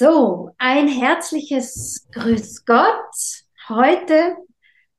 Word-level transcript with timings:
So, 0.00 0.48
ein 0.56 0.88
herzliches 0.88 2.08
Grüß 2.12 2.64
Gott. 2.64 3.44
Heute 3.68 4.34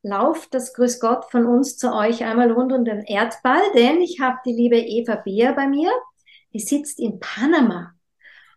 lauft 0.04 0.54
das 0.54 0.74
Grüß 0.74 1.00
Gott 1.00 1.24
von 1.24 1.44
uns 1.44 1.76
zu 1.76 1.92
euch 1.92 2.22
einmal 2.22 2.52
rund 2.52 2.72
um 2.72 2.84
den 2.84 3.00
Erdball, 3.00 3.62
denn 3.74 4.00
ich 4.00 4.20
habe 4.20 4.36
die 4.46 4.52
liebe 4.52 4.78
Eva 4.78 5.16
Beer 5.16 5.54
bei 5.54 5.66
mir. 5.66 5.90
Die 6.52 6.60
sitzt 6.60 7.00
in 7.00 7.18
Panama. 7.18 7.94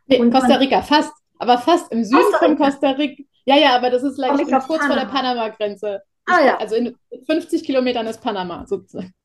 Nee, 0.06 0.20
Und 0.20 0.30
Costa 0.30 0.58
Rica, 0.58 0.84
fast. 0.84 1.14
Aber 1.40 1.58
fast 1.58 1.92
im 1.92 2.04
Süden 2.04 2.22
Costa 2.22 2.38
von 2.38 2.58
Costa 2.60 2.92
Rica. 2.92 3.24
Ja, 3.46 3.58
ja, 3.58 3.76
aber 3.76 3.90
das 3.90 4.04
ist 4.04 4.20
like, 4.20 4.34
kurz 4.38 4.68
Panama. 4.68 4.86
vor 4.86 4.96
der 4.98 5.08
Panama-Grenze. 5.08 6.04
Ah, 6.28 6.46
ja. 6.46 6.58
Also 6.60 6.76
in 6.76 6.96
50 7.26 7.64
Kilometern 7.64 8.06
ist 8.06 8.22
Panama 8.22 8.68
sozusagen. 8.68 9.16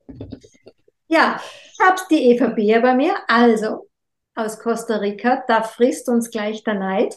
Ja, 1.09 1.39
ich 1.71 1.87
habe 1.87 2.01
die 2.11 2.31
Eva 2.31 2.47
Beer 2.47 2.81
bei 2.81 2.95
mir. 2.95 3.15
Also, 3.29 3.90
aus 4.41 4.59
Costa 4.59 4.97
Rica. 4.97 5.45
Da 5.47 5.63
frisst 5.63 6.09
uns 6.09 6.31
gleich 6.31 6.65
der 6.65 6.75
Neid. 6.75 7.15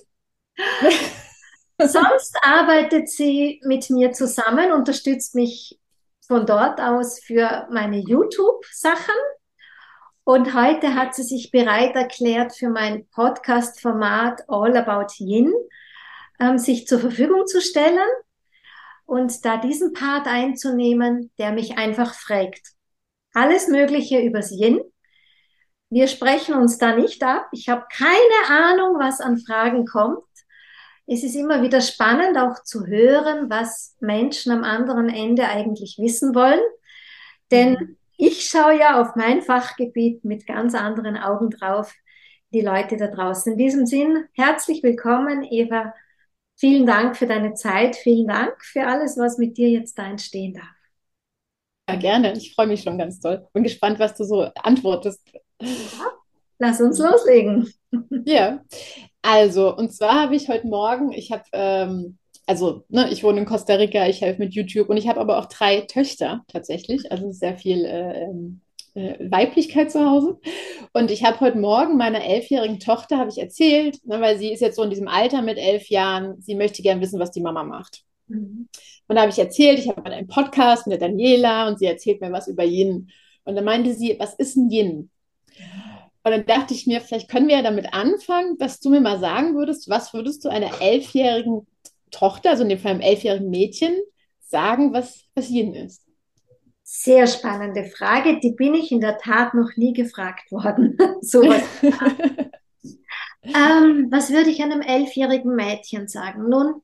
Sonst 1.80 2.38
arbeitet 2.44 3.10
sie 3.10 3.62
mit 3.64 3.90
mir 3.90 4.12
zusammen, 4.12 4.72
unterstützt 4.72 5.36
mich 5.36 5.80
von 6.26 6.46
dort 6.46 6.80
aus 6.80 7.20
für 7.20 7.68
meine 7.72 7.98
YouTube-Sachen. 7.98 9.16
Und 10.24 10.54
heute 10.54 10.96
hat 10.96 11.16
sie 11.16 11.24
sich 11.24 11.52
bereit 11.52 11.96
erklärt, 11.96 12.56
für 12.56 12.70
mein 12.70 13.08
Podcast-Format 13.10 14.44
All 14.48 14.78
About 14.78 15.14
Yin 15.18 15.52
ähm, 16.40 16.58
sich 16.58 16.88
zur 16.88 17.00
Verfügung 17.00 17.46
zu 17.46 17.62
stellen 17.62 18.08
und 19.06 19.44
da 19.44 19.58
diesen 19.58 19.92
Part 19.92 20.28
einzunehmen, 20.28 21.32
der 21.38 21.52
mich 21.52 21.78
einfach 21.78 22.14
fragt. 22.14 22.72
Alles 23.34 23.68
Mögliche 23.68 24.22
übers 24.22 24.52
Yin 24.52 24.82
wir 25.94 26.08
sprechen 26.08 26.56
uns 26.56 26.78
da 26.80 26.96
nicht 26.96 27.22
ab. 27.24 27.48
Ich 27.52 27.70
habe 27.70 27.86
keine 27.96 28.50
Ahnung, 28.50 28.98
was 29.00 29.22
an 29.22 29.38
Fragen 29.38 29.86
kommt. 29.86 30.24
Es 31.06 31.24
ist 31.24 31.36
immer 31.36 31.62
wieder 31.62 31.82
spannend, 31.82 32.38
auch 32.38 32.64
zu 32.64 32.88
hören, 32.88 33.50
was 33.50 33.96
Menschen 34.00 34.52
am 34.52 34.64
anderen 34.64 35.10
Ende 35.10 35.48
eigentlich 35.48 35.98
wissen 36.00 36.34
wollen. 36.34 36.62
Denn 37.52 37.74
mhm. 37.74 37.98
ich 38.18 38.46
schaue 38.46 38.80
ja 38.80 39.00
auf 39.02 39.16
mein 39.16 39.42
Fachgebiet 39.42 40.24
mit 40.24 40.48
ganz 40.48 40.74
anderen 40.74 41.18
Augen 41.18 41.52
drauf, 41.52 41.94
die 42.54 42.62
Leute 42.62 42.98
da 42.98 43.08
draußen. 43.08 43.54
In 43.54 43.60
diesem 43.60 43.86
Sinn, 43.86 44.26
herzlich 44.34 44.82
willkommen, 44.82 45.44
Eva. 45.44 45.94
Vielen 46.56 46.88
Dank 46.88 47.18
für 47.18 47.28
deine 47.28 47.54
Zeit. 47.54 47.96
Vielen 47.96 48.28
Dank 48.28 48.64
für 48.64 48.88
alles, 48.88 49.18
was 49.18 49.38
mit 49.38 49.58
dir 49.58 49.70
jetzt 49.70 49.98
da 50.00 50.08
entstehen 50.08 50.54
darf. 50.54 50.66
Ja, 51.90 51.98
gerne. 51.98 52.34
Ich 52.34 52.56
freue 52.56 52.68
mich 52.68 52.82
schon 52.82 52.98
ganz 52.98 53.20
toll. 53.20 53.46
Bin 53.54 53.64
gespannt, 53.64 54.00
was 54.00 54.16
du 54.16 54.24
so 54.24 54.44
antwortest. 54.56 55.22
Lass 56.60 56.82
uns 56.82 57.00
loslegen. 57.00 57.72
Ja, 58.26 58.64
also, 59.22 59.76
und 59.76 59.94
zwar 59.94 60.22
habe 60.22 60.36
ich 60.36 60.50
heute 60.50 60.68
Morgen, 60.68 61.12
ich 61.12 61.32
habe, 61.32 61.44
ähm, 61.54 62.18
also, 62.46 62.84
ne, 62.90 63.10
ich 63.12 63.24
wohne 63.24 63.40
in 63.40 63.46
Costa 63.46 63.76
Rica, 63.76 64.08
ich 64.08 64.22
helfe 64.22 64.42
mit 64.42 64.54
YouTube 64.54 64.90
und 64.90 64.98
ich 64.98 65.08
habe 65.08 65.20
aber 65.20 65.38
auch 65.38 65.46
drei 65.46 65.82
Töchter 65.82 66.44
tatsächlich, 66.48 67.12
also 67.12 67.32
sehr 67.32 67.56
viel 67.56 67.86
äh, 67.86 68.28
äh, 68.96 69.32
Weiblichkeit 69.32 69.92
zu 69.92 70.06
Hause. 70.06 70.40
Und 70.94 71.10
ich 71.10 71.24
habe 71.24 71.40
heute 71.40 71.58
Morgen 71.58 71.98
meiner 71.98 72.24
elfjährigen 72.24 72.80
Tochter, 72.80 73.18
habe 73.18 73.30
ich 73.30 73.38
erzählt, 73.38 74.06
ne, 74.06 74.22
weil 74.22 74.38
sie 74.38 74.52
ist 74.52 74.60
jetzt 74.60 74.76
so 74.76 74.84
in 74.84 74.90
diesem 74.90 75.08
Alter 75.08 75.42
mit 75.42 75.58
elf 75.58 75.90
Jahren, 75.90 76.42
sie 76.42 76.56
möchte 76.56 76.82
gern 76.82 77.02
wissen, 77.02 77.20
was 77.20 77.32
die 77.32 77.42
Mama 77.42 77.64
macht. 77.64 78.04
Mhm. 78.28 78.68
Und 79.08 79.16
da 79.16 79.22
habe 79.22 79.32
ich 79.32 79.40
erzählt, 79.40 79.80
ich 79.80 79.90
habe 79.90 80.04
einen 80.06 80.28
Podcast 80.28 80.88
mit 80.88 81.02
der 81.02 81.10
Daniela 81.10 81.68
und 81.68 81.80
sie 81.80 81.86
erzählt 81.86 82.22
mir 82.22 82.32
was 82.32 82.48
über 82.48 82.64
Yin. 82.64 83.10
Und 83.46 83.56
dann 83.56 83.66
meinte 83.66 83.94
sie, 83.94 84.16
was 84.20 84.34
ist 84.36 84.56
ein 84.56 84.70
Yin? 84.70 85.10
Und 86.24 86.32
dann 86.32 86.46
dachte 86.46 86.74
ich 86.74 86.88
mir, 86.88 87.02
vielleicht 87.02 87.30
können 87.30 87.48
wir 87.48 87.58
ja 87.58 87.62
damit 87.62 87.94
anfangen, 87.94 88.58
dass 88.58 88.80
du 88.80 88.90
mir 88.90 89.02
mal 89.02 89.20
sagen 89.20 89.56
würdest, 89.56 89.90
was 89.90 90.14
würdest 90.14 90.46
du 90.46 90.50
einer 90.50 90.82
elfjährigen 90.82 91.68
Tochter, 92.12 92.52
also 92.52 92.64
in 92.64 92.70
dem 92.70 92.80
Fall 92.80 92.92
einem 92.92 93.02
elfjährigen 93.02 93.50
Mädchen, 93.50 93.94
sagen, 94.40 94.94
was, 94.94 95.26
was 95.36 95.50
Yin 95.50 95.76
ist? 95.76 96.06
Sehr 96.84 97.28
spannende 97.28 97.86
Frage, 97.86 98.40
die 98.40 98.52
bin 98.52 98.74
ich 98.74 98.92
in 98.92 99.02
der 99.02 99.18
Tat 99.18 99.54
noch 99.54 99.72
nie 99.76 99.94
gefragt 99.94 100.52
worden. 100.52 100.98
Sowas. 101.22 101.64
ähm, 103.44 104.08
was 104.10 104.32
würde 104.32 104.50
ich 104.50 104.62
einem 104.62 104.82
elfjährigen 104.82 105.56
Mädchen 105.56 106.08
sagen? 106.08 106.48
Nun, 106.48 106.82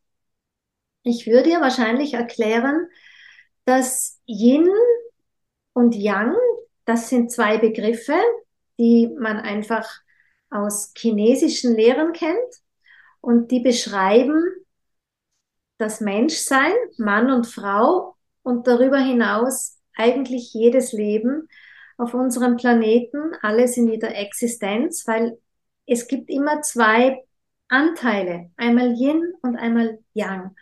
ich 1.03 1.28
würde 1.28 1.50
ihr 1.50 1.62
wahrscheinlich 1.62 2.13
erklären, 2.13 2.88
dass 3.66 4.19
Yin 4.25 4.68
und 5.74 5.96
Yang, 5.96 6.35
das 6.85 7.09
sind 7.09 7.31
zwei 7.31 7.58
Begriffe, 7.58 8.16
die 8.79 9.13
man 9.19 9.38
einfach 9.38 9.88
aus 10.50 10.94
chinesischen 10.97 11.75
Lehren 11.75 12.13
kennt 12.13 12.63
und 13.22 13.51
die 13.51 13.59
beschreiben 13.59 14.41
das 15.78 16.01
Menschsein, 16.01 16.73
Mann 16.97 17.29
und 17.29 17.45
Frau 17.45 18.16
und 18.41 18.67
darüber 18.67 18.97
hinaus 18.97 19.78
eigentlich 19.95 20.53
jedes 20.53 20.94
Leben 20.94 21.47
auf 21.97 22.13
unserem 22.13 22.57
Planeten, 22.57 23.34
alles 23.41 23.78
in 23.78 23.88
jeder 23.88 24.16
Existenz, 24.16 25.06
weil 25.06 25.38
es 25.85 26.07
gibt 26.07 26.29
immer 26.29 26.61
zwei 26.61 27.23
Anteile, 27.67 28.51
einmal 28.57 28.94
Yin 28.94 29.34
und 29.41 29.57
einmal 29.57 30.00
Yang. 30.13 30.56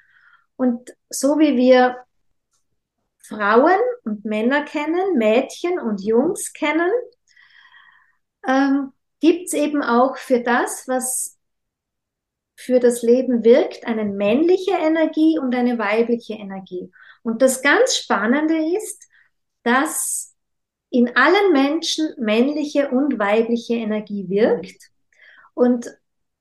Und 0.55 0.95
so 1.09 1.37
wie 1.37 1.55
wir 1.55 1.97
Frauen 3.19 3.79
und 4.03 4.25
Männer 4.25 4.63
kennen, 4.63 5.17
Mädchen 5.17 5.79
und 5.79 6.01
Jungs 6.01 6.53
kennen, 6.53 6.91
ähm, 8.47 8.93
gibt 9.19 9.47
es 9.47 9.53
eben 9.53 9.83
auch 9.83 10.17
für 10.17 10.41
das, 10.41 10.87
was 10.87 11.37
für 12.55 12.79
das 12.79 13.03
Leben 13.03 13.43
wirkt, 13.43 13.85
eine 13.85 14.05
männliche 14.05 14.71
Energie 14.71 15.37
und 15.37 15.53
eine 15.53 15.77
weibliche 15.77 16.33
Energie. 16.33 16.91
Und 17.21 17.41
das 17.41 17.61
ganz 17.61 17.95
Spannende 17.95 18.57
ist, 18.75 19.07
dass 19.63 20.35
in 20.89 21.15
allen 21.15 21.51
Menschen 21.51 22.09
männliche 22.17 22.89
und 22.89 23.19
weibliche 23.19 23.75
Energie 23.75 24.27
wirkt. 24.29 24.89
Und 25.53 25.87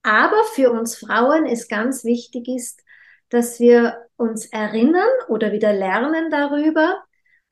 aber 0.03 0.45
für 0.55 0.71
uns 0.71 0.97
Frauen 0.97 1.47
ist 1.47 1.69
ganz 1.69 2.05
wichtig 2.05 2.47
ist, 2.49 2.83
dass 3.29 3.59
wir 3.59 4.07
uns 4.17 4.47
erinnern 4.47 5.09
oder 5.29 5.53
wieder 5.53 5.73
lernen 5.73 6.31
darüber, 6.31 7.03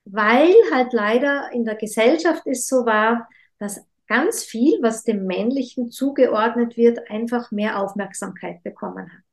weil 0.04 0.54
halt 0.72 0.92
leider 0.92 1.50
in 1.52 1.64
der 1.64 1.74
Gesellschaft 1.74 2.46
es 2.46 2.68
so 2.68 2.86
war, 2.86 3.28
dass 3.58 3.84
ganz 4.06 4.44
viel, 4.44 4.78
was 4.82 5.04
dem 5.04 5.26
Männlichen 5.26 5.90
zugeordnet 5.90 6.76
wird, 6.76 7.10
einfach 7.10 7.50
mehr 7.50 7.80
Aufmerksamkeit 7.80 8.62
bekommen 8.62 9.10
hat. 9.12 9.24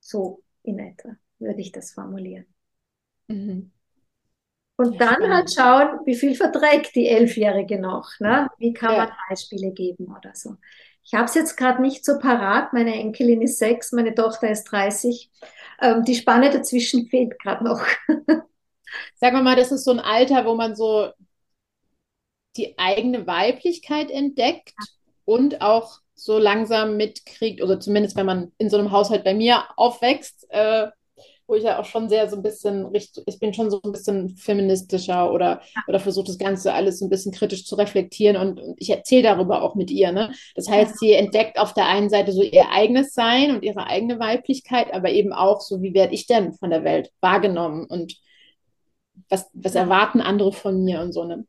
So 0.00 0.42
in 0.62 0.78
etwa 0.78 1.16
würde 1.38 1.60
ich 1.60 1.72
das 1.72 1.92
formulieren. 1.92 2.46
Mhm. 3.28 3.72
Und 4.76 5.00
dann 5.00 5.14
spannend. 5.14 5.34
halt 5.34 5.54
schauen, 5.54 6.00
wie 6.06 6.14
viel 6.14 6.34
verträgt 6.34 6.94
die 6.94 7.06
Elfjährige 7.08 7.78
noch. 7.78 8.08
Ne? 8.18 8.48
Wie 8.58 8.72
kann 8.72 8.92
ja. 8.94 8.98
man 9.06 9.12
Beispiele 9.28 9.70
geben 9.70 10.14
oder 10.16 10.34
so. 10.34 10.56
Ich 11.04 11.14
habe 11.14 11.24
es 11.24 11.34
jetzt 11.34 11.56
gerade 11.56 11.82
nicht 11.82 12.04
so 12.04 12.18
parat. 12.18 12.72
Meine 12.72 12.94
Enkelin 12.94 13.42
ist 13.42 13.58
sechs, 13.58 13.92
meine 13.92 14.14
Tochter 14.14 14.50
ist 14.50 14.64
30. 14.64 15.30
Ähm, 15.80 16.04
die 16.04 16.14
Spanne 16.14 16.50
dazwischen 16.50 17.06
fehlt 17.08 17.38
gerade 17.38 17.64
noch. 17.64 17.84
Sagen 19.16 19.36
wir 19.36 19.42
mal, 19.42 19.56
das 19.56 19.72
ist 19.72 19.84
so 19.84 19.90
ein 19.90 20.00
Alter, 20.00 20.44
wo 20.46 20.54
man 20.54 20.74
so 20.74 21.10
die 22.56 22.78
eigene 22.78 23.26
Weiblichkeit 23.26 24.10
entdeckt 24.10 24.74
und 25.24 25.60
auch 25.60 25.98
so 26.14 26.38
langsam 26.38 26.96
mitkriegt, 26.96 27.62
oder 27.62 27.80
zumindest 27.80 28.16
wenn 28.16 28.26
man 28.26 28.52
in 28.58 28.70
so 28.70 28.78
einem 28.78 28.92
Haushalt 28.92 29.24
bei 29.24 29.34
mir 29.34 29.64
aufwächst, 29.76 30.46
äh, 30.50 30.88
wo 31.46 31.56
ich 31.56 31.64
ja 31.64 31.78
auch 31.78 31.84
schon 31.84 32.08
sehr 32.08 32.30
so 32.30 32.36
ein 32.36 32.42
bisschen, 32.42 32.88
ich 32.94 33.38
bin 33.38 33.52
schon 33.52 33.70
so 33.70 33.80
ein 33.82 33.92
bisschen 33.92 34.36
feministischer 34.36 35.30
oder, 35.32 35.60
oder 35.86 36.00
versuche 36.00 36.26
das 36.26 36.38
Ganze 36.38 36.72
alles 36.72 37.00
so 37.00 37.06
ein 37.06 37.10
bisschen 37.10 37.32
kritisch 37.32 37.66
zu 37.66 37.74
reflektieren 37.74 38.36
und, 38.36 38.60
und 38.60 38.80
ich 38.80 38.90
erzähle 38.90 39.24
darüber 39.24 39.62
auch 39.62 39.74
mit 39.74 39.90
ihr. 39.90 40.12
Ne? 40.12 40.32
Das 40.54 40.68
heißt, 40.68 40.98
sie 40.98 41.12
entdeckt 41.12 41.58
auf 41.58 41.74
der 41.74 41.88
einen 41.88 42.08
Seite 42.08 42.32
so 42.32 42.42
ihr 42.42 42.70
eigenes 42.70 43.12
Sein 43.12 43.54
und 43.54 43.64
ihre 43.64 43.86
eigene 43.86 44.18
Weiblichkeit, 44.18 44.94
aber 44.94 45.10
eben 45.10 45.32
auch 45.32 45.60
so, 45.60 45.82
wie 45.82 45.94
werde 45.94 46.14
ich 46.14 46.26
denn 46.26 46.54
von 46.54 46.70
der 46.70 46.84
Welt 46.84 47.10
wahrgenommen 47.20 47.84
und 47.86 48.16
was, 49.28 49.50
was 49.52 49.74
erwarten 49.74 50.20
andere 50.20 50.52
von 50.52 50.84
mir 50.84 51.00
und 51.00 51.12
so. 51.12 51.24
Ne? 51.24 51.44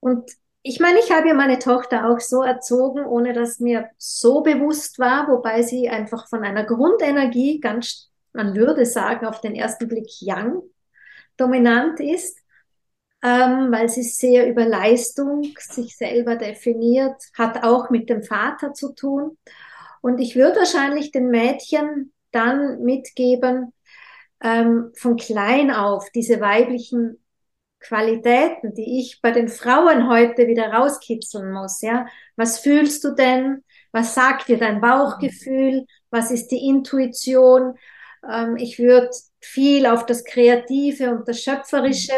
Und 0.00 0.30
ich 0.62 0.80
meine, 0.80 0.98
ich 0.98 1.10
habe 1.10 1.28
ja 1.28 1.34
meine 1.34 1.58
Tochter 1.58 2.10
auch 2.10 2.20
so 2.20 2.42
erzogen, 2.42 3.04
ohne 3.06 3.32
dass 3.32 3.60
mir 3.60 3.88
so 3.96 4.42
bewusst 4.42 4.98
war, 4.98 5.28
wobei 5.28 5.62
sie 5.62 5.88
einfach 5.88 6.28
von 6.28 6.44
einer 6.44 6.64
Grundenergie 6.64 7.60
ganz, 7.60 8.10
man 8.32 8.54
würde 8.54 8.84
sagen, 8.84 9.26
auf 9.26 9.40
den 9.40 9.54
ersten 9.54 9.88
Blick 9.88 10.08
Yang 10.20 10.62
dominant 11.36 12.00
ist, 12.00 12.38
ähm, 13.22 13.72
weil 13.72 13.88
sie 13.88 14.02
sehr 14.02 14.48
über 14.48 14.64
Leistung 14.64 15.42
sich 15.58 15.96
selber 15.96 16.36
definiert, 16.36 17.22
hat 17.36 17.64
auch 17.64 17.90
mit 17.90 18.08
dem 18.10 18.22
Vater 18.22 18.74
zu 18.74 18.92
tun. 18.94 19.38
Und 20.00 20.20
ich 20.20 20.36
würde 20.36 20.58
wahrscheinlich 20.58 21.10
den 21.10 21.30
Mädchen 21.30 22.12
dann 22.30 22.82
mitgeben, 22.82 23.72
ähm, 24.42 24.92
von 24.96 25.16
klein 25.16 25.70
auf 25.70 26.10
diese 26.10 26.40
weiblichen 26.40 27.18
Qualitäten, 27.80 28.74
die 28.74 29.00
ich 29.00 29.20
bei 29.22 29.30
den 29.30 29.48
Frauen 29.48 30.08
heute 30.08 30.46
wieder 30.46 30.72
rauskitzeln 30.72 31.52
muss, 31.52 31.80
ja. 31.82 32.06
Was 32.36 32.58
fühlst 32.60 33.04
du 33.04 33.14
denn? 33.14 33.64
Was 33.92 34.14
sagt 34.14 34.48
dir 34.48 34.58
dein 34.58 34.80
Bauchgefühl? 34.80 35.86
was 36.10 36.30
ist 36.30 36.48
die 36.48 36.66
Intuition. 36.66 37.78
Ähm, 38.28 38.56
ich 38.56 38.78
würde 38.78 39.10
viel 39.40 39.86
auf 39.86 40.06
das 40.06 40.24
Kreative 40.24 41.10
und 41.10 41.28
das 41.28 41.42
Schöpferische 41.42 42.14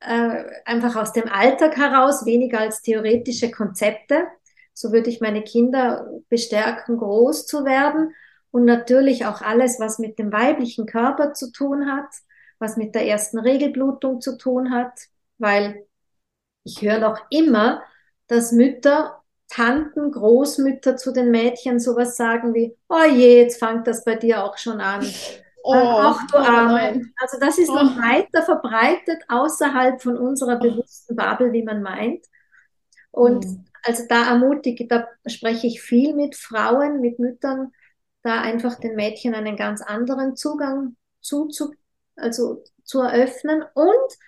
äh, 0.00 0.44
einfach 0.64 0.96
aus 0.96 1.12
dem 1.12 1.28
Alltag 1.28 1.76
heraus, 1.76 2.26
weniger 2.26 2.60
als 2.60 2.82
theoretische 2.82 3.50
Konzepte. 3.50 4.26
So 4.72 4.92
würde 4.92 5.10
ich 5.10 5.20
meine 5.20 5.42
Kinder 5.42 6.08
bestärken, 6.28 6.98
groß 6.98 7.46
zu 7.46 7.64
werden. 7.64 8.14
Und 8.50 8.64
natürlich 8.64 9.26
auch 9.26 9.42
alles, 9.42 9.80
was 9.80 9.98
mit 9.98 10.18
dem 10.18 10.32
weiblichen 10.32 10.86
Körper 10.86 11.32
zu 11.34 11.50
tun 11.50 11.90
hat, 11.90 12.08
was 12.58 12.76
mit 12.76 12.94
der 12.94 13.06
ersten 13.06 13.38
Regelblutung 13.38 14.20
zu 14.20 14.38
tun 14.38 14.72
hat, 14.72 14.92
weil 15.38 15.86
ich 16.64 16.82
höre 16.82 16.98
noch 16.98 17.20
immer, 17.30 17.82
dass 18.26 18.52
Mütter, 18.52 19.22
Tanten, 19.48 20.10
Großmütter 20.10 20.96
zu 20.96 21.12
den 21.12 21.30
Mädchen 21.30 21.78
sowas 21.78 22.16
sagen 22.16 22.54
wie, 22.54 22.76
oh 22.88 23.04
je, 23.04 23.42
jetzt 23.42 23.58
fängt 23.58 23.86
das 23.86 24.04
bei 24.04 24.16
dir 24.16 24.44
auch 24.44 24.58
schon 24.58 24.80
an. 24.80 25.06
Oh, 25.66 25.72
Ach 25.72 26.26
du 26.30 26.36
Arme. 26.36 26.92
Oh 26.94 27.00
also 27.16 27.38
das 27.40 27.56
ist 27.56 27.70
oh. 27.70 27.74
noch 27.74 27.96
weiter 27.96 28.42
verbreitet 28.42 29.22
außerhalb 29.28 30.02
von 30.02 30.18
unserer 30.18 30.56
bewussten 30.56 31.16
Bubble, 31.16 31.54
wie 31.54 31.62
man 31.62 31.80
meint. 31.80 32.26
Und 33.10 33.46
mhm. 33.46 33.64
also 33.82 34.02
da 34.06 34.28
ermutige, 34.28 34.86
da 34.86 35.08
spreche 35.24 35.66
ich 35.66 35.80
viel 35.80 36.14
mit 36.14 36.36
Frauen, 36.36 37.00
mit 37.00 37.18
Müttern, 37.18 37.72
da 38.22 38.42
einfach 38.42 38.78
den 38.78 38.94
Mädchen 38.94 39.34
einen 39.34 39.56
ganz 39.56 39.80
anderen 39.80 40.36
Zugang 40.36 40.96
zu, 41.22 41.46
zu 41.46 41.72
also 42.16 42.62
zu 42.84 43.00
eröffnen. 43.00 43.64
Und 43.74 44.18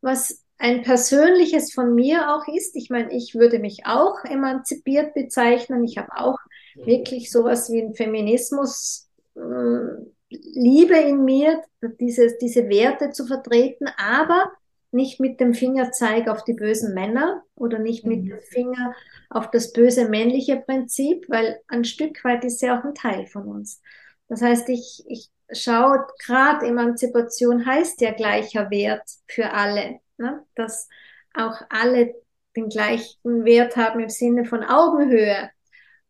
was 0.00 0.44
ein 0.58 0.82
persönliches 0.82 1.72
von 1.72 1.94
mir 1.94 2.34
auch 2.34 2.46
ist, 2.48 2.76
ich 2.76 2.90
meine, 2.90 3.12
ich 3.12 3.34
würde 3.34 3.58
mich 3.58 3.86
auch 3.86 4.24
emanzipiert 4.24 5.14
bezeichnen. 5.14 5.84
Ich 5.84 5.98
habe 5.98 6.12
auch 6.16 6.38
wirklich 6.74 7.30
sowas 7.30 7.70
wie 7.70 7.82
ein 7.82 7.94
Feminismus. 7.94 9.08
Äh, 9.34 10.04
Liebe 10.30 10.96
in 10.96 11.24
mir, 11.24 11.60
diese, 11.98 12.36
diese 12.40 12.68
Werte 12.68 13.10
zu 13.10 13.26
vertreten, 13.26 13.88
aber 13.96 14.52
nicht 14.92 15.20
mit 15.20 15.40
dem 15.40 15.54
Fingerzeig 15.54 16.28
auf 16.28 16.44
die 16.44 16.54
bösen 16.54 16.94
Männer 16.94 17.42
oder 17.54 17.78
nicht 17.78 18.04
mit 18.04 18.22
mhm. 18.22 18.28
dem 18.28 18.40
Finger 18.40 18.94
auf 19.28 19.50
das 19.50 19.72
böse 19.72 20.08
männliche 20.08 20.56
Prinzip, 20.56 21.28
weil 21.28 21.60
ein 21.68 21.84
Stück 21.84 22.22
weit 22.24 22.44
ist 22.44 22.62
ja 22.62 22.78
auch 22.78 22.84
ein 22.84 22.94
Teil 22.94 23.26
von 23.26 23.46
uns. 23.46 23.80
Das 24.28 24.42
heißt, 24.42 24.68
ich, 24.68 25.04
ich 25.08 25.30
schaue, 25.52 26.06
gerade 26.24 26.66
Emanzipation 26.66 27.66
heißt 27.66 28.00
ja 28.00 28.12
gleicher 28.12 28.70
Wert 28.70 29.08
für 29.26 29.52
alle, 29.52 30.00
ne? 30.16 30.44
dass 30.54 30.88
auch 31.34 31.60
alle 31.68 32.14
den 32.56 32.68
gleichen 32.68 33.44
Wert 33.44 33.76
haben 33.76 34.00
im 34.00 34.08
Sinne 34.08 34.44
von 34.44 34.64
Augenhöhe. 34.64 35.50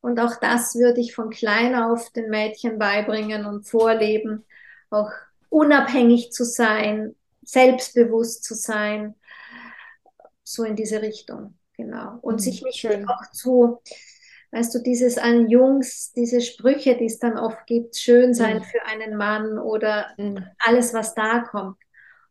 Und 0.01 0.19
auch 0.19 0.37
das 0.37 0.75
würde 0.75 1.01
ich 1.01 1.15
von 1.15 1.31
klein 1.31 1.75
auf 1.75 2.11
den 2.11 2.31
Mädchen 2.31 2.79
beibringen 2.79 3.45
und 3.45 3.65
vorleben, 3.69 4.47
auch 4.89 5.11
unabhängig 5.51 6.33
zu 6.33 6.45
sein, 6.45 7.15
selbstbewusst 7.43 8.45
zu 8.45 8.55
sein, 8.55 9.15
so 10.43 10.65
in 10.65 10.75
diese 10.75 11.03
Richtung, 11.03 11.59
genau. 11.77 12.19
Und 12.23 12.35
mhm, 12.35 12.39
sich 12.39 12.63
nicht 12.63 12.79
schön. 12.79 13.09
auch 13.09 13.31
zu, 13.33 13.83
weißt 14.53 14.75
du, 14.75 14.79
dieses 14.81 15.19
an 15.19 15.49
Jungs, 15.49 16.13
diese 16.13 16.41
Sprüche, 16.41 16.97
die 16.97 17.07
es 17.07 17.19
dann 17.19 17.39
oft 17.39 17.67
gibt, 17.67 17.97
schön 17.97 18.35
sein 18.35 18.59
mhm. 18.59 18.63
für 18.65 18.85
einen 18.87 19.17
Mann 19.17 19.59
oder 19.59 20.07
mhm. 20.17 20.45
alles, 20.59 20.93
was 20.93 21.15
da 21.15 21.41
kommt. 21.41 21.77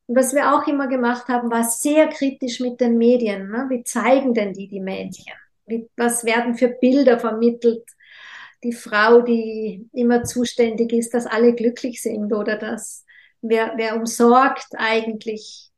Und 0.08 0.16
was 0.16 0.34
wir 0.34 0.54
auch 0.54 0.68
immer 0.68 0.88
gemacht 0.88 1.28
haben, 1.28 1.52
war 1.52 1.64
sehr 1.64 2.08
kritisch 2.08 2.60
mit 2.60 2.82
den 2.82 2.98
Medien. 2.98 3.50
Ne? 3.50 3.68
Wie 3.70 3.84
zeigen 3.84 4.34
denn 4.34 4.54
die 4.54 4.68
die 4.68 4.80
Mädchen? 4.80 5.34
Wie, 5.68 5.88
was 5.96 6.26
werden 6.26 6.56
für 6.56 6.70
Bilder 6.70 7.20
vermittelt? 7.20 7.84
Die 8.64 8.74
Frau, 8.74 9.22
die 9.22 9.88
immer 9.94 10.24
zuständig 10.24 10.92
ist, 10.92 11.14
dass 11.14 11.26
alle 11.26 11.54
glücklich 11.54 12.02
sind 12.02 12.34
oder 12.34 12.58
dass 12.58 13.06
wer, 13.42 13.74
wer 13.78 13.96
umsorgt 13.96 14.68
eigentlich 14.78 15.70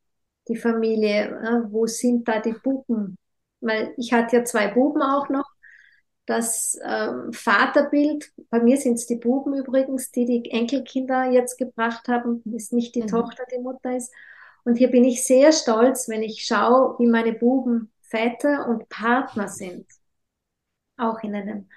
die 0.47 0.55
Familie? 0.55 1.29
Ne? 1.31 1.67
Wo 1.69 1.85
sind 1.85 2.27
da 2.27 2.39
die 2.39 2.53
Buben? 2.53 3.17
Weil 3.59 3.93
ich 3.97 4.13
hatte 4.13 4.37
ja 4.37 4.45
zwei 4.45 4.69
Buben 4.69 5.01
auch 5.01 5.29
noch. 5.29 5.50
Das 6.31 6.79
ähm, 6.81 7.33
Vaterbild, 7.33 8.31
bei 8.49 8.61
mir 8.61 8.77
sind 8.77 8.93
es 8.93 9.05
die 9.05 9.17
Buben 9.17 9.53
übrigens, 9.53 10.11
die 10.11 10.23
die 10.23 10.49
Enkelkinder 10.49 11.29
jetzt 11.29 11.57
gebracht 11.57 12.07
haben, 12.07 12.41
ist 12.55 12.71
nicht 12.71 12.95
die 12.95 13.01
mhm. 13.01 13.07
Tochter, 13.07 13.43
die 13.51 13.59
Mutter 13.59 13.97
ist. 13.97 14.13
Und 14.63 14.77
hier 14.77 14.89
bin 14.89 15.03
ich 15.03 15.25
sehr 15.25 15.51
stolz, 15.51 16.07
wenn 16.07 16.23
ich 16.23 16.45
schaue, 16.45 16.97
wie 16.99 17.07
meine 17.07 17.33
Buben 17.33 17.91
Väter 17.99 18.69
und 18.69 18.87
Partner 18.87 19.49
sind. 19.49 19.85
Auch 20.95 21.21
in 21.21 21.35
einem 21.35 21.69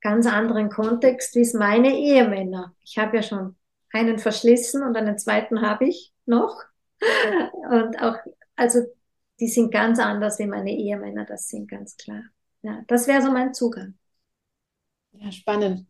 ganz 0.00 0.26
anderen 0.26 0.70
Kontext, 0.70 1.34
wie 1.34 1.42
es 1.42 1.52
meine 1.52 1.98
Ehemänner. 1.98 2.74
Ich 2.80 2.96
habe 2.96 3.16
ja 3.16 3.22
schon 3.22 3.56
einen 3.92 4.18
verschlissen 4.18 4.82
und 4.82 4.96
einen 4.96 5.18
zweiten 5.18 5.60
habe 5.60 5.86
ich 5.86 6.14
noch. 6.24 6.62
Und 7.70 8.00
auch, 8.00 8.16
also 8.56 8.86
die 9.38 9.48
sind 9.48 9.70
ganz 9.70 9.98
anders 9.98 10.38
wie 10.38 10.46
meine 10.46 10.70
Ehemänner, 10.70 11.26
das 11.26 11.48
sind 11.48 11.68
ganz 11.68 11.94
klar. 11.98 12.22
Ja, 12.62 12.82
das 12.86 13.06
wäre 13.06 13.22
so 13.22 13.30
mein 13.30 13.54
Zugang. 13.54 13.94
Ja, 15.12 15.32
spannend. 15.32 15.86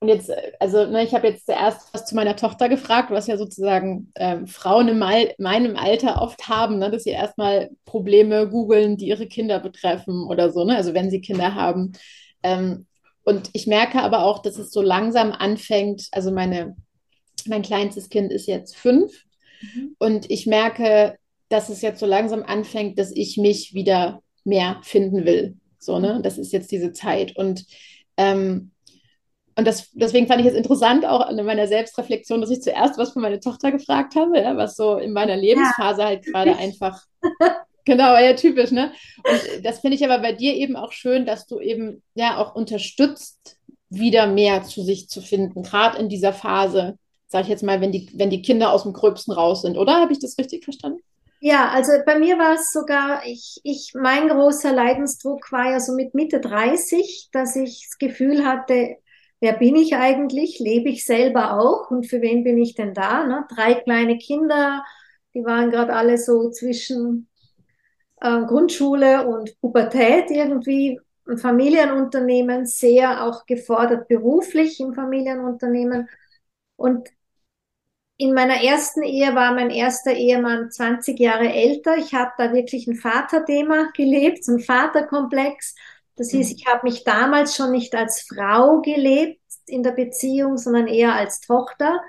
Und 0.00 0.08
jetzt, 0.08 0.28
äh, 0.28 0.52
also 0.60 0.86
ne, 0.86 1.02
ich 1.04 1.14
habe 1.14 1.26
jetzt 1.26 1.46
zuerst 1.46 1.92
was 1.92 2.04
zu 2.06 2.14
meiner 2.14 2.36
Tochter 2.36 2.68
gefragt, 2.68 3.10
was 3.10 3.26
ja 3.26 3.36
sozusagen 3.36 4.12
ähm, 4.14 4.46
Frauen 4.46 4.88
in 4.88 4.98
mein, 4.98 5.28
meinem 5.38 5.76
Alter 5.76 6.22
oft 6.22 6.48
haben, 6.48 6.78
ne, 6.78 6.90
dass 6.90 7.04
sie 7.04 7.10
erstmal 7.10 7.70
Probleme 7.84 8.48
googeln, 8.48 8.96
die 8.96 9.08
ihre 9.08 9.26
Kinder 9.26 9.58
betreffen 9.58 10.24
oder 10.28 10.52
so, 10.52 10.64
ne, 10.64 10.76
also 10.76 10.94
wenn 10.94 11.10
sie 11.10 11.20
Kinder 11.20 11.54
haben. 11.54 11.92
Ähm, 12.42 12.86
und 13.24 13.50
ich 13.52 13.66
merke 13.66 14.00
aber 14.02 14.24
auch, 14.24 14.40
dass 14.40 14.56
es 14.56 14.70
so 14.70 14.80
langsam 14.80 15.32
anfängt, 15.32 16.08
also 16.12 16.30
meine, 16.30 16.76
mein 17.46 17.62
kleinstes 17.62 18.08
Kind 18.08 18.32
ist 18.32 18.46
jetzt 18.46 18.76
fünf 18.76 19.24
mhm. 19.60 19.96
und 19.98 20.30
ich 20.30 20.46
merke, 20.46 21.18
dass 21.48 21.70
es 21.70 21.82
jetzt 21.82 21.98
so 21.98 22.06
langsam 22.06 22.42
anfängt, 22.42 22.98
dass 22.98 23.10
ich 23.10 23.36
mich 23.36 23.74
wieder 23.74 24.22
mehr 24.48 24.78
finden 24.82 25.24
will. 25.24 25.56
So, 25.78 25.98
ne? 25.98 26.20
Das 26.22 26.38
ist 26.38 26.52
jetzt 26.52 26.72
diese 26.72 26.92
Zeit. 26.92 27.36
Und 27.36 27.64
ähm, 28.16 28.72
und 29.58 29.66
das, 29.66 29.90
deswegen 29.92 30.28
fand 30.28 30.40
ich 30.40 30.46
es 30.46 30.54
interessant, 30.54 31.04
auch 31.04 31.28
in 31.28 31.44
meiner 31.44 31.66
Selbstreflexion, 31.66 32.40
dass 32.40 32.50
ich 32.50 32.62
zuerst 32.62 32.96
was 32.96 33.10
von 33.10 33.22
meiner 33.22 33.40
Tochter 33.40 33.72
gefragt 33.72 34.14
habe, 34.14 34.38
ja, 34.38 34.56
was 34.56 34.76
so 34.76 34.98
in 34.98 35.12
meiner 35.12 35.36
Lebensphase 35.36 36.02
ja, 36.02 36.06
halt 36.06 36.24
gerade 36.24 36.56
einfach. 36.58 37.02
Genau, 37.84 38.16
ja, 38.16 38.34
typisch, 38.34 38.70
ne? 38.70 38.92
Und 39.24 39.64
das 39.64 39.80
finde 39.80 39.96
ich 39.96 40.04
aber 40.04 40.20
bei 40.20 40.32
dir 40.32 40.54
eben 40.54 40.76
auch 40.76 40.92
schön, 40.92 41.26
dass 41.26 41.46
du 41.46 41.58
eben 41.58 42.04
ja 42.14 42.36
auch 42.36 42.54
unterstützt, 42.54 43.56
wieder 43.90 44.28
mehr 44.28 44.62
zu 44.62 44.82
sich 44.82 45.08
zu 45.08 45.20
finden, 45.20 45.64
gerade 45.64 45.98
in 45.98 46.08
dieser 46.08 46.32
Phase, 46.32 46.96
sag 47.26 47.42
ich 47.42 47.48
jetzt 47.48 47.64
mal, 47.64 47.80
wenn 47.80 47.90
die, 47.90 48.10
wenn 48.14 48.30
die 48.30 48.42
Kinder 48.42 48.72
aus 48.72 48.84
dem 48.84 48.92
Gröbsten 48.92 49.32
raus 49.32 49.62
sind, 49.62 49.76
oder? 49.76 49.94
Habe 49.94 50.12
ich 50.12 50.20
das 50.20 50.38
richtig 50.38 50.62
verstanden? 50.62 51.00
Ja, 51.40 51.68
also 51.70 51.92
bei 52.04 52.18
mir 52.18 52.36
war 52.38 52.54
es 52.54 52.72
sogar, 52.72 53.24
ich, 53.24 53.60
ich, 53.62 53.92
mein 53.94 54.28
großer 54.28 54.72
Leidensdruck 54.72 55.52
war 55.52 55.70
ja 55.70 55.78
so 55.80 55.92
mit 55.94 56.14
Mitte 56.14 56.40
30, 56.40 57.28
dass 57.32 57.54
ich 57.54 57.86
das 57.88 57.98
Gefühl 57.98 58.44
hatte, 58.44 58.96
wer 59.40 59.52
bin 59.54 59.76
ich 59.76 59.94
eigentlich? 59.94 60.58
Lebe 60.58 60.88
ich 60.88 61.04
selber 61.04 61.58
auch? 61.60 61.90
Und 61.90 62.06
für 62.08 62.20
wen 62.22 62.42
bin 62.42 62.58
ich 62.58 62.74
denn 62.74 62.92
da? 62.92 63.24
Ne? 63.24 63.46
Drei 63.54 63.74
kleine 63.74 64.18
Kinder, 64.18 64.84
die 65.34 65.44
waren 65.44 65.70
gerade 65.70 65.92
alle 65.94 66.18
so 66.18 66.50
zwischen 66.50 67.28
äh, 68.20 68.44
Grundschule 68.46 69.26
und 69.28 69.60
Pubertät 69.60 70.30
irgendwie. 70.30 71.00
Ein 71.28 71.38
Familienunternehmen, 71.38 72.66
sehr 72.66 73.24
auch 73.24 73.46
gefordert 73.46 74.08
beruflich 74.08 74.80
im 74.80 74.94
Familienunternehmen. 74.94 76.08
Und 76.76 77.08
in 78.18 78.34
meiner 78.34 78.62
ersten 78.62 79.04
Ehe 79.04 79.34
war 79.36 79.54
mein 79.54 79.70
erster 79.70 80.12
Ehemann 80.12 80.72
20 80.72 81.18
Jahre 81.20 81.52
älter. 81.52 81.96
Ich 81.96 82.14
habe 82.14 82.32
da 82.36 82.52
wirklich 82.52 82.88
ein 82.88 82.96
Vaterthema 82.96 83.90
gelebt, 83.96 84.44
so 84.44 84.52
ein 84.52 84.60
Vaterkomplex. 84.60 85.76
Das 86.16 86.30
hieß, 86.30 86.50
mhm. 86.50 86.56
ich 86.56 86.66
habe 86.66 86.80
mich 86.82 87.04
damals 87.04 87.54
schon 87.54 87.70
nicht 87.70 87.94
als 87.94 88.22
Frau 88.22 88.80
gelebt 88.80 89.40
in 89.66 89.84
der 89.84 89.92
Beziehung, 89.92 90.58
sondern 90.58 90.88
eher 90.88 91.14
als 91.14 91.40
Tochter. 91.40 92.00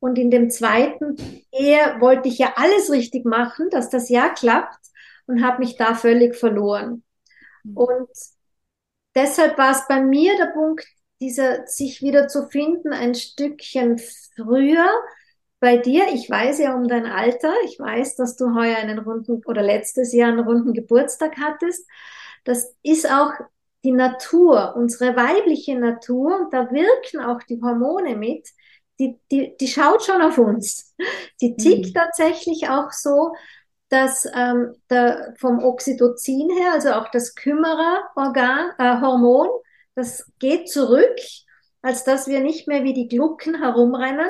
Und 0.00 0.18
in 0.18 0.30
dem 0.30 0.48
zweiten 0.48 1.16
Ehe 1.52 1.96
wollte 1.98 2.28
ich 2.28 2.38
ja 2.38 2.54
alles 2.56 2.90
richtig 2.90 3.26
machen, 3.26 3.68
dass 3.70 3.90
das 3.90 4.08
ja 4.08 4.30
klappt 4.30 4.86
und 5.26 5.44
habe 5.44 5.58
mich 5.58 5.76
da 5.76 5.94
völlig 5.94 6.34
verloren. 6.34 7.02
Mhm. 7.62 7.76
Und 7.76 8.08
deshalb 9.14 9.58
war 9.58 9.72
es 9.72 9.86
bei 9.86 10.00
mir 10.00 10.34
der 10.38 10.52
Punkt, 10.52 10.86
dieser 11.20 11.66
sich 11.66 12.00
wieder 12.00 12.28
zu 12.28 12.48
finden, 12.48 12.94
ein 12.94 13.14
Stückchen 13.14 13.98
früher. 13.98 14.88
Bei 15.60 15.76
dir, 15.76 16.06
ich 16.12 16.30
weiß 16.30 16.60
ja 16.60 16.74
um 16.74 16.86
dein 16.86 17.06
Alter, 17.06 17.52
ich 17.64 17.78
weiß, 17.80 18.16
dass 18.16 18.36
du 18.36 18.54
heuer 18.54 18.76
einen 18.76 18.98
runden 18.98 19.42
oder 19.44 19.62
letztes 19.62 20.12
Jahr 20.12 20.28
einen 20.28 20.40
runden 20.40 20.72
Geburtstag 20.72 21.36
hattest. 21.38 21.86
Das 22.44 22.76
ist 22.82 23.10
auch 23.10 23.32
die 23.84 23.92
Natur, 23.92 24.74
unsere 24.76 25.16
weibliche 25.16 25.78
Natur, 25.78 26.40
und 26.40 26.52
da 26.52 26.70
wirken 26.70 27.20
auch 27.20 27.42
die 27.42 27.60
Hormone 27.60 28.16
mit, 28.16 28.48
die, 29.00 29.18
die, 29.30 29.56
die 29.56 29.68
schaut 29.68 30.04
schon 30.04 30.22
auf 30.22 30.38
uns. 30.38 30.94
Die 31.40 31.56
tickt 31.56 31.90
mhm. 31.90 31.94
tatsächlich 31.94 32.68
auch 32.68 32.90
so, 32.90 33.34
dass 33.88 34.26
ähm, 34.34 34.74
der, 34.90 35.34
vom 35.38 35.60
Oxytocin 35.60 36.50
her, 36.50 36.72
also 36.72 36.92
auch 36.92 37.10
das 37.10 37.34
Kümmererorgan, 37.34 38.70
äh, 38.78 39.00
Hormon, 39.00 39.48
das 39.94 40.30
geht 40.38 40.68
zurück 40.68 41.16
als 41.82 42.04
dass 42.04 42.26
wir 42.28 42.40
nicht 42.40 42.68
mehr 42.68 42.84
wie 42.84 42.94
die 42.94 43.08
Glucken 43.08 43.60
herumrennen. 43.60 44.28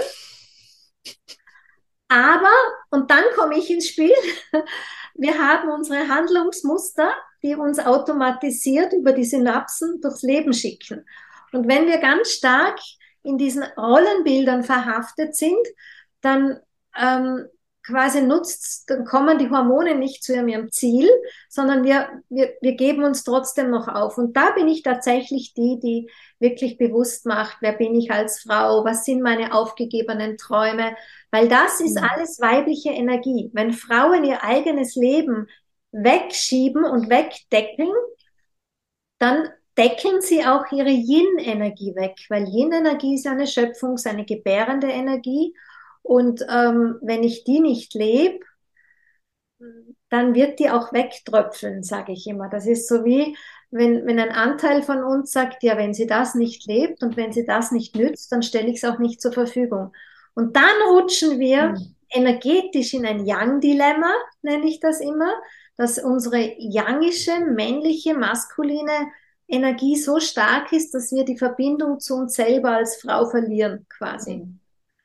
Aber, 2.09 2.53
und 2.91 3.11
dann 3.11 3.25
komme 3.35 3.59
ich 3.59 3.71
ins 3.71 3.89
Spiel, 3.89 4.15
wir 5.15 5.39
haben 5.39 5.71
unsere 5.71 6.09
Handlungsmuster, 6.09 7.13
die 7.43 7.55
uns 7.55 7.79
automatisiert 7.79 8.93
über 8.95 9.13
die 9.13 9.25
Synapsen 9.25 10.01
durchs 10.01 10.23
Leben 10.23 10.53
schicken. 10.53 11.05
Und 11.53 11.69
wenn 11.69 11.87
wir 11.87 11.99
ganz 11.99 12.31
stark 12.31 12.79
in 13.23 13.39
diesen 13.39 13.63
Rollenbildern 13.63 14.65
verhaftet 14.65 15.37
sind, 15.37 15.67
dann 16.21 16.59
ähm, 16.99 17.47
quasi 17.89 18.21
nutzt, 18.23 18.91
dann 18.91 19.05
kommen 19.05 19.39
die 19.39 19.51
Hormone 19.51 19.95
nicht 19.95 20.23
zu 20.23 20.35
ihrem 20.35 20.71
Ziel, 20.71 21.09
sondern 21.49 21.85
wir, 21.85 22.09
wir, 22.29 22.53
wir 22.61 22.75
geben 22.75 23.05
uns 23.05 23.25
trotzdem 23.25 23.71
noch 23.71 23.89
auf. 23.89 24.19
Und 24.19 24.37
da 24.37 24.51
bin 24.51 24.69
ich 24.69 24.83
tatsächlich 24.83 25.55
die, 25.55 25.79
die 25.81 26.11
wirklich 26.41 26.79
bewusst 26.79 27.27
macht, 27.27 27.59
wer 27.61 27.73
bin 27.73 27.95
ich 27.95 28.11
als 28.11 28.41
Frau, 28.41 28.85
was 28.85 29.05
sind 29.05 29.23
meine 29.23 29.53
aufgegebenen 29.53 30.37
Träume, 30.37 30.97
weil 31.31 31.49
das 31.49 31.81
ist 31.81 31.97
mhm. 31.97 32.07
alles 32.09 32.41
weibliche 32.41 32.91
Energie. 32.91 33.51
Wenn 33.53 33.73
Frauen 33.73 34.25
ihr 34.25 34.45
eigenes 34.45 34.95
Leben 34.95 35.49
wegschieben 35.91 36.85
und 36.85 37.11
wegdecken, 37.11 37.89
dann 39.19 39.49
decken 39.77 40.21
sie 40.21 40.45
auch 40.45 40.71
ihre 40.73 40.91
Yin-Energie 40.91 41.95
weg, 41.95 42.17
weil 42.29 42.49
Yin-Energie 42.49 43.15
ist 43.15 43.27
eine 43.27 43.47
Schöpfung, 43.47 43.97
eine 44.05 44.25
gebärende 44.25 44.89
Energie 44.89 45.55
und 46.03 46.45
ähm, 46.49 46.99
wenn 47.03 47.23
ich 47.23 47.45
die 47.45 47.61
nicht 47.61 47.95
lebe, 47.95 48.45
dann 50.09 50.35
wird 50.35 50.59
die 50.59 50.71
auch 50.71 50.93
wegtröpfeln, 50.93 51.83
sage 51.83 52.13
ich 52.13 52.27
immer. 52.27 52.49
Das 52.49 52.67
ist 52.67 52.89
so 52.89 53.05
wie, 53.05 53.37
wenn, 53.71 54.07
wenn 54.07 54.19
ein 54.19 54.31
Anteil 54.31 54.83
von 54.83 55.03
uns 55.05 55.33
sagt, 55.33 55.63
ja, 55.63 55.77
wenn 55.77 55.95
sie 55.95 56.07
das 56.07 56.35
nicht 56.35 56.67
lebt 56.67 57.03
und 57.03 57.17
wenn 57.17 57.33
sie 57.33 57.45
das 57.45 57.71
nicht 57.71 57.97
nützt, 57.97 58.33
dann 58.33 58.43
stelle 58.43 58.69
ich 58.69 58.77
es 58.77 58.85
auch 58.85 58.99
nicht 58.99 59.21
zur 59.21 59.33
Verfügung. 59.33 59.93
Und 60.35 60.57
dann 60.57 60.65
rutschen 60.91 61.39
wir 61.39 61.71
mhm. 61.71 61.95
energetisch 62.11 62.95
in 62.95 63.05
ein 63.05 63.27
Yang-Dilemma, 63.27 64.13
nenne 64.43 64.67
ich 64.67 64.81
das 64.81 65.01
immer, 65.01 65.33
dass 65.77 65.99
unsere 65.99 66.55
yangische, 66.59 67.41
männliche, 67.41 68.15
maskuline 68.15 69.09
Energie 69.47 69.97
so 69.97 70.21
stark 70.21 70.73
ist, 70.73 70.93
dass 70.95 71.13
wir 71.13 71.25
die 71.25 71.39
Verbindung 71.39 72.01
zu 72.01 72.15
uns 72.15 72.35
selber 72.35 72.73
als 72.73 73.01
Frau 73.01 73.29
verlieren, 73.29 73.87
quasi. 73.89 74.37
Mhm. 74.37 74.61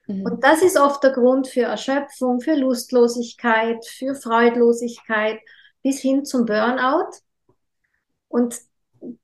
Mhm. 0.08 0.24
Und 0.24 0.43
das 0.43 0.62
ist 0.62 0.77
oft 0.77 1.03
der 1.03 1.12
Grund 1.12 1.48
für 1.48 1.62
Erschöpfung, 1.62 2.41
für 2.41 2.55
Lustlosigkeit, 2.55 3.86
für 3.86 4.15
Freudlosigkeit 4.15 5.39
bis 5.82 6.00
hin 6.00 6.25
zum 6.25 6.46
Burnout. 6.46 7.12
Und 8.33 8.55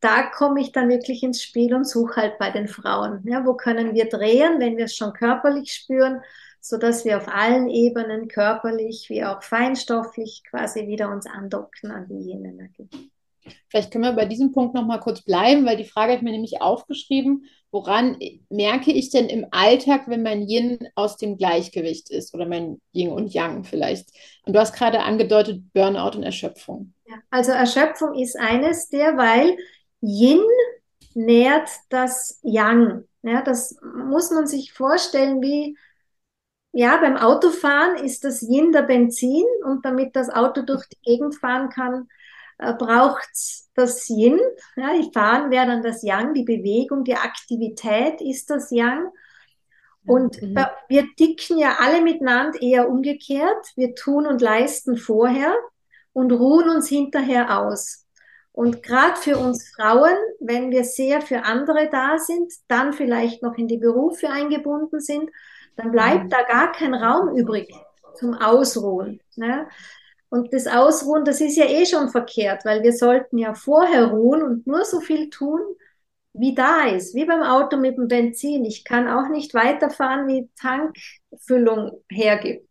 da 0.02 0.30
komme 0.30 0.62
ich 0.62 0.72
dann 0.72 0.88
wirklich 0.88 1.24
ins 1.24 1.42
Spiel 1.42 1.74
und 1.74 1.86
suche 1.88 2.22
halt 2.22 2.38
bei 2.38 2.52
den 2.52 2.68
Frauen. 2.68 3.24
Ja, 3.26 3.44
wo 3.44 3.56
können 3.56 3.96
wir 3.96 4.08
drehen, 4.08 4.60
wenn 4.60 4.78
wir 4.78 4.86
es 4.86 4.96
schon 4.96 5.14
körperlich 5.14 5.74
spüren, 5.74 6.22
so 6.62 6.78
dass 6.78 7.06
wir 7.06 7.18
auf 7.18 7.28
allen 7.28 7.70
Ebenen 7.70 8.28
körperlich 8.28 9.10
wie 9.10 9.26
auch 9.26 9.42
feinstofflich 9.42 10.44
quasi 10.48 10.86
wieder 10.88 11.10
uns 11.12 11.26
andocken 11.26 11.90
an 11.90 12.08
die 12.08 12.30
Yin-Energie. 12.30 12.88
Vielleicht 13.70 13.92
können 13.92 14.04
wir 14.04 14.14
bei 14.14 14.26
diesem 14.26 14.52
Punkt 14.52 14.74
noch 14.74 14.86
mal 14.86 15.00
kurz 15.00 15.22
bleiben, 15.22 15.66
weil 15.66 15.78
die 15.78 15.86
Frage 15.86 16.14
hat 16.14 16.22
mir 16.22 16.32
nämlich 16.32 16.62
aufgeschrieben, 16.62 17.46
woran 17.72 18.18
merke 18.50 18.92
ich 18.92 19.10
denn 19.10 19.28
im 19.28 19.46
Alltag, 19.52 20.04
wenn 20.08 20.24
mein 20.24 20.48
Yin 20.48 20.80
aus 20.96 21.18
dem 21.18 21.38
Gleichgewicht 21.38 22.10
ist 22.10 22.34
oder 22.34 22.46
mein 22.46 22.82
Yin 22.94 23.10
und 23.10 23.34
Yang 23.34 23.64
vielleicht? 23.64 24.10
Und 24.46 24.54
du 24.54 24.60
hast 24.60 24.74
gerade 24.74 25.02
angedeutet 25.02 25.62
Burnout 25.74 26.18
und 26.18 26.24
Erschöpfung. 26.24 26.94
Also 27.30 27.52
Erschöpfung 27.52 28.16
ist 28.16 28.38
eines 28.38 28.90
der, 28.90 29.18
weil 29.18 29.58
Yin 30.02 30.44
nährt 31.14 31.70
das 31.90 32.40
Yang. 32.44 33.04
Ja, 33.22 33.42
das 33.42 33.78
muss 34.08 34.32
man 34.32 34.48
sich 34.48 34.74
vorstellen 34.74 35.42
wie 35.42 35.76
ja, 36.72 36.98
beim 36.98 37.18
Autofahren 37.18 38.04
ist 38.04 38.24
das 38.24 38.44
Yin 38.44 38.72
der 38.72 38.84
Benzin 38.84 39.46
und 39.66 39.84
damit 39.86 40.16
das 40.16 40.30
Auto 40.30 40.62
durch 40.62 40.86
die 40.88 41.02
Gegend 41.02 41.36
fahren 41.36 41.70
kann, 41.70 42.08
äh, 42.60 42.74
braucht 42.74 43.30
das 43.74 44.10
Yin. 44.10 44.40
Ja, 44.76 44.94
die 44.94 45.12
Fahren 45.12 45.50
wäre 45.50 45.66
dann 45.66 45.82
das 45.82 46.04
Yang, 46.04 46.34
die 46.34 46.44
Bewegung, 46.44 47.04
die 47.04 47.16
Aktivität 47.16 48.22
ist 48.22 48.50
das 48.50 48.70
Yang. 48.70 49.12
Und 50.06 50.42
mhm. 50.42 50.58
wir 50.88 51.08
dicken 51.20 51.58
ja 51.58 51.78
alle 51.80 52.02
miteinander 52.02 52.62
eher 52.62 52.90
umgekehrt. 52.90 53.66
Wir 53.76 53.96
tun 53.96 54.28
und 54.28 54.42
leisten 54.42 54.98
vorher 54.98 55.54
und 56.14 56.32
ruhen 56.32 56.70
uns 56.70 56.88
hinterher 56.88 57.60
aus. 57.60 58.06
Und 58.52 58.84
gerade 58.84 59.16
für 59.16 59.38
uns 59.38 59.70
Frauen, 59.70 60.18
wenn 60.40 60.72
wir 60.72 60.84
sehr 60.84 61.22
für 61.22 61.44
andere 61.44 61.90
da 61.90 62.18
sind, 62.18 62.52
dann 62.68 62.92
vielleicht 62.92 63.42
noch 63.42 63.58
in 63.58 63.68
die 63.68 63.78
Berufe 63.78 64.30
eingebunden 64.30 65.00
sind, 65.00 65.30
dann 65.78 65.92
bleibt 65.92 66.26
mhm. 66.26 66.30
da 66.30 66.44
gar 66.44 66.72
kein 66.74 66.94
Raum 66.94 67.38
übrig 67.38 67.74
zum 68.16 68.34
Ausruhen. 68.34 69.22
Ne? 69.38 69.68
Und 70.30 70.54
das 70.54 70.68
Ausruhen, 70.68 71.26
das 71.26 71.42
ist 71.42 71.58
ja 71.58 71.66
eh 71.66 71.86
schon 71.86 72.10
verkehrt, 72.10 72.64
weil 72.66 72.84
wir 72.84 72.94
sollten 72.94 73.38
ja 73.38 73.54
vorher 73.54 74.08
ruhen 74.08 74.44
und 74.44 74.68
nur 74.68 74.86
so 74.86 75.00
viel 75.00 75.30
tun, 75.30 75.60
wie 76.34 76.54
da 76.54 76.88
ist, 76.88 77.16
wie 77.16 77.26
beim 77.26 77.42
Auto 77.42 77.78
mit 77.78 77.98
dem 77.98 78.08
Benzin. 78.08 78.64
Ich 78.64 78.86
kann 78.86 79.08
auch 79.08 79.30
nicht 79.30 79.54
weiterfahren, 79.54 80.28
wie 80.28 80.50
Tankfüllung 80.56 82.04
hergibt. 82.10 82.70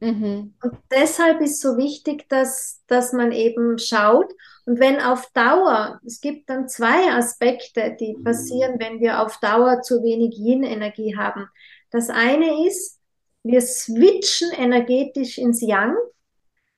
Mhm. 0.00 0.54
Und 0.62 0.78
deshalb 0.90 1.40
ist 1.40 1.60
so 1.60 1.76
wichtig, 1.76 2.28
dass, 2.28 2.82
dass 2.86 3.12
man 3.12 3.32
eben 3.32 3.78
schaut. 3.78 4.32
Und 4.64 4.80
wenn 4.80 5.00
auf 5.00 5.30
Dauer, 5.32 6.00
es 6.06 6.20
gibt 6.20 6.48
dann 6.48 6.68
zwei 6.68 7.12
Aspekte, 7.12 7.96
die 7.98 8.16
passieren, 8.22 8.76
wenn 8.78 9.00
wir 9.00 9.22
auf 9.22 9.38
Dauer 9.40 9.82
zu 9.82 10.02
wenig 10.02 10.38
Yin-Energie 10.38 11.16
haben. 11.16 11.48
Das 11.90 12.10
eine 12.10 12.66
ist, 12.66 12.98
wir 13.42 13.60
switchen 13.60 14.52
energetisch 14.52 15.38
ins 15.38 15.60
Yang 15.60 15.96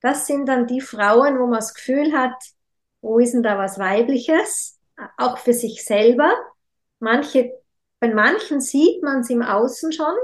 das 0.00 0.26
sind 0.26 0.46
dann 0.46 0.66
die 0.66 0.80
Frauen, 0.80 1.38
wo 1.38 1.46
man 1.46 1.60
das 1.60 1.74
Gefühl 1.74 2.12
hat, 2.12 2.34
wo 3.00 3.18
ist 3.18 3.32
denn 3.32 3.42
da 3.42 3.58
was 3.58 3.78
Weibliches? 3.78 4.78
Auch 5.16 5.38
für 5.38 5.52
sich 5.52 5.84
selber. 5.84 6.32
Manche, 6.98 7.52
bei 7.98 8.12
manchen 8.12 8.60
sieht 8.60 9.02
man 9.02 9.20
es 9.20 9.30
im 9.30 9.42
Außen 9.42 9.92
schon. 9.92 10.14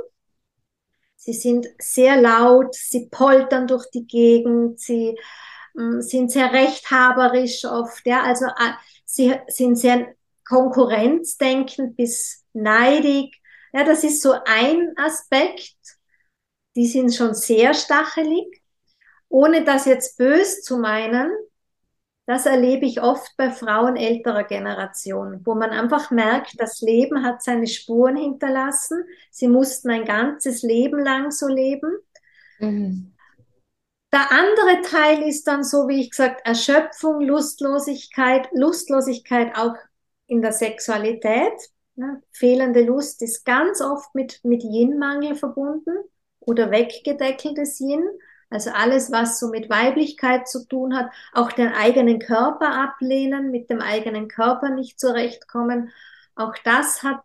Sie 1.17 1.33
sind 1.33 1.67
sehr 1.79 2.21
laut, 2.21 2.75
sie 2.75 3.09
poltern 3.11 3.67
durch 3.67 3.91
die 3.91 4.07
Gegend, 4.07 4.79
sie 4.79 5.19
äh, 5.77 6.01
sind 6.01 6.31
sehr 6.31 6.53
rechthaberisch 6.53 7.65
oft, 7.65 8.07
ja, 8.07 8.23
also 8.23 8.47
äh, 8.47 8.73
sie 9.05 9.35
sind 9.49 9.77
sehr 9.77 10.15
konkurrenzdenkend 10.47 11.97
bis 11.97 12.45
neidig. 12.53 13.35
Ja, 13.73 13.85
das 13.85 14.05
ist 14.05 14.23
so 14.23 14.35
ein 14.45 14.93
Aspekt. 14.97 15.77
Die 16.77 16.87
sind 16.87 17.15
schon 17.15 17.35
sehr 17.35 17.75
stachelig 17.75 18.63
ohne 19.29 19.65
das 19.65 19.85
jetzt 19.87 20.19
bös 20.19 20.63
zu 20.63 20.79
meinen, 20.79 21.31
das 22.27 22.45
erlebe 22.45 22.87
ich 22.87 23.01
oft 23.01 23.37
bei 23.37 23.51
Frauen 23.51 23.97
älterer 23.97 24.43
Generation, 24.43 25.43
wo 25.45 25.55
man 25.55 25.71
einfach 25.71 26.11
merkt, 26.11 26.61
das 26.61 26.81
Leben 26.81 27.25
hat 27.25 27.43
seine 27.43 27.69
Spuren 27.69 28.17
hinterlassen. 28.17 29.05
Sie 29.31 29.47
mussten 29.47 29.91
ein 29.91 30.05
ganzes 30.05 30.63
Leben 30.63 30.99
lang 30.99 31.31
so 31.31 31.47
leben. 31.47 31.97
Mhm. 32.59 33.13
Der 34.13 34.33
andere 34.33 34.83
Teil 34.83 35.23
ist 35.23 35.47
dann 35.47 35.63
so, 35.63 35.89
wie 35.89 36.01
ich 36.01 36.11
gesagt, 36.11 36.45
Erschöpfung, 36.45 37.21
Lustlosigkeit, 37.21 38.49
Lustlosigkeit 38.53 39.57
auch 39.57 39.77
in 40.27 40.43
der 40.43 40.53
Sexualität. 40.53 41.53
Ja, 41.95 42.21
fehlende 42.33 42.83
Lust 42.83 43.23
ist 43.23 43.45
ganz 43.45 43.81
oft 43.81 44.15
mit, 44.15 44.41
mit 44.43 44.65
Yin-Mangel 44.65 45.35
verbunden 45.35 45.97
oder 46.41 46.71
weggedeckeltes 46.71 47.81
Yin. 47.81 48.05
Also 48.49 48.71
alles, 48.71 49.11
was 49.11 49.41
so 49.41 49.49
mit 49.49 49.69
Weiblichkeit 49.69 50.49
zu 50.49 50.67
tun 50.67 50.97
hat, 50.97 51.11
auch 51.33 51.51
den 51.51 51.69
eigenen 51.69 52.21
Körper 52.21 52.73
ablehnen, 52.73 53.51
mit 53.51 53.71
dem 53.71 53.81
eigenen 53.81 54.29
Körper 54.29 54.71
nicht 54.71 55.01
zurechtkommen, 55.01 55.91
auch 56.37 56.55
das 56.65 57.03
hat 57.03 57.23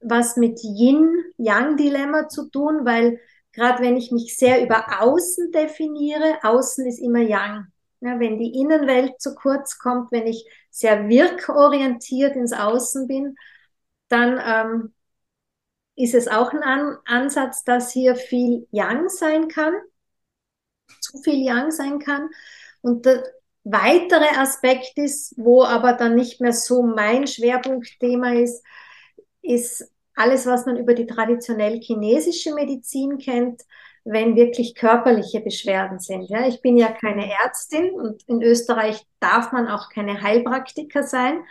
was 0.00 0.36
mit 0.36 0.60
Yin-Yang-Dilemma 0.62 2.28
zu 2.28 2.48
tun, 2.48 2.86
weil 2.86 3.20
gerade 3.52 3.82
wenn 3.82 3.96
ich 3.96 4.10
mich 4.12 4.36
sehr 4.36 4.62
über 4.64 5.02
Außen 5.02 5.52
definiere, 5.52 6.38
Außen 6.42 6.86
ist 6.86 6.98
immer 6.98 7.20
Yang. 7.20 7.66
Ja, 8.00 8.18
wenn 8.18 8.38
die 8.38 8.58
Innenwelt 8.58 9.20
zu 9.20 9.34
kurz 9.34 9.78
kommt, 9.78 10.10
wenn 10.10 10.26
ich 10.26 10.48
sehr 10.70 11.10
wirkorientiert 11.10 12.34
ins 12.34 12.54
Außen 12.54 13.06
bin, 13.06 13.36
dann 14.08 14.40
ähm, 14.42 14.94
ist 15.96 16.14
es 16.14 16.26
auch 16.26 16.52
ein 16.54 16.62
An 16.62 16.96
Ansatz, 17.04 17.62
dass 17.62 17.92
hier 17.92 18.16
viel 18.16 18.66
Yang 18.70 19.10
sein 19.10 19.48
kann 19.48 19.74
zu 21.00 21.18
viel 21.18 21.42
Yang 21.44 21.70
sein 21.72 21.98
kann. 21.98 22.28
Und 22.82 23.06
der 23.06 23.24
weitere 23.64 24.28
Aspekt 24.38 24.96
ist, 24.98 25.34
wo 25.36 25.64
aber 25.64 25.92
dann 25.94 26.14
nicht 26.14 26.40
mehr 26.40 26.52
so 26.52 26.82
mein 26.82 27.26
Schwerpunktthema 27.26 28.32
ist, 28.34 28.64
ist 29.42 29.90
alles, 30.14 30.46
was 30.46 30.66
man 30.66 30.76
über 30.76 30.94
die 30.94 31.06
traditionell 31.06 31.80
chinesische 31.80 32.54
Medizin 32.54 33.18
kennt, 33.18 33.62
wenn 34.04 34.36
wirklich 34.36 34.74
körperliche 34.74 35.40
Beschwerden 35.40 35.98
sind. 35.98 36.28
Ja, 36.28 36.46
ich 36.46 36.62
bin 36.62 36.76
ja 36.76 36.90
keine 36.90 37.30
Ärztin 37.44 37.90
und 37.92 38.22
in 38.28 38.42
Österreich 38.42 39.06
darf 39.20 39.52
man 39.52 39.68
auch 39.68 39.88
keine 39.90 40.22
Heilpraktiker 40.22 41.02
sein. 41.02 41.42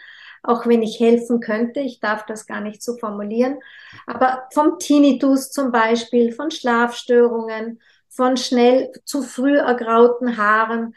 auch 0.43 0.65
wenn 0.65 0.81
ich 0.81 0.99
helfen 0.99 1.39
könnte. 1.41 1.81
Ich 1.81 1.99
darf 1.99 2.25
das 2.25 2.45
gar 2.45 2.61
nicht 2.61 2.81
so 2.81 2.97
formulieren. 2.97 3.59
Aber 4.05 4.47
vom 4.53 4.79
Tinnitus 4.79 5.51
zum 5.51 5.71
Beispiel, 5.71 6.31
von 6.31 6.51
Schlafstörungen, 6.51 7.81
von 8.19 8.35
schnell 8.35 8.91
zu 9.05 9.21
früh 9.21 9.55
ergrauten 9.55 10.35
Haaren. 10.35 10.93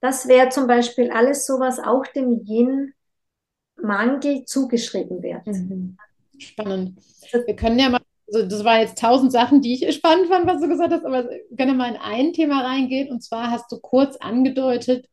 Das 0.00 0.26
wäre 0.26 0.48
zum 0.48 0.66
Beispiel 0.66 1.12
alles 1.12 1.46
sowas 1.46 1.78
auch 1.78 2.04
dem 2.08 2.44
Yin-Mangel 2.44 4.44
zugeschrieben 4.44 5.22
wird. 5.22 5.46
Mhm. 5.46 5.96
Spannend. 6.36 6.98
Wir 7.30 7.54
können 7.54 7.78
ja 7.78 7.90
mal, 7.90 8.00
also 8.26 8.48
das 8.48 8.64
waren 8.64 8.80
jetzt 8.80 8.98
tausend 8.98 9.30
Sachen, 9.30 9.62
die 9.62 9.74
ich 9.74 9.94
spannend 9.94 10.26
fand, 10.26 10.48
was 10.48 10.60
du 10.60 10.66
gesagt 10.66 10.92
hast, 10.92 11.04
aber 11.04 11.30
wir 11.30 11.56
können 11.56 11.70
ja 11.70 11.74
mal 11.74 11.94
in 11.94 12.00
ein 12.00 12.32
Thema 12.32 12.64
reingehen. 12.64 13.08
Und 13.08 13.22
zwar 13.22 13.52
hast 13.52 13.70
du 13.70 13.78
kurz 13.78 14.16
angedeutet, 14.16 15.08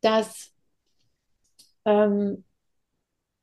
dass 0.00 0.50
ähm, 1.84 2.42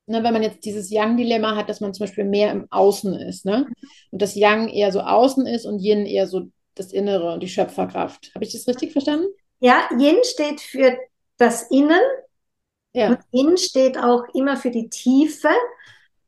ne, 0.08 0.24
wenn 0.24 0.34
man 0.34 0.42
jetzt 0.42 0.66
dieses 0.66 0.90
Yang-Dilemma 0.90 1.56
hat, 1.56 1.70
dass 1.70 1.82
man 1.82 1.94
zum 1.94 2.08
Beispiel 2.08 2.26
mehr 2.26 2.52
im 2.52 2.66
Außen 2.72 3.14
ist, 3.14 3.46
ne? 3.46 3.68
Und 4.10 4.24
das 4.24 4.34
Yang 4.34 4.70
eher 4.70 4.92
so 4.92 5.02
außen 5.02 5.46
ist 5.46 5.68
und 5.68 5.78
Yin 5.78 6.08
eher 6.08 6.26
so 6.26 6.48
das 6.76 6.92
Innere 6.92 7.34
und 7.34 7.42
die 7.42 7.48
Schöpferkraft. 7.48 8.32
Habe 8.34 8.46
ich 8.46 8.54
das 8.54 8.68
richtig 8.68 8.92
verstanden? 8.92 9.28
Ja, 9.60 9.90
Yin 9.98 10.18
steht 10.24 10.62
für 10.62 10.98
das 11.38 11.70
Innen. 11.72 12.02
Ja. 12.94 13.10
Und 13.10 13.20
Yin 13.32 13.58
steht 13.58 13.98
auch 13.98 14.24
immer 14.34 14.58
für 14.58 14.72
die 14.72 14.90
Tiefe. 14.90 15.50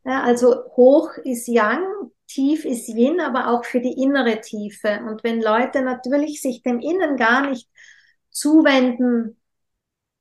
Also 0.03 0.55
hoch 0.75 1.11
ist 1.23 1.47
Yang, 1.47 1.83
tief 2.27 2.63
ist 2.65 2.87
Yin, 2.89 3.19
aber 3.19 3.49
auch 3.49 3.65
für 3.65 3.79
die 3.79 4.01
innere 4.01 4.39
Tiefe. 4.41 5.01
Und 5.07 5.23
wenn 5.23 5.41
Leute 5.41 5.81
natürlich 5.81 6.41
sich 6.41 6.61
dem 6.61 6.79
Innen 6.79 7.17
gar 7.17 7.49
nicht 7.49 7.67
zuwenden, 8.29 9.39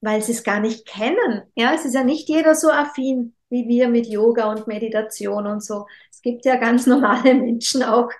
weil 0.00 0.22
sie 0.22 0.32
es 0.32 0.44
gar 0.44 0.60
nicht 0.60 0.86
kennen, 0.86 1.44
ja, 1.54 1.74
es 1.74 1.84
ist 1.84 1.94
ja 1.94 2.04
nicht 2.04 2.28
jeder 2.28 2.54
so 2.54 2.70
affin 2.70 3.34
wie 3.54 3.68
wir 3.68 3.88
mit 3.88 4.06
Yoga 4.08 4.50
und 4.50 4.66
Meditation 4.66 5.46
und 5.46 5.62
so. 5.62 5.86
Es 6.10 6.20
gibt 6.22 6.44
ja 6.44 6.56
ganz 6.56 6.86
normale 6.88 7.34
Menschen 7.34 7.82
auch, 7.82 8.10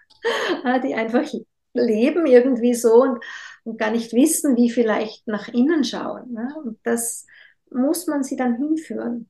die 0.85 0.95
einfach 0.95 1.29
leben 1.75 2.27
irgendwie 2.27 2.75
so 2.75 3.03
und, 3.03 3.19
und 3.65 3.79
gar 3.79 3.91
nicht 3.91 4.13
wissen, 4.13 4.57
wie 4.57 4.71
vielleicht 4.71 5.27
nach 5.27 5.49
innen 5.49 5.85
schauen. 5.85 6.33
Ne? 6.33 6.55
Und 6.63 6.79
das 6.85 7.27
muss 7.71 8.07
man 8.07 8.23
sie 8.23 8.37
dann 8.37 8.57
hinführen. 8.57 9.29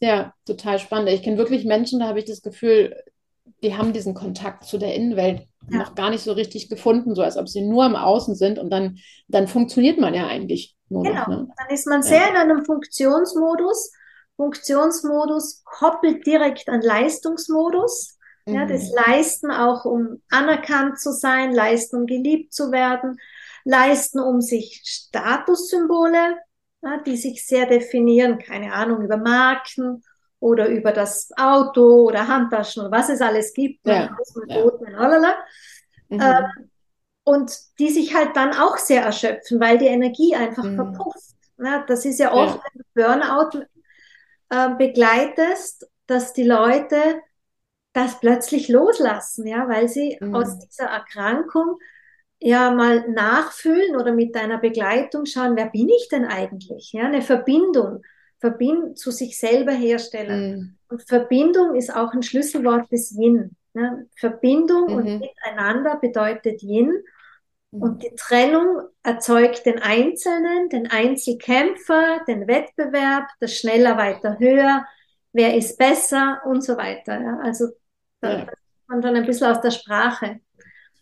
Ja, 0.00 0.34
total 0.46 0.78
spannend. 0.78 1.10
Ich 1.10 1.22
kenne 1.22 1.38
wirklich 1.38 1.64
Menschen, 1.64 2.00
da 2.00 2.06
habe 2.06 2.18
ich 2.18 2.24
das 2.24 2.42
Gefühl, 2.42 2.96
die 3.62 3.76
haben 3.76 3.92
diesen 3.92 4.14
Kontakt 4.14 4.64
zu 4.64 4.78
der 4.78 4.94
Innenwelt 4.94 5.46
ja. 5.70 5.78
noch 5.78 5.94
gar 5.94 6.10
nicht 6.10 6.22
so 6.22 6.32
richtig 6.32 6.68
gefunden, 6.68 7.14
so 7.14 7.22
als 7.22 7.36
ob 7.36 7.48
sie 7.48 7.62
nur 7.62 7.84
im 7.86 7.96
Außen 7.96 8.34
sind 8.34 8.58
und 8.58 8.70
dann, 8.70 8.98
dann 9.26 9.48
funktioniert 9.48 9.98
man 9.98 10.14
ja 10.14 10.26
eigentlich 10.26 10.76
nur 10.88 11.02
genau. 11.02 11.20
noch. 11.20 11.28
Ne? 11.28 11.48
Dann 11.56 11.74
ist 11.74 11.86
man 11.86 12.02
sehr 12.02 12.20
ja. 12.20 12.28
in 12.28 12.36
einem 12.36 12.64
Funktionsmodus. 12.64 13.92
Funktionsmodus 14.36 15.64
koppelt 15.64 16.24
direkt 16.24 16.68
an 16.68 16.80
Leistungsmodus. 16.80 18.17
Ja, 18.54 18.66
das 18.66 18.90
mhm. 18.90 18.96
Leisten 19.06 19.50
auch, 19.50 19.84
um 19.84 20.22
anerkannt 20.30 20.98
zu 20.98 21.12
sein, 21.12 21.52
leisten, 21.52 21.96
um 21.96 22.06
geliebt 22.06 22.52
zu 22.52 22.72
werden, 22.72 23.18
leisten, 23.64 24.20
um 24.20 24.40
sich 24.40 24.82
Statussymbole, 24.84 26.38
ja, 26.82 26.98
die 27.04 27.16
sich 27.16 27.46
sehr 27.46 27.66
definieren, 27.66 28.38
keine 28.38 28.72
Ahnung, 28.72 29.02
über 29.02 29.16
Marken 29.16 30.02
oder 30.40 30.68
über 30.68 30.92
das 30.92 31.30
Auto 31.36 32.06
oder 32.06 32.28
Handtaschen 32.28 32.82
oder 32.82 32.92
was 32.92 33.08
es 33.08 33.20
alles 33.20 33.52
gibt, 33.52 33.86
ja, 33.86 34.16
ja. 34.48 35.36
Mhm. 36.08 36.20
Ähm, 36.20 36.70
und 37.24 37.52
die 37.78 37.90
sich 37.90 38.14
halt 38.14 38.34
dann 38.36 38.54
auch 38.54 38.78
sehr 38.78 39.02
erschöpfen, 39.02 39.60
weil 39.60 39.76
die 39.76 39.86
Energie 39.86 40.34
einfach 40.34 40.64
mhm. 40.64 40.76
verpufft. 40.76 41.34
Ja, 41.58 41.84
das 41.86 42.04
ist 42.04 42.18
ja 42.18 42.32
oft, 42.32 42.60
wenn 42.62 42.82
du 42.82 42.84
Burnout 42.94 43.66
äh, 44.48 44.74
begleitest, 44.76 45.90
dass 46.06 46.32
die 46.32 46.44
Leute 46.44 47.20
das 47.98 48.20
plötzlich 48.20 48.68
loslassen, 48.68 49.46
ja, 49.46 49.68
weil 49.68 49.88
sie 49.88 50.16
mhm. 50.20 50.34
aus 50.34 50.58
dieser 50.60 50.84
Erkrankung 50.84 51.78
ja 52.38 52.70
mal 52.70 53.08
nachfühlen 53.10 53.96
oder 53.96 54.12
mit 54.12 54.36
deiner 54.36 54.58
Begleitung 54.58 55.26
schauen, 55.26 55.56
wer 55.56 55.66
bin 55.66 55.88
ich 55.88 56.08
denn 56.08 56.24
eigentlich? 56.24 56.92
Ja, 56.92 57.06
eine 57.06 57.22
Verbindung, 57.22 58.02
Verbind 58.38 58.98
zu 58.98 59.10
sich 59.10 59.36
selber 59.36 59.72
herstellen. 59.72 60.56
Mhm. 60.56 60.76
Und 60.88 61.08
Verbindung 61.08 61.74
ist 61.74 61.94
auch 61.94 62.12
ein 62.12 62.22
Schlüsselwort 62.22 62.90
des 62.92 63.10
Yin. 63.10 63.56
Ja, 63.74 63.98
Verbindung 64.16 64.90
mhm. 64.90 64.94
und 64.94 65.18
miteinander 65.18 65.96
bedeutet 65.96 66.62
Yin. 66.62 67.02
Mhm. 67.72 67.82
Und 67.82 68.04
die 68.04 68.14
Trennung 68.16 68.82
erzeugt 69.02 69.66
den 69.66 69.80
Einzelnen, 69.80 70.68
den 70.68 70.88
Einzelkämpfer, 70.88 72.20
den 72.28 72.46
Wettbewerb, 72.46 73.28
das 73.40 73.56
schneller, 73.56 73.96
weiter, 73.96 74.38
höher, 74.38 74.86
wer 75.32 75.56
ist 75.56 75.78
besser 75.78 76.42
und 76.46 76.62
so 76.62 76.76
weiter. 76.76 77.20
Ja. 77.20 77.40
Also 77.42 77.70
da 78.20 78.38
ja. 78.38 78.46
man 78.86 79.00
dann 79.00 79.16
ein 79.16 79.26
bisschen 79.26 79.48
aus 79.48 79.60
der 79.60 79.70
Sprache, 79.70 80.40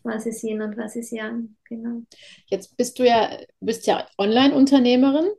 was 0.02 0.26
ist 0.26 0.42
Yin 0.42 0.62
und 0.62 0.76
was 0.76 0.96
ist 0.96 1.12
Yang. 1.12 1.56
Genau. 1.68 2.02
Jetzt 2.46 2.76
bist 2.76 2.98
du 2.98 3.06
ja, 3.06 3.30
bist 3.60 3.86
ja 3.86 4.06
Online-Unternehmerin. 4.18 5.30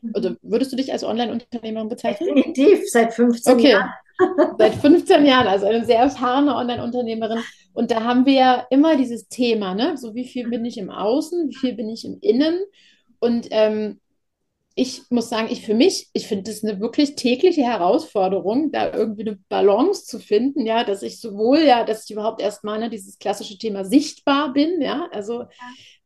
Mhm. 0.00 0.12
Oder 0.14 0.36
würdest 0.42 0.72
du 0.72 0.76
dich 0.76 0.92
als 0.92 1.04
Online-Unternehmerin 1.04 1.88
bezeichnen? 1.88 2.34
Definitiv, 2.34 2.90
seit 2.90 3.14
15 3.14 3.52
okay. 3.52 3.70
Jahren. 3.70 3.90
Seit 4.58 4.74
15 4.74 5.24
Jahren, 5.24 5.48
also 5.48 5.66
eine 5.66 5.84
sehr 5.84 5.98
erfahrene 5.98 6.54
Online-Unternehmerin. 6.54 7.42
Und 7.72 7.90
da 7.90 8.04
haben 8.04 8.24
wir 8.26 8.34
ja 8.34 8.66
immer 8.70 8.96
dieses 8.96 9.26
Thema, 9.26 9.74
ne? 9.74 9.96
So 9.96 10.14
wie 10.14 10.26
viel 10.26 10.48
bin 10.48 10.64
ich 10.64 10.78
im 10.78 10.90
Außen, 10.90 11.48
wie 11.48 11.56
viel 11.56 11.74
bin 11.74 11.88
ich 11.88 12.04
im 12.04 12.18
Innen? 12.20 12.60
Und 13.18 13.48
ähm, 13.50 14.00
ich 14.74 15.02
muss 15.10 15.28
sagen, 15.28 15.48
ich 15.50 15.64
für 15.64 15.74
mich, 15.74 16.08
ich 16.12 16.26
finde 16.26 16.50
das 16.50 16.64
eine 16.64 16.80
wirklich 16.80 17.14
tägliche 17.14 17.62
Herausforderung, 17.62 18.72
da 18.72 18.92
irgendwie 18.92 19.22
eine 19.22 19.38
Balance 19.48 20.04
zu 20.04 20.18
finden, 20.18 20.66
ja, 20.66 20.84
dass 20.84 21.02
ich 21.02 21.20
sowohl 21.20 21.60
ja, 21.60 21.84
dass 21.84 22.04
ich 22.04 22.10
überhaupt 22.10 22.40
erstmal 22.40 22.78
ne, 22.78 22.90
dieses 22.90 23.18
klassische 23.18 23.58
Thema 23.58 23.84
sichtbar 23.84 24.52
bin, 24.52 24.80
ja, 24.80 25.08
also 25.12 25.44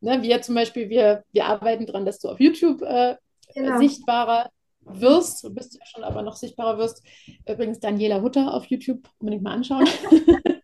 ne, 0.01 0.21
wir 0.21 0.41
zum 0.41 0.55
Beispiel, 0.55 0.89
wir, 0.89 1.23
wir 1.31 1.45
arbeiten 1.45 1.85
daran, 1.85 2.05
dass 2.05 2.19
du 2.19 2.29
auf 2.29 2.39
YouTube 2.39 2.81
äh, 2.81 3.15
genau. 3.53 3.77
sichtbarer 3.79 4.49
wirst, 4.81 5.43
du 5.43 5.53
bist 5.53 5.75
ja 5.75 5.85
schon, 5.85 6.03
aber 6.03 6.21
noch 6.21 6.35
sichtbarer 6.35 6.77
wirst. 6.77 7.03
Übrigens 7.47 7.79
Daniela 7.79 8.21
Hutter 8.21 8.53
auf 8.53 8.65
YouTube, 8.65 9.09
unbedingt 9.19 9.43
mal 9.43 9.53
anschauen. 9.53 9.87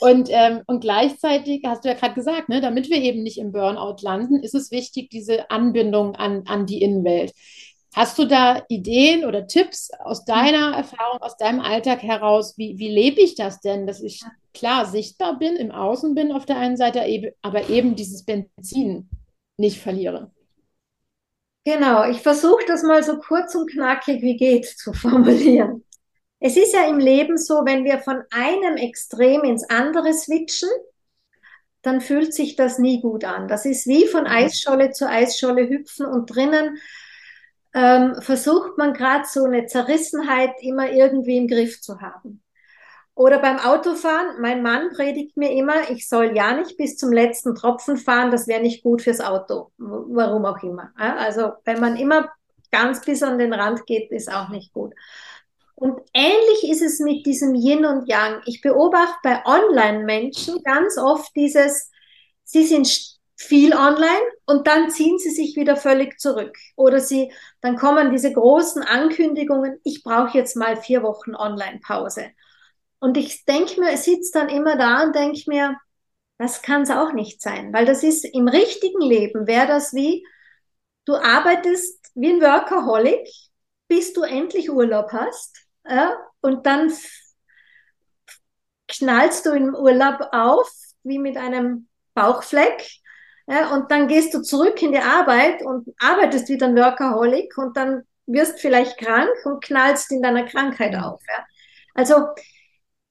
und, 0.00 0.28
ähm, 0.30 0.62
und 0.66 0.80
gleichzeitig 0.80 1.62
hast 1.66 1.84
du 1.84 1.88
ja 1.88 1.94
gerade 1.94 2.14
gesagt, 2.14 2.48
ne, 2.48 2.60
damit 2.60 2.90
wir 2.90 2.98
eben 2.98 3.22
nicht 3.22 3.38
im 3.38 3.52
Burnout 3.52 3.96
landen, 4.02 4.42
ist 4.42 4.54
es 4.54 4.70
wichtig, 4.70 5.10
diese 5.10 5.50
Anbindung 5.50 6.14
an, 6.16 6.44
an 6.46 6.66
die 6.66 6.82
Innenwelt. 6.82 7.32
Hast 7.94 8.18
du 8.18 8.26
da 8.26 8.62
Ideen 8.68 9.24
oder 9.24 9.46
Tipps 9.46 9.90
aus 10.00 10.26
deiner 10.26 10.76
Erfahrung, 10.76 11.22
aus 11.22 11.38
deinem 11.38 11.60
Alltag 11.60 12.02
heraus? 12.02 12.58
Wie, 12.58 12.78
wie 12.78 12.90
lebe 12.90 13.22
ich 13.22 13.36
das 13.36 13.60
denn, 13.60 13.86
dass 13.86 14.02
ich 14.02 14.22
klar 14.52 14.84
sichtbar 14.84 15.38
bin, 15.38 15.56
im 15.56 15.70
Außen 15.70 16.14
bin 16.14 16.30
auf 16.30 16.44
der 16.44 16.58
einen 16.58 16.76
Seite, 16.76 17.02
aber 17.40 17.70
eben 17.70 17.96
dieses 17.96 18.26
Benzin 18.26 19.08
nicht 19.56 19.80
verliere? 19.80 20.30
Genau, 21.64 22.08
ich 22.08 22.18
versuche 22.18 22.64
das 22.66 22.82
mal 22.82 23.02
so 23.02 23.16
kurz 23.18 23.54
und 23.54 23.70
knackig 23.70 24.20
wie 24.20 24.36
geht 24.36 24.66
zu 24.66 24.92
formulieren. 24.92 25.82
Es 26.38 26.56
ist 26.56 26.74
ja 26.74 26.86
im 26.86 26.98
Leben 26.98 27.38
so, 27.38 27.64
wenn 27.64 27.84
wir 27.84 27.98
von 27.98 28.22
einem 28.30 28.76
Extrem 28.76 29.42
ins 29.44 29.68
andere 29.68 30.12
switchen, 30.12 30.68
dann 31.82 32.00
fühlt 32.00 32.34
sich 32.34 32.56
das 32.56 32.78
nie 32.78 33.00
gut 33.00 33.24
an. 33.24 33.48
Das 33.48 33.64
ist 33.64 33.86
wie 33.86 34.06
von 34.06 34.26
Eisscholle 34.26 34.90
zu 34.90 35.08
Eisscholle 35.08 35.68
hüpfen 35.68 36.04
und 36.04 36.26
drinnen 36.26 36.78
ähm, 37.74 38.16
versucht 38.20 38.78
man 38.78 38.94
gerade 38.94 39.24
so 39.26 39.44
eine 39.44 39.66
Zerrissenheit 39.66 40.54
immer 40.60 40.90
irgendwie 40.90 41.36
im 41.36 41.46
Griff 41.46 41.80
zu 41.80 42.00
haben. 42.00 42.42
Oder 43.14 43.38
beim 43.38 43.58
Autofahren, 43.58 44.40
mein 44.40 44.62
Mann 44.62 44.90
predigt 44.90 45.36
mir 45.36 45.50
immer, 45.52 45.90
ich 45.90 46.08
soll 46.08 46.36
ja 46.36 46.54
nicht 46.54 46.76
bis 46.76 46.96
zum 46.96 47.12
letzten 47.12 47.54
Tropfen 47.54 47.96
fahren, 47.96 48.30
das 48.30 48.46
wäre 48.46 48.60
nicht 48.60 48.82
gut 48.82 49.02
fürs 49.02 49.20
Auto. 49.20 49.70
Warum 49.78 50.44
auch 50.44 50.62
immer. 50.62 50.90
Also 50.96 51.52
wenn 51.64 51.80
man 51.80 51.96
immer 51.96 52.30
ganz 52.70 53.02
bis 53.02 53.22
an 53.22 53.38
den 53.38 53.54
Rand 53.54 53.86
geht, 53.86 54.10
ist 54.10 54.30
auch 54.30 54.50
nicht 54.50 54.72
gut. 54.72 54.92
Und 55.76 56.00
ähnlich 56.14 56.70
ist 56.70 56.80
es 56.80 57.00
mit 57.00 57.26
diesem 57.26 57.54
Yin 57.54 57.84
und 57.84 58.08
Yang. 58.08 58.40
Ich 58.46 58.62
beobachte 58.62 59.18
bei 59.22 59.44
Online-Menschen 59.44 60.62
ganz 60.62 60.96
oft 60.96 61.36
dieses, 61.36 61.90
sie 62.44 62.64
sind 62.64 62.88
viel 63.36 63.74
online 63.74 64.24
und 64.46 64.66
dann 64.66 64.90
ziehen 64.90 65.18
sie 65.18 65.30
sich 65.30 65.54
wieder 65.54 65.76
völlig 65.76 66.18
zurück. 66.18 66.56
Oder 66.76 67.00
sie, 67.00 67.30
dann 67.60 67.76
kommen 67.76 68.10
diese 68.10 68.32
großen 68.32 68.82
Ankündigungen, 68.82 69.78
ich 69.84 70.02
brauche 70.02 70.38
jetzt 70.38 70.56
mal 70.56 70.76
vier 70.78 71.02
Wochen 71.02 71.34
Online-Pause. 71.34 72.30
Und 72.98 73.18
ich 73.18 73.44
denke 73.44 73.78
mir, 73.78 73.90
es 73.90 74.04
sitzt 74.04 74.34
dann 74.34 74.48
immer 74.48 74.76
da 74.78 75.02
und 75.04 75.14
denke 75.14 75.42
mir, 75.46 75.76
das 76.38 76.62
kann 76.62 76.82
es 76.82 76.90
auch 76.90 77.12
nicht 77.12 77.42
sein, 77.42 77.72
weil 77.74 77.84
das 77.84 78.02
ist 78.02 78.24
im 78.24 78.48
richtigen 78.48 79.02
Leben, 79.02 79.46
wäre 79.46 79.66
das 79.66 79.92
wie, 79.92 80.26
du 81.04 81.14
arbeitest 81.16 82.10
wie 82.14 82.30
ein 82.30 82.40
Workaholic, 82.40 83.28
bis 83.88 84.14
du 84.14 84.22
endlich 84.22 84.70
Urlaub 84.70 85.12
hast, 85.12 85.65
ja, 85.88 86.16
und 86.40 86.66
dann 86.66 86.92
knallst 88.88 89.46
du 89.46 89.50
im 89.50 89.74
Urlaub 89.74 90.28
auf, 90.32 90.70
wie 91.02 91.18
mit 91.18 91.36
einem 91.36 91.88
Bauchfleck, 92.14 92.86
ja, 93.48 93.72
und 93.74 93.90
dann 93.90 94.08
gehst 94.08 94.34
du 94.34 94.42
zurück 94.42 94.82
in 94.82 94.92
die 94.92 94.98
Arbeit 94.98 95.62
und 95.62 95.94
arbeitest 95.98 96.48
wie 96.48 96.60
ein 96.60 96.76
Workaholic 96.76 97.56
und 97.58 97.76
dann 97.76 98.02
wirst 98.26 98.60
vielleicht 98.60 98.98
krank 98.98 99.30
und 99.44 99.62
knallst 99.62 100.10
in 100.10 100.20
deiner 100.20 100.44
Krankheit 100.44 100.94
ja. 100.94 101.08
auf. 101.08 101.20
Ja? 101.28 101.44
Also 101.94 102.26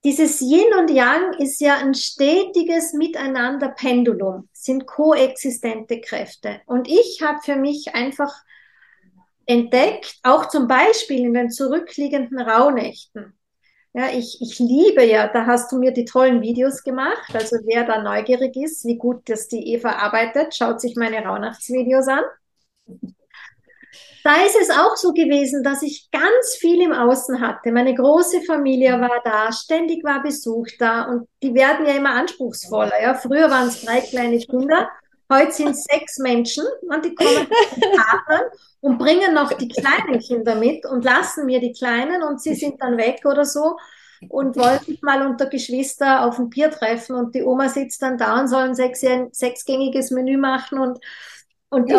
dieses 0.03 0.41
Yin 0.41 0.73
und 0.77 0.91
Yang 0.91 1.39
ist 1.39 1.61
ja 1.61 1.77
ein 1.77 1.93
stetiges 1.93 2.93
Miteinander 2.93 3.69
Pendulum, 3.69 4.49
sind 4.51 4.85
koexistente 4.85 6.01
Kräfte. 6.01 6.61
Und 6.65 6.87
ich 6.87 7.21
habe 7.23 7.39
für 7.41 7.55
mich 7.55 7.95
einfach 7.95 8.31
entdeckt, 9.45 10.17
auch 10.23 10.47
zum 10.49 10.67
Beispiel 10.67 11.19
in 11.19 11.33
den 11.33 11.49
zurückliegenden 11.51 12.39
Rauhnächten. 12.39 13.33
Ja, 13.93 14.09
ich, 14.09 14.39
ich 14.41 14.59
liebe 14.59 15.05
ja, 15.05 15.29
da 15.29 15.45
hast 15.45 15.71
du 15.71 15.77
mir 15.77 15.91
die 15.91 16.03
tollen 16.03 16.41
Videos 16.41 16.83
gemacht. 16.83 17.33
Also 17.33 17.57
wer 17.65 17.85
da 17.85 18.01
neugierig 18.01 18.55
ist, 18.57 18.83
wie 18.83 18.97
gut 18.97 19.29
das 19.29 19.47
die 19.47 19.73
Eva 19.73 19.91
arbeitet, 19.91 20.53
schaut 20.53 20.81
sich 20.81 20.97
meine 20.97 21.23
Rauhnachtsvideos 21.23 22.07
an. 22.09 22.23
Da 24.25 24.43
ist 24.43 24.57
es 24.59 24.69
auch 24.71 24.97
so 24.97 25.13
gewesen, 25.13 25.63
dass 25.63 25.81
ich 25.81 26.09
ganz 26.11 26.55
viel 26.59 26.81
im 26.81 26.91
Außen 26.91 27.39
hatte. 27.39 27.71
Meine 27.71 27.93
große 27.93 28.41
Familie 28.41 28.99
war 28.99 29.21
da, 29.23 29.51
ständig 29.53 30.03
war 30.03 30.23
Besuch 30.23 30.67
da 30.79 31.03
und 31.03 31.29
die 31.43 31.53
werden 31.53 31.85
ja 31.85 31.93
immer 31.93 32.15
anspruchsvoller. 32.15 33.01
Ja? 33.01 33.13
Früher 33.13 33.49
waren 33.49 33.67
es 33.67 33.85
drei 33.85 34.01
kleine 34.01 34.39
Kinder, 34.39 34.89
heute 35.31 35.51
sind 35.51 35.77
sechs 35.77 36.17
Menschen 36.19 36.65
und 36.81 37.03
die 37.05 37.15
kommen 37.15 37.47
mit 37.49 37.81
Partnern 37.95 38.49
und 38.81 38.97
bringen 38.97 39.33
noch 39.33 39.53
die 39.53 39.67
kleinen 39.67 40.19
Kinder 40.19 40.55
mit 40.55 40.85
und 40.85 41.03
lassen 41.03 41.45
mir 41.45 41.59
die 41.59 41.73
Kleinen 41.73 42.23
und 42.23 42.41
sie 42.41 42.55
sind 42.55 42.81
dann 42.81 42.97
weg 42.97 43.21
oder 43.25 43.45
so 43.45 43.77
und 44.29 44.55
wollen 44.55 44.79
sich 44.79 45.01
mal 45.01 45.25
unter 45.27 45.47
Geschwister 45.47 46.25
auf 46.25 46.39
ein 46.39 46.49
Bier 46.49 46.71
treffen 46.71 47.15
und 47.15 47.35
die 47.35 47.43
Oma 47.43 47.69
sitzt 47.69 48.01
dann 48.01 48.17
da 48.17 48.39
und 48.39 48.47
soll 48.47 48.63
ein 48.63 48.75
sechs, 48.75 49.03
sechsgängiges 49.31 50.11
Menü 50.11 50.37
machen 50.37 50.79
und 50.79 50.99
und 51.69 51.91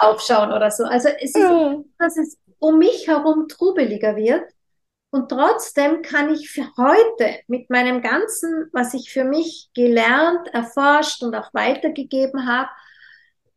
aufschauen 0.00 0.52
oder 0.52 0.70
so. 0.70 0.84
Also 0.84 1.08
es 1.20 1.34
ist, 1.34 1.36
dass 1.98 2.16
es 2.16 2.38
um 2.58 2.78
mich 2.78 3.06
herum 3.06 3.48
trubeliger 3.48 4.16
wird. 4.16 4.42
Und 5.10 5.28
trotzdem 5.28 6.02
kann 6.02 6.32
ich 6.32 6.50
für 6.50 6.68
heute 6.76 7.40
mit 7.48 7.68
meinem 7.68 8.00
Ganzen, 8.00 8.70
was 8.72 8.94
ich 8.94 9.12
für 9.12 9.24
mich 9.24 9.70
gelernt, 9.74 10.48
erforscht 10.52 11.22
und 11.22 11.34
auch 11.34 11.52
weitergegeben 11.52 12.46
habe, 12.46 12.70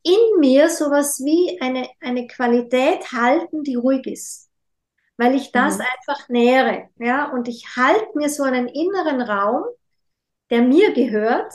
in 0.01 0.39
mir 0.39 0.69
sowas 0.69 1.21
wie 1.23 1.61
eine, 1.61 1.87
eine 2.01 2.27
Qualität 2.27 3.11
halten, 3.11 3.63
die 3.63 3.75
ruhig 3.75 4.05
ist. 4.07 4.49
Weil 5.17 5.35
ich 5.35 5.51
das 5.51 5.77
mhm. 5.77 5.83
einfach 5.83 6.27
nähere. 6.27 6.89
Ja, 6.97 7.31
und 7.31 7.47
ich 7.47 7.77
halte 7.77 8.09
mir 8.15 8.29
so 8.29 8.43
einen 8.43 8.67
inneren 8.67 9.21
Raum, 9.21 9.63
der 10.49 10.63
mir 10.63 10.91
gehört 10.93 11.53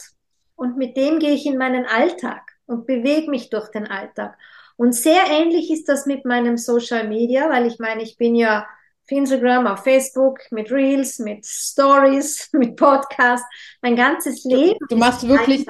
und 0.55 0.77
mit 0.77 0.97
dem 0.97 1.19
gehe 1.19 1.33
ich 1.33 1.45
in 1.45 1.59
meinen 1.59 1.87
Alltag 1.87 2.43
und 2.67 2.87
bewege 2.87 3.31
mich 3.31 3.51
durch 3.51 3.69
den 3.71 3.87
Alltag. 3.89 4.39
Und 4.77 4.93
sehr 4.93 5.25
ähnlich 5.29 5.73
ist 5.73 5.89
das 5.89 6.07
mit 6.07 6.25
meinem 6.25 6.57
Social 6.57 7.09
Media, 7.09 7.51
weil 7.51 7.67
ich 7.67 7.81
meine, 7.81 8.03
ich 8.03 8.17
bin 8.17 8.37
ja 8.37 8.67
Instagram, 9.11 9.67
auf 9.67 9.85
Facebook, 9.85 10.41
mit 10.51 10.71
Reels, 10.71 11.19
mit 11.19 11.45
Stories, 11.47 12.49
mit 12.53 12.77
Podcasts, 12.77 13.47
mein 13.83 13.97
ganzes 13.97 14.45
Leben. 14.45 14.79
Du, 14.81 14.87
du 14.95 14.97
machst 14.97 15.27
wirklich, 15.27 15.67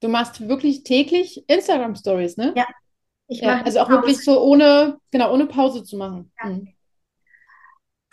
du 0.00 0.08
machst 0.08 0.46
wirklich 0.48 0.82
täglich 0.82 1.44
Instagram 1.48 1.94
Stories, 1.94 2.36
ne? 2.36 2.52
Ja. 2.56 2.66
Ich 3.28 3.40
ja, 3.40 3.62
also 3.62 3.80
auch 3.80 3.88
Pause. 3.88 3.98
wirklich 3.98 4.24
so 4.24 4.42
ohne, 4.42 4.98
genau, 5.10 5.32
ohne 5.32 5.46
Pause 5.46 5.84
zu 5.84 5.96
machen. 5.96 6.32
Ja. 6.42 6.50
Mhm. 6.50 6.74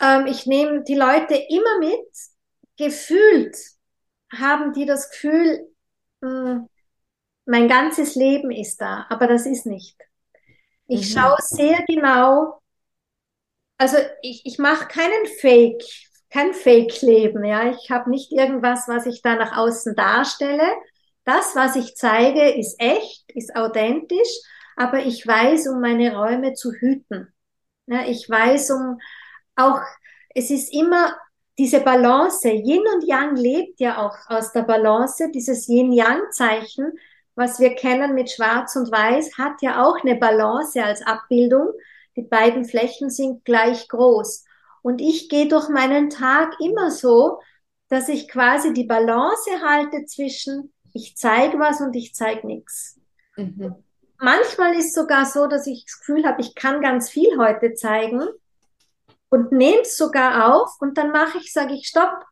Ähm, 0.00 0.26
ich 0.26 0.46
nehme 0.46 0.82
die 0.82 0.94
Leute 0.94 1.34
immer 1.34 1.78
mit. 1.78 2.08
Gefühlt 2.78 3.56
haben 4.32 4.72
die 4.72 4.86
das 4.86 5.10
Gefühl, 5.10 5.68
mh, 6.22 6.30
hm, 6.30 6.68
mein 7.44 7.68
ganzes 7.68 8.14
Leben 8.14 8.50
ist 8.50 8.80
da, 8.80 9.06
aber 9.10 9.26
das 9.26 9.44
ist 9.44 9.66
nicht. 9.66 9.96
Ich 10.86 11.14
mhm. 11.14 11.18
schaue 11.18 11.36
sehr 11.40 11.84
genau, 11.86 12.59
also 13.80 13.96
ich, 14.20 14.42
ich 14.44 14.58
mache 14.58 14.88
keinen 14.88 15.26
Fake, 15.40 15.82
kein 16.28 16.52
Fake-Leben, 16.52 17.42
ja. 17.46 17.70
Ich 17.70 17.90
habe 17.90 18.10
nicht 18.10 18.30
irgendwas, 18.30 18.86
was 18.88 19.06
ich 19.06 19.22
da 19.22 19.36
nach 19.36 19.56
außen 19.56 19.96
darstelle. 19.96 20.70
Das, 21.24 21.56
was 21.56 21.76
ich 21.76 21.96
zeige, 21.96 22.50
ist 22.50 22.78
echt, 22.78 23.24
ist 23.32 23.56
authentisch, 23.56 24.28
aber 24.76 24.98
ich 24.98 25.26
weiß, 25.26 25.68
um 25.68 25.80
meine 25.80 26.14
Räume 26.14 26.52
zu 26.52 26.72
hüten. 26.72 27.32
Ja, 27.86 28.04
ich 28.06 28.28
weiß 28.28 28.70
um 28.72 29.00
auch, 29.56 29.80
es 30.34 30.50
ist 30.50 30.74
immer 30.74 31.16
diese 31.56 31.80
Balance, 31.80 32.50
Yin 32.50 32.84
und 32.94 33.04
Yang 33.08 33.36
lebt 33.36 33.80
ja 33.80 33.96
auch 33.96 34.14
aus 34.28 34.52
der 34.52 34.62
Balance, 34.62 35.30
dieses 35.32 35.68
Yin-Yang-Zeichen, 35.68 36.92
was 37.34 37.58
wir 37.58 37.74
kennen 37.76 38.14
mit 38.14 38.30
Schwarz 38.30 38.76
und 38.76 38.92
Weiß, 38.92 39.38
hat 39.38 39.62
ja 39.62 39.82
auch 39.82 39.96
eine 40.02 40.16
Balance 40.16 40.84
als 40.84 41.00
Abbildung. 41.00 41.72
Die 42.20 42.28
beiden 42.28 42.66
Flächen 42.66 43.08
sind 43.08 43.46
gleich 43.46 43.88
groß. 43.88 44.44
Und 44.82 45.00
ich 45.00 45.30
gehe 45.30 45.48
durch 45.48 45.70
meinen 45.70 46.10
Tag 46.10 46.54
immer 46.60 46.90
so, 46.90 47.40
dass 47.88 48.10
ich 48.10 48.28
quasi 48.28 48.74
die 48.74 48.84
Balance 48.84 49.50
halte 49.62 50.04
zwischen 50.04 50.70
ich 50.92 51.16
zeige 51.16 51.58
was 51.58 51.80
und 51.80 51.94
ich 51.96 52.14
zeige 52.14 52.46
nichts. 52.46 53.00
Mhm. 53.36 53.76
Manchmal 54.18 54.74
ist 54.74 54.88
es 54.88 54.94
sogar 54.94 55.24
so, 55.24 55.46
dass 55.46 55.66
ich 55.66 55.86
das 55.86 56.00
Gefühl 56.00 56.26
habe, 56.26 56.42
ich 56.42 56.54
kann 56.54 56.82
ganz 56.82 57.08
viel 57.08 57.38
heute 57.38 57.72
zeigen 57.72 58.22
und 59.30 59.52
nehme 59.52 59.80
es 59.80 59.96
sogar 59.96 60.54
auf 60.54 60.76
und 60.80 60.98
dann 60.98 61.10
mache 61.10 61.38
ich, 61.38 61.52
sage 61.54 61.72
ich, 61.72 61.86
stopp, 61.86 62.24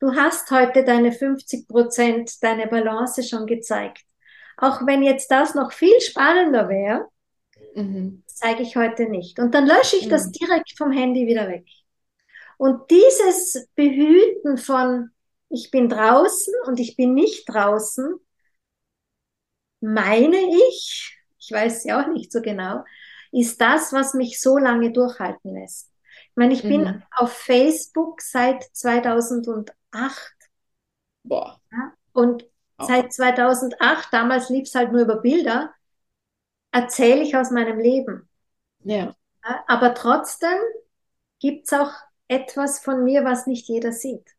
du 0.00 0.16
hast 0.16 0.50
heute 0.50 0.84
deine 0.84 1.12
50 1.12 1.68
Prozent, 1.68 2.42
deine 2.42 2.66
Balance 2.66 3.22
schon 3.22 3.46
gezeigt. 3.46 4.02
Auch 4.56 4.84
wenn 4.84 5.04
jetzt 5.04 5.30
das 5.30 5.54
noch 5.54 5.70
viel 5.70 6.00
spannender 6.00 6.68
wäre, 6.68 7.06
mhm. 7.74 8.22
zeige 8.26 8.62
ich 8.62 8.76
heute 8.76 9.08
nicht. 9.08 9.38
Und 9.38 9.54
dann 9.54 9.66
lösche 9.66 9.96
ich 9.96 10.06
mhm. 10.06 10.10
das 10.10 10.30
direkt 10.30 10.76
vom 10.76 10.90
Handy 10.92 11.26
wieder 11.26 11.48
weg. 11.48 11.66
Und 12.56 12.90
dieses 12.90 13.68
Behüten 13.74 14.58
von, 14.58 15.10
ich 15.48 15.70
bin 15.70 15.88
draußen 15.88 16.52
und 16.66 16.80
ich 16.80 16.96
bin 16.96 17.14
nicht 17.14 17.48
draußen, 17.48 18.16
meine 19.80 20.38
ich, 20.68 21.16
ich 21.38 21.50
weiß 21.52 21.84
ja 21.84 22.02
auch 22.02 22.08
nicht 22.08 22.32
so 22.32 22.42
genau, 22.42 22.84
ist 23.30 23.60
das, 23.60 23.92
was 23.92 24.14
mich 24.14 24.40
so 24.40 24.58
lange 24.58 24.92
durchhalten 24.92 25.54
lässt. 25.54 25.92
Ich 26.30 26.36
meine, 26.36 26.52
ich 26.52 26.64
mhm. 26.64 26.68
bin 26.68 27.02
auf 27.16 27.32
Facebook 27.32 28.20
seit 28.20 28.64
2008. 28.72 29.72
Boah. 31.22 31.60
Ja, 31.70 31.92
und 32.12 32.44
Seit 32.80 33.12
2008, 33.12 34.12
damals 34.12 34.50
lief 34.50 34.68
es 34.68 34.74
halt 34.74 34.92
nur 34.92 35.02
über 35.02 35.16
Bilder, 35.16 35.74
erzähle 36.72 37.22
ich 37.22 37.36
aus 37.36 37.50
meinem 37.50 37.78
Leben. 37.78 38.28
Ja. 38.84 39.14
Aber 39.66 39.94
trotzdem 39.94 40.58
gibt 41.40 41.66
es 41.66 41.78
auch 41.78 41.92
etwas 42.28 42.80
von 42.80 43.04
mir, 43.04 43.24
was 43.24 43.46
nicht 43.46 43.68
jeder 43.68 43.92
sieht. 43.92 44.36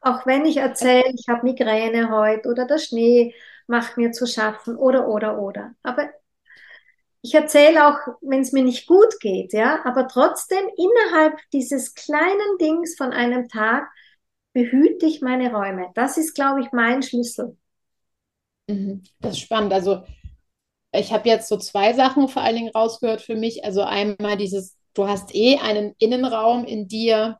Auch 0.00 0.26
wenn 0.26 0.44
ich 0.46 0.56
erzähle, 0.56 1.12
ich 1.14 1.28
habe 1.28 1.44
Migräne 1.44 2.10
heute 2.10 2.48
oder 2.48 2.66
der 2.66 2.78
Schnee 2.78 3.34
macht 3.66 3.96
mir 3.96 4.12
zu 4.12 4.26
schaffen 4.26 4.76
oder 4.76 5.08
oder 5.08 5.38
oder. 5.38 5.74
Aber 5.82 6.08
ich 7.22 7.34
erzähle 7.34 7.86
auch, 7.86 7.98
wenn 8.22 8.40
es 8.40 8.52
mir 8.52 8.64
nicht 8.64 8.86
gut 8.86 9.20
geht, 9.20 9.52
ja, 9.52 9.84
aber 9.84 10.08
trotzdem 10.08 10.64
innerhalb 10.76 11.38
dieses 11.52 11.94
kleinen 11.94 12.58
Dings 12.58 12.96
von 12.96 13.12
einem 13.12 13.48
Tag 13.48 13.88
behüte 14.54 15.06
ich 15.06 15.20
meine 15.20 15.52
Räume. 15.52 15.90
Das 15.94 16.16
ist, 16.16 16.34
glaube 16.34 16.62
ich, 16.62 16.72
mein 16.72 17.02
Schlüssel. 17.02 17.56
Mhm. 18.68 19.02
Das 19.20 19.32
ist 19.32 19.40
spannend. 19.40 19.72
Also 19.72 20.02
ich 20.92 21.12
habe 21.12 21.28
jetzt 21.28 21.48
so 21.48 21.56
zwei 21.56 21.92
Sachen 21.92 22.28
vor 22.28 22.42
allen 22.42 22.56
Dingen 22.56 22.70
rausgehört 22.70 23.22
für 23.22 23.36
mich. 23.36 23.64
Also 23.64 23.82
einmal 23.82 24.36
dieses, 24.36 24.76
du 24.94 25.08
hast 25.08 25.34
eh 25.34 25.58
einen 25.58 25.94
Innenraum 25.98 26.64
in 26.64 26.88
dir, 26.88 27.38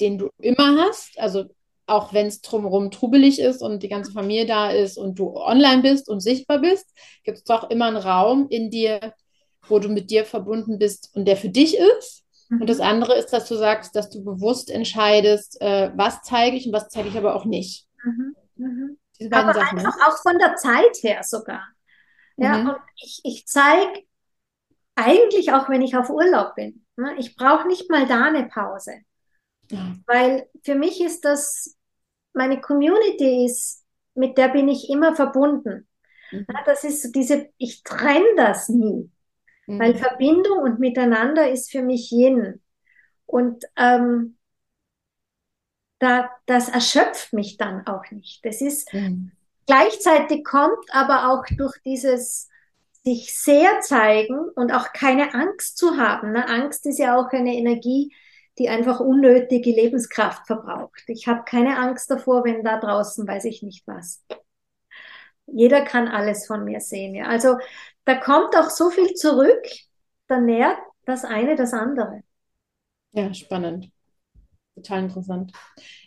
den 0.00 0.18
du 0.18 0.30
immer 0.38 0.84
hast. 0.84 1.18
Also 1.18 1.44
auch 1.86 2.12
wenn 2.12 2.26
es 2.26 2.40
drumherum 2.40 2.90
trubelig 2.90 3.38
ist 3.38 3.62
und 3.62 3.82
die 3.82 3.88
ganze 3.88 4.12
Familie 4.12 4.46
da 4.46 4.70
ist 4.70 4.96
und 4.96 5.18
du 5.18 5.36
online 5.36 5.82
bist 5.82 6.08
und 6.08 6.20
sichtbar 6.20 6.58
bist, 6.58 6.86
gibt 7.22 7.38
es 7.38 7.44
doch 7.44 7.70
immer 7.70 7.86
einen 7.86 7.96
Raum 7.96 8.48
in 8.48 8.70
dir, 8.70 9.14
wo 9.68 9.78
du 9.78 9.88
mit 9.88 10.10
dir 10.10 10.24
verbunden 10.24 10.78
bist 10.78 11.10
und 11.14 11.26
der 11.26 11.36
für 11.36 11.50
dich 11.50 11.76
ist. 11.76 12.24
Mhm. 12.48 12.62
Und 12.62 12.70
das 12.70 12.80
andere 12.80 13.14
ist, 13.14 13.32
dass 13.32 13.48
du 13.48 13.56
sagst, 13.56 13.94
dass 13.94 14.10
du 14.10 14.24
bewusst 14.24 14.70
entscheidest, 14.70 15.60
äh, 15.60 15.90
was 15.94 16.22
zeige 16.22 16.56
ich 16.56 16.66
und 16.66 16.72
was 16.72 16.88
zeige 16.88 17.08
ich 17.08 17.16
aber 17.16 17.36
auch 17.36 17.44
nicht. 17.44 17.86
Mhm. 18.04 18.36
Mhm. 18.56 18.98
Diese 19.20 19.30
beiden 19.30 19.50
Aber 19.50 19.60
Sachen. 19.60 19.78
Einfach 19.78 20.08
auch 20.08 20.18
von 20.22 20.38
der 20.38 20.56
Zeit 20.56 21.02
her 21.02 21.20
sogar. 21.22 21.62
Ja, 22.36 22.58
mhm. 22.58 22.68
und 22.70 22.78
ich, 22.96 23.20
ich 23.24 23.46
zeige 23.46 24.04
eigentlich 24.94 25.52
auch, 25.52 25.68
wenn 25.68 25.82
ich 25.82 25.96
auf 25.96 26.10
Urlaub 26.10 26.54
bin. 26.54 26.84
Ne, 26.96 27.14
ich 27.18 27.36
brauche 27.36 27.66
nicht 27.66 27.90
mal 27.90 28.06
da 28.06 28.24
eine 28.24 28.46
Pause. 28.46 29.00
Ja. 29.70 29.96
Weil 30.06 30.48
für 30.62 30.74
mich 30.74 31.00
ist 31.00 31.24
das, 31.24 31.76
meine 32.32 32.60
Community 32.60 33.44
ist, 33.44 33.84
mit 34.14 34.38
der 34.38 34.48
bin 34.48 34.68
ich 34.68 34.88
immer 34.90 35.14
verbunden. 35.14 35.88
Mhm. 36.30 36.46
Ja, 36.52 36.62
das 36.64 36.84
ist 36.84 37.02
so 37.02 37.10
diese, 37.10 37.48
ich 37.58 37.82
trenne 37.82 38.34
das 38.36 38.68
nie. 38.68 39.10
Mhm. 39.66 39.78
Weil 39.78 39.94
Verbindung 39.96 40.58
und 40.58 40.78
Miteinander 40.78 41.50
ist 41.50 41.70
für 41.70 41.82
mich 41.82 42.12
Yin. 42.12 42.60
Und 43.26 43.64
ähm, 43.76 44.36
da, 45.98 46.30
das 46.46 46.68
erschöpft 46.68 47.32
mich 47.32 47.56
dann 47.56 47.86
auch 47.86 48.10
nicht. 48.10 48.44
Das 48.44 48.60
ist 48.60 48.92
mhm. 48.92 49.32
Gleichzeitig 49.66 50.44
kommt 50.44 50.84
aber 50.92 51.30
auch 51.30 51.44
durch 51.56 51.78
dieses 51.84 52.48
sich 53.04 53.38
sehr 53.38 53.80
zeigen 53.80 54.48
und 54.54 54.72
auch 54.72 54.92
keine 54.92 55.34
Angst 55.34 55.76
zu 55.76 55.98
haben. 55.98 56.32
Ne? 56.32 56.48
Angst 56.48 56.86
ist 56.86 56.98
ja 56.98 57.18
auch 57.18 57.30
eine 57.30 57.54
Energie, 57.54 58.14
die 58.58 58.68
einfach 58.68 59.00
unnötige 59.00 59.70
Lebenskraft 59.70 60.46
verbraucht. 60.46 61.02
Ich 61.08 61.26
habe 61.26 61.44
keine 61.44 61.78
Angst 61.78 62.10
davor, 62.10 62.44
wenn 62.44 62.64
da 62.64 62.78
draußen 62.78 63.26
weiß 63.26 63.44
ich 63.44 63.62
nicht 63.62 63.86
was. 63.86 64.24
Jeder 65.46 65.82
kann 65.82 66.08
alles 66.08 66.46
von 66.46 66.64
mir 66.64 66.80
sehen. 66.80 67.14
Ja? 67.14 67.26
Also 67.26 67.58
da 68.04 68.14
kommt 68.14 68.56
auch 68.56 68.70
so 68.70 68.90
viel 68.90 69.12
zurück, 69.14 69.66
da 70.28 70.40
nährt 70.40 70.78
das 71.04 71.24
eine 71.24 71.56
das 71.56 71.74
andere. 71.74 72.22
Ja, 73.12 73.32
spannend. 73.34 73.90
Total 74.74 75.00
interessant. 75.00 75.52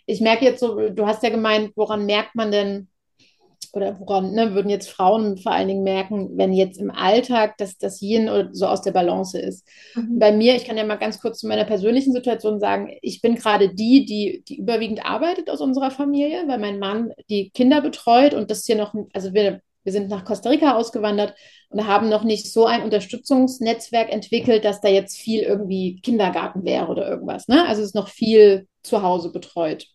Ich 0.04 0.20
merke 0.20 0.44
jetzt 0.44 0.60
so, 0.60 0.90
du 0.90 1.06
hast 1.06 1.22
ja 1.22 1.30
gemeint, 1.30 1.72
woran 1.76 2.06
merkt 2.06 2.34
man 2.34 2.50
denn, 2.50 2.88
oder 3.72 3.98
woran 4.00 4.32
ne, 4.32 4.54
würden 4.54 4.70
jetzt 4.70 4.90
Frauen 4.90 5.36
vor 5.36 5.52
allen 5.52 5.68
Dingen 5.68 5.84
merken, 5.84 6.36
wenn 6.36 6.52
jetzt 6.52 6.80
im 6.80 6.90
Alltag 6.90 7.56
das, 7.58 7.78
das 7.78 8.00
Yin 8.00 8.48
so 8.52 8.66
aus 8.66 8.82
der 8.82 8.92
Balance 8.92 9.38
ist. 9.38 9.66
Mhm. 9.94 10.18
Bei 10.18 10.32
mir, 10.32 10.56
ich 10.56 10.64
kann 10.64 10.76
ja 10.76 10.84
mal 10.84 10.96
ganz 10.96 11.20
kurz 11.20 11.38
zu 11.38 11.48
meiner 11.48 11.64
persönlichen 11.64 12.12
Situation 12.12 12.60
sagen, 12.60 12.90
ich 13.02 13.20
bin 13.20 13.34
gerade 13.34 13.74
die, 13.74 14.04
die, 14.04 14.42
die 14.46 14.58
überwiegend 14.58 15.04
arbeitet 15.04 15.50
aus 15.50 15.60
unserer 15.60 15.90
Familie, 15.90 16.44
weil 16.46 16.58
mein 16.58 16.78
Mann 16.78 17.12
die 17.28 17.50
Kinder 17.50 17.80
betreut 17.80 18.34
und 18.34 18.50
das 18.50 18.64
hier 18.64 18.76
noch, 18.76 18.94
also 19.12 19.34
wir, 19.34 19.60
wir 19.84 19.92
sind 19.92 20.08
nach 20.08 20.24
Costa 20.24 20.50
Rica 20.50 20.74
ausgewandert 20.74 21.34
und 21.70 21.86
haben 21.86 22.08
noch 22.08 22.24
nicht 22.24 22.52
so 22.52 22.66
ein 22.66 22.82
Unterstützungsnetzwerk 22.82 24.12
entwickelt, 24.12 24.64
dass 24.64 24.80
da 24.80 24.88
jetzt 24.88 25.16
viel 25.16 25.40
irgendwie 25.40 26.00
Kindergarten 26.02 26.64
wäre 26.64 26.88
oder 26.88 27.08
irgendwas. 27.08 27.48
Ne? 27.48 27.66
Also 27.66 27.82
es 27.82 27.88
ist 27.88 27.94
noch 27.94 28.08
viel 28.08 28.66
zu 28.82 29.02
Hause 29.02 29.30
betreut. 29.30 29.86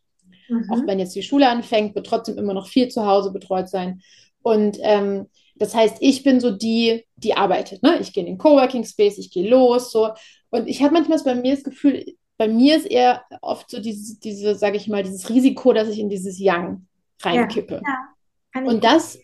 Mhm. 0.47 0.69
Auch 0.71 0.87
wenn 0.87 0.99
jetzt 0.99 1.15
die 1.15 1.23
Schule 1.23 1.49
anfängt, 1.49 1.95
wird 1.95 2.07
trotzdem 2.07 2.37
immer 2.37 2.53
noch 2.53 2.67
viel 2.67 2.89
zu 2.89 3.05
Hause 3.05 3.31
betreut 3.31 3.69
sein. 3.69 4.01
Und 4.41 4.77
ähm, 4.81 5.27
das 5.55 5.75
heißt, 5.75 5.97
ich 5.99 6.23
bin 6.23 6.39
so 6.39 6.51
die, 6.51 7.05
die 7.15 7.35
arbeitet. 7.35 7.83
Ne? 7.83 7.97
Ich 7.99 8.13
gehe 8.13 8.23
in 8.23 8.27
den 8.27 8.37
Coworking 8.37 8.83
Space, 8.83 9.17
ich 9.17 9.31
gehe 9.31 9.49
los. 9.49 9.91
So. 9.91 10.09
Und 10.49 10.67
ich 10.67 10.81
habe 10.81 10.93
manchmal 10.93 11.19
bei 11.23 11.35
mir 11.35 11.55
das 11.55 11.63
Gefühl, 11.63 12.05
bei 12.37 12.47
mir 12.47 12.77
ist 12.77 12.85
eher 12.85 13.23
oft 13.41 13.69
so 13.69 13.79
diese, 13.79 14.19
diese 14.19 14.55
sage 14.55 14.77
ich 14.77 14.87
mal, 14.87 15.03
dieses 15.03 15.29
Risiko, 15.29 15.73
dass 15.73 15.87
ich 15.87 15.99
in 15.99 16.09
dieses 16.09 16.39
Yang 16.39 16.87
reinkippe. 17.21 17.81
Ja, 17.85 18.61
ja. 18.61 18.67
Und 18.67 18.83
das, 18.83 19.19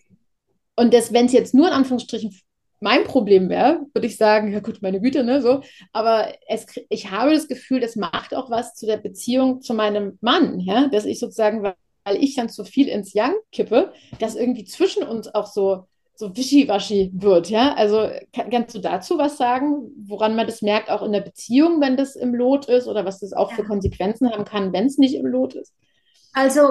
und 0.76 0.94
das, 0.94 1.12
wenn 1.12 1.26
es 1.26 1.32
jetzt 1.32 1.54
nur 1.54 1.66
in 1.66 1.74
Anführungsstrichen 1.74 2.34
mein 2.80 3.04
Problem 3.04 3.48
wäre, 3.50 3.86
würde 3.92 4.06
ich 4.06 4.16
sagen, 4.16 4.52
ja 4.52 4.60
gut, 4.60 4.80
meine 4.82 5.00
Güte, 5.00 5.22
ne, 5.22 5.42
so. 5.42 5.62
Aber 5.92 6.32
es, 6.48 6.66
ich 6.88 7.10
habe 7.10 7.32
das 7.32 7.46
Gefühl, 7.46 7.80
das 7.80 7.94
macht 7.94 8.34
auch 8.34 8.50
was 8.50 8.74
zu 8.74 8.86
der 8.86 8.96
Beziehung 8.96 9.60
zu 9.60 9.74
meinem 9.74 10.18
Mann, 10.20 10.58
ja, 10.60 10.88
dass 10.88 11.04
ich 11.04 11.18
sozusagen, 11.18 11.62
weil 11.62 11.74
ich 12.18 12.34
dann 12.34 12.48
zu 12.48 12.64
viel 12.64 12.88
ins 12.88 13.12
Yang 13.12 13.34
kippe, 13.52 13.92
dass 14.18 14.34
irgendwie 14.34 14.64
zwischen 14.64 15.02
uns 15.02 15.32
auch 15.34 15.46
so, 15.46 15.84
so 16.14 16.34
wischiwaschi 16.34 17.10
wird, 17.12 17.50
ja. 17.50 17.74
Also 17.74 18.08
kann, 18.32 18.50
kannst 18.50 18.74
du 18.74 18.78
dazu 18.78 19.18
was 19.18 19.36
sagen, 19.36 19.92
woran 20.06 20.34
man 20.34 20.46
das 20.46 20.62
merkt, 20.62 20.90
auch 20.90 21.02
in 21.02 21.12
der 21.12 21.20
Beziehung, 21.20 21.82
wenn 21.82 21.98
das 21.98 22.16
im 22.16 22.34
Lot 22.34 22.66
ist 22.66 22.88
oder 22.88 23.04
was 23.04 23.20
das 23.20 23.34
auch 23.34 23.50
ja. 23.50 23.56
für 23.56 23.64
Konsequenzen 23.64 24.30
haben 24.30 24.46
kann, 24.46 24.72
wenn 24.72 24.86
es 24.86 24.96
nicht 24.96 25.14
im 25.14 25.26
Lot 25.26 25.54
ist? 25.54 25.74
Also 26.32 26.62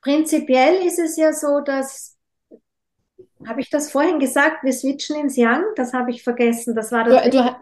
prinzipiell 0.00 0.84
ist 0.84 0.98
es 0.98 1.16
ja 1.16 1.32
so, 1.32 1.60
dass 1.60 2.17
habe 3.46 3.60
ich 3.60 3.70
das 3.70 3.90
vorhin 3.90 4.18
gesagt? 4.18 4.64
Wir 4.64 4.72
switchen 4.72 5.16
ins 5.16 5.36
Yang? 5.36 5.64
Das 5.76 5.92
habe 5.92 6.10
ich 6.10 6.22
vergessen. 6.22 6.74
Das 6.74 6.92
war 6.92 7.04
das. 7.04 7.24
Du, 7.24 7.30
du, 7.30 7.56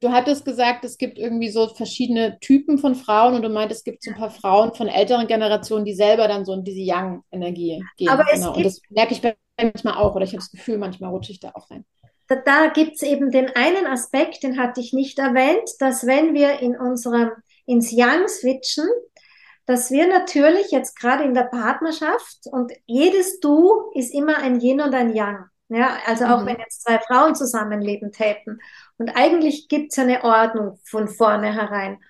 du, 0.00 0.10
hattest 0.10 0.44
gesagt, 0.44 0.84
es 0.84 0.98
gibt 0.98 1.18
irgendwie 1.18 1.50
so 1.50 1.68
verschiedene 1.68 2.38
Typen 2.40 2.78
von 2.78 2.94
Frauen 2.94 3.34
und 3.34 3.42
du 3.42 3.48
meintest, 3.48 3.80
es 3.80 3.84
gibt 3.84 4.02
so 4.02 4.10
ein 4.10 4.16
paar 4.16 4.30
Frauen 4.30 4.74
von 4.74 4.88
älteren 4.88 5.26
Generationen, 5.26 5.84
die 5.84 5.94
selber 5.94 6.28
dann 6.28 6.44
so 6.44 6.54
in 6.54 6.64
diese 6.64 6.80
Yang-Energie 6.80 7.82
gehen. 7.96 8.08
Aber 8.08 8.24
genau. 8.32 8.54
und 8.54 8.64
das 8.64 8.80
merke 8.88 9.12
ich 9.12 9.22
manchmal 9.60 9.94
auch 9.94 10.14
oder 10.14 10.24
ich 10.24 10.30
habe 10.30 10.38
das 10.38 10.50
Gefühl, 10.50 10.78
manchmal 10.78 11.10
rutsche 11.10 11.32
ich 11.32 11.40
da 11.40 11.50
auch 11.54 11.70
rein. 11.70 11.84
Da, 12.28 12.36
da 12.36 12.68
gibt 12.68 12.94
es 12.94 13.02
eben 13.02 13.30
den 13.30 13.54
einen 13.56 13.86
Aspekt, 13.86 14.42
den 14.42 14.58
hatte 14.58 14.80
ich 14.80 14.92
nicht 14.92 15.18
erwähnt, 15.18 15.68
dass 15.80 16.06
wenn 16.06 16.32
wir 16.34 16.60
in 16.60 16.76
unserem 16.76 17.30
ins 17.66 17.92
Yang 17.92 18.28
switchen, 18.28 18.88
dass 19.70 19.92
wir 19.92 20.08
natürlich 20.08 20.72
jetzt 20.72 20.98
gerade 20.98 21.22
in 21.22 21.32
der 21.32 21.44
Partnerschaft 21.44 22.48
und 22.50 22.72
jedes 22.86 23.38
Du 23.38 23.90
ist 23.94 24.12
immer 24.12 24.38
ein 24.38 24.60
Yin 24.60 24.80
und 24.80 24.92
ein 24.94 25.14
Yang. 25.14 25.44
Ja, 25.68 25.98
also 26.06 26.24
auch 26.24 26.40
mhm. 26.40 26.46
wenn 26.46 26.58
jetzt 26.58 26.82
zwei 26.82 26.98
Frauen 26.98 27.36
zusammenleben 27.36 28.10
täten. 28.10 28.60
Und 28.98 29.10
eigentlich 29.10 29.68
gibt 29.68 29.92
es 29.92 29.98
eine 30.00 30.24
Ordnung 30.24 30.80
von 30.82 31.06
vornherein. 31.06 32.00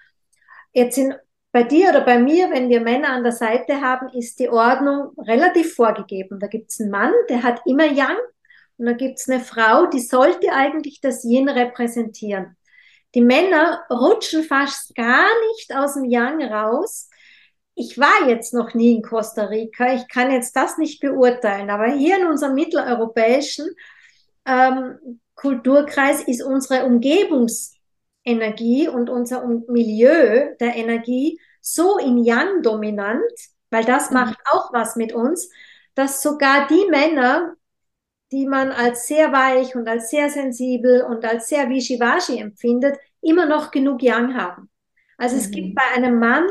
Jetzt 0.73 0.97
in, 0.97 1.15
bei 1.53 1.63
dir 1.63 1.91
oder 1.91 2.01
bei 2.01 2.19
mir, 2.19 2.51
wenn 2.51 2.71
wir 2.71 2.81
Männer 2.81 3.11
an 3.11 3.25
der 3.25 3.33
Seite 3.33 3.83
haben, 3.83 4.09
ist 4.09 4.39
die 4.39 4.49
Ordnung 4.49 5.13
relativ 5.19 5.75
vorgegeben. 5.75 6.41
Da 6.41 6.47
gibt 6.47 6.71
es 6.71 6.81
einen 6.81 6.91
Mann, 6.91 7.13
der 7.29 7.43
hat 7.43 7.61
immer 7.67 7.85
Yang. 7.85 8.17
Und 8.79 8.87
da 8.87 8.93
gibt 8.93 9.19
es 9.19 9.29
eine 9.29 9.41
Frau, 9.41 9.85
die 9.85 10.01
sollte 10.01 10.51
eigentlich 10.55 11.03
das 11.03 11.25
Yin 11.25 11.51
repräsentieren. 11.51 12.57
Die 13.15 13.21
Männer 13.21 13.85
rutschen 13.91 14.45
fast 14.45 14.95
gar 14.95 15.29
nicht 15.49 15.77
aus 15.77 15.93
dem 15.93 16.05
Yang 16.05 16.45
raus, 16.45 17.10
ich 17.81 17.99
war 17.99 18.29
jetzt 18.29 18.53
noch 18.53 18.75
nie 18.75 18.95
in 18.95 19.03
Costa 19.03 19.45
Rica, 19.45 19.95
ich 19.95 20.07
kann 20.09 20.31
jetzt 20.31 20.55
das 20.55 20.77
nicht 20.77 21.01
beurteilen, 21.01 21.71
aber 21.71 21.87
hier 21.87 22.21
in 22.21 22.27
unserem 22.27 22.55
mitteleuropäischen 22.55 23.71
ähm, 24.45 25.21
Kulturkreis 25.35 26.23
ist 26.25 26.43
unsere 26.43 26.85
Umgebungsenergie 26.85 28.89
und 28.89 29.09
unser 29.09 29.47
Milieu 29.47 30.55
der 30.61 30.77
Energie 30.77 31.41
so 31.63 31.97
in 31.97 32.23
Yang 32.23 32.63
dominant, 32.63 33.33
weil 33.71 33.85
das 33.85 34.11
mhm. 34.11 34.17
macht 34.17 34.39
auch 34.53 34.75
was 34.75 34.97
mit 34.97 35.15
uns, 35.15 35.51
dass 35.95 36.23
sogar 36.23 36.67
die 36.69 36.87
Männer, 36.91 37.55
die 38.31 38.47
man 38.47 38.73
als 38.73 39.07
sehr 39.07 39.33
weich 39.33 39.75
und 39.75 39.89
als 39.89 40.11
sehr 40.11 40.29
sensibel 40.29 41.03
und 41.03 41.25
als 41.25 41.49
sehr 41.49 41.71
wischiwaschi 41.71 42.39
empfindet, 42.39 42.99
immer 43.23 43.47
noch 43.47 43.71
genug 43.71 44.03
Yang 44.03 44.35
haben. 44.35 44.69
Also 45.17 45.37
mhm. 45.37 45.41
es 45.41 45.51
gibt 45.51 45.69
mhm. 45.69 45.75
bei 45.75 45.95
einem 45.95 46.19
Mann 46.19 46.47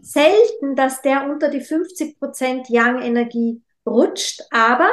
selten, 0.00 0.74
dass 0.76 1.02
der 1.02 1.28
unter 1.30 1.48
die 1.48 1.60
50 1.60 2.18
Prozent 2.18 2.68
Yang-Energie 2.68 3.62
rutscht, 3.86 4.42
aber 4.50 4.88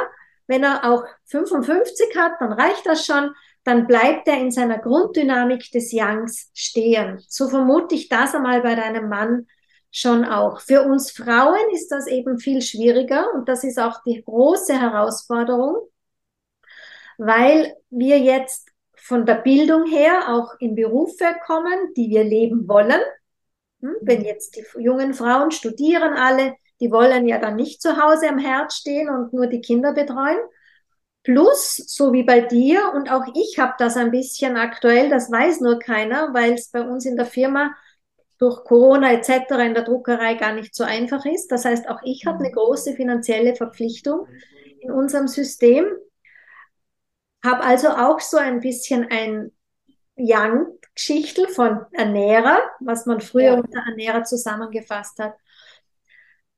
wenn 0.46 0.64
er 0.64 0.84
auch 0.84 1.04
55 1.26 2.16
hat, 2.16 2.32
dann 2.40 2.52
reicht 2.52 2.84
das 2.84 3.06
schon, 3.06 3.30
dann 3.64 3.86
bleibt 3.86 4.26
er 4.26 4.38
in 4.38 4.50
seiner 4.50 4.78
Grunddynamik 4.78 5.70
des 5.70 5.92
Yangs 5.92 6.50
stehen. 6.54 7.22
So 7.28 7.48
vermute 7.48 7.94
ich 7.94 8.08
das 8.08 8.34
einmal 8.34 8.62
bei 8.62 8.74
deinem 8.74 9.08
Mann 9.08 9.46
schon 9.92 10.24
auch. 10.24 10.60
Für 10.60 10.82
uns 10.82 11.10
Frauen 11.10 11.70
ist 11.72 11.88
das 11.88 12.06
eben 12.06 12.38
viel 12.38 12.62
schwieriger 12.62 13.32
und 13.34 13.48
das 13.48 13.64
ist 13.64 13.78
auch 13.78 14.02
die 14.04 14.22
große 14.22 14.78
Herausforderung, 14.80 15.88
weil 17.18 17.76
wir 17.90 18.18
jetzt 18.18 18.70
von 18.96 19.26
der 19.26 19.36
Bildung 19.36 19.86
her 19.86 20.28
auch 20.28 20.54
in 20.60 20.74
Berufe 20.74 21.34
kommen, 21.44 21.92
die 21.96 22.10
wir 22.10 22.24
leben 22.24 22.68
wollen. 22.68 23.00
Hm? 23.80 23.96
Wenn 24.02 24.24
jetzt 24.24 24.56
die 24.56 24.64
jungen 24.80 25.14
Frauen 25.14 25.50
studieren 25.50 26.14
alle, 26.14 26.54
die 26.80 26.90
wollen 26.90 27.26
ja 27.26 27.38
dann 27.38 27.56
nicht 27.56 27.82
zu 27.82 28.02
Hause 28.02 28.28
am 28.28 28.38
Herd 28.38 28.72
stehen 28.72 29.08
und 29.08 29.32
nur 29.32 29.46
die 29.46 29.60
Kinder 29.60 29.92
betreuen. 29.92 30.38
Plus, 31.22 31.76
so 31.76 32.14
wie 32.14 32.22
bei 32.22 32.40
dir, 32.40 32.92
und 32.94 33.10
auch 33.10 33.24
ich 33.34 33.58
habe 33.58 33.74
das 33.78 33.96
ein 33.96 34.10
bisschen 34.10 34.56
aktuell, 34.56 35.10
das 35.10 35.30
weiß 35.30 35.60
nur 35.60 35.78
keiner, 35.78 36.32
weil 36.32 36.54
es 36.54 36.70
bei 36.70 36.80
uns 36.80 37.04
in 37.04 37.16
der 37.16 37.26
Firma 37.26 37.74
durch 38.38 38.64
Corona 38.64 39.12
etc. 39.12 39.66
in 39.66 39.74
der 39.74 39.84
Druckerei 39.84 40.34
gar 40.34 40.54
nicht 40.54 40.74
so 40.74 40.82
einfach 40.82 41.26
ist. 41.26 41.48
Das 41.48 41.66
heißt, 41.66 41.88
auch 41.90 42.00
ich 42.04 42.24
habe 42.24 42.38
eine 42.38 42.50
große 42.50 42.94
finanzielle 42.94 43.54
Verpflichtung 43.54 44.26
in 44.80 44.90
unserem 44.90 45.28
System, 45.28 45.86
habe 47.44 47.62
also 47.64 47.88
auch 47.90 48.20
so 48.20 48.38
ein 48.38 48.60
bisschen 48.60 49.06
ein 49.10 49.52
Young 50.16 50.79
Geschichte 51.00 51.48
von 51.48 51.80
Ernährer, 51.92 52.60
was 52.78 53.06
man 53.06 53.22
früher 53.22 53.52
ja. 53.52 53.54
unter 53.54 53.80
Ernährer 53.88 54.22
zusammengefasst 54.24 55.18
hat. 55.18 55.34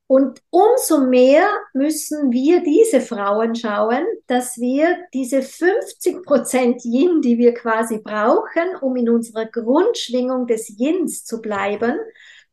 Und 0.05 0.41
umso 0.49 1.05
mehr 1.05 1.47
müssen 1.73 2.29
wir 2.33 2.61
diese 2.61 2.99
Frauen 2.99 3.55
schauen, 3.55 4.05
dass 4.27 4.57
wir 4.57 4.97
diese 5.13 5.41
50 5.41 6.23
Prozent 6.23 6.83
Yin, 6.83 7.21
die 7.21 7.37
wir 7.37 7.53
quasi 7.53 7.99
brauchen, 7.99 8.75
um 8.81 8.97
in 8.97 9.09
unserer 9.09 9.45
Grundschwingung 9.45 10.45
des 10.45 10.77
Yins 10.77 11.23
zu 11.23 11.41
bleiben, 11.41 11.97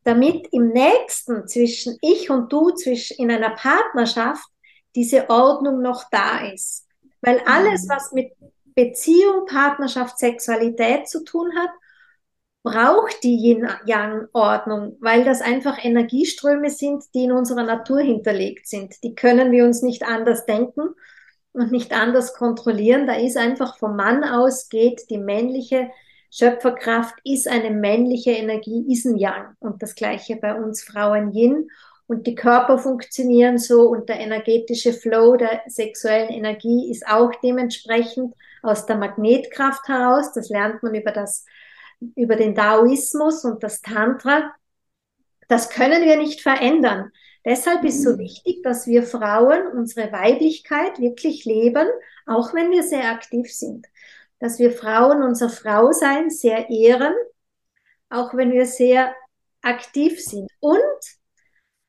damit 0.05 0.47
im 0.53 0.69
nächsten 0.69 1.45
zwischen 1.45 1.97
ich 2.01 2.29
und 2.29 2.53
du, 2.53 2.71
zwischen 2.71 3.17
in 3.17 3.29
einer 3.29 3.51
Partnerschaft, 3.51 4.47
diese 4.95 5.29
Ordnung 5.29 5.81
noch 5.81 6.05
da 6.09 6.49
ist. 6.51 6.87
Weil 7.19 7.41
alles, 7.45 7.83
mhm. 7.83 7.89
was 7.89 8.11
mit 8.13 8.31
Beziehung, 8.75 9.45
Partnerschaft, 9.45 10.17
Sexualität 10.17 11.09
zu 11.09 11.25
tun 11.25 11.51
hat, 11.57 11.69
braucht 12.63 13.23
die 13.23 13.37
Yin-Yang-Ordnung, 13.37 14.97
weil 14.99 15.23
das 15.23 15.41
einfach 15.41 15.83
Energieströme 15.83 16.69
sind, 16.69 17.03
die 17.13 17.23
in 17.23 17.31
unserer 17.31 17.63
Natur 17.63 18.01
hinterlegt 18.01 18.67
sind. 18.67 19.03
Die 19.03 19.15
können 19.15 19.51
wir 19.51 19.65
uns 19.65 19.81
nicht 19.81 20.03
anders 20.03 20.45
denken 20.45 20.89
und 21.53 21.71
nicht 21.71 21.91
anders 21.91 22.35
kontrollieren. 22.35 23.07
Da 23.07 23.15
ist 23.15 23.37
einfach 23.37 23.77
vom 23.77 23.95
Mann 23.95 24.23
aus 24.23 24.69
geht 24.69 25.09
die 25.09 25.17
männliche 25.17 25.89
Schöpferkraft, 26.29 27.15
ist 27.25 27.47
eine 27.47 27.71
männliche 27.71 28.31
Energie, 28.31 28.85
ist 28.91 29.05
ein 29.05 29.17
Yang. 29.17 29.55
Und 29.59 29.81
das 29.81 29.95
gleiche 29.95 30.37
bei 30.37 30.55
uns 30.55 30.83
Frauen 30.83 31.33
Yin. 31.33 31.69
und 32.07 32.27
die 32.27 32.35
Körper 32.35 32.77
funktionieren 32.77 33.57
so 33.57 33.83
und 33.89 34.09
der 34.09 34.19
energetische 34.19 34.93
Flow 34.93 35.35
der 35.35 35.61
sexuellen 35.67 36.29
Energie 36.29 36.91
ist 36.91 37.07
auch 37.07 37.31
dementsprechend 37.41 38.33
aus 38.61 38.85
der 38.85 38.97
Magnetkraft 38.97 39.87
heraus. 39.87 40.31
Das 40.33 40.49
lernt 40.49 40.83
man 40.83 40.93
über 40.93 41.11
das, 41.11 41.45
über 42.15 42.35
den 42.35 42.55
Daoismus 42.55 43.45
und 43.45 43.63
das 43.63 43.81
Tantra. 43.81 44.53
Das 45.47 45.69
können 45.69 46.03
wir 46.03 46.17
nicht 46.17 46.41
verändern. 46.41 47.11
Deshalb 47.43 47.83
ist 47.83 48.03
so 48.03 48.13
mhm. 48.13 48.19
wichtig, 48.19 48.63
dass 48.63 48.87
wir 48.87 49.03
Frauen 49.03 49.67
unsere 49.67 50.11
Weiblichkeit 50.11 50.99
wirklich 50.99 51.45
leben, 51.45 51.87
auch 52.25 52.53
wenn 52.53 52.71
wir 52.71 52.83
sehr 52.83 53.09
aktiv 53.09 53.51
sind. 53.53 53.87
Dass 54.39 54.59
wir 54.59 54.71
Frauen 54.71 55.23
unser 55.23 55.49
Frausein 55.49 56.29
sehr 56.29 56.69
ehren, 56.69 57.13
auch 58.09 58.33
wenn 58.33 58.51
wir 58.51 58.65
sehr 58.65 59.15
aktiv 59.61 60.23
sind. 60.23 60.49
Und 60.59 60.79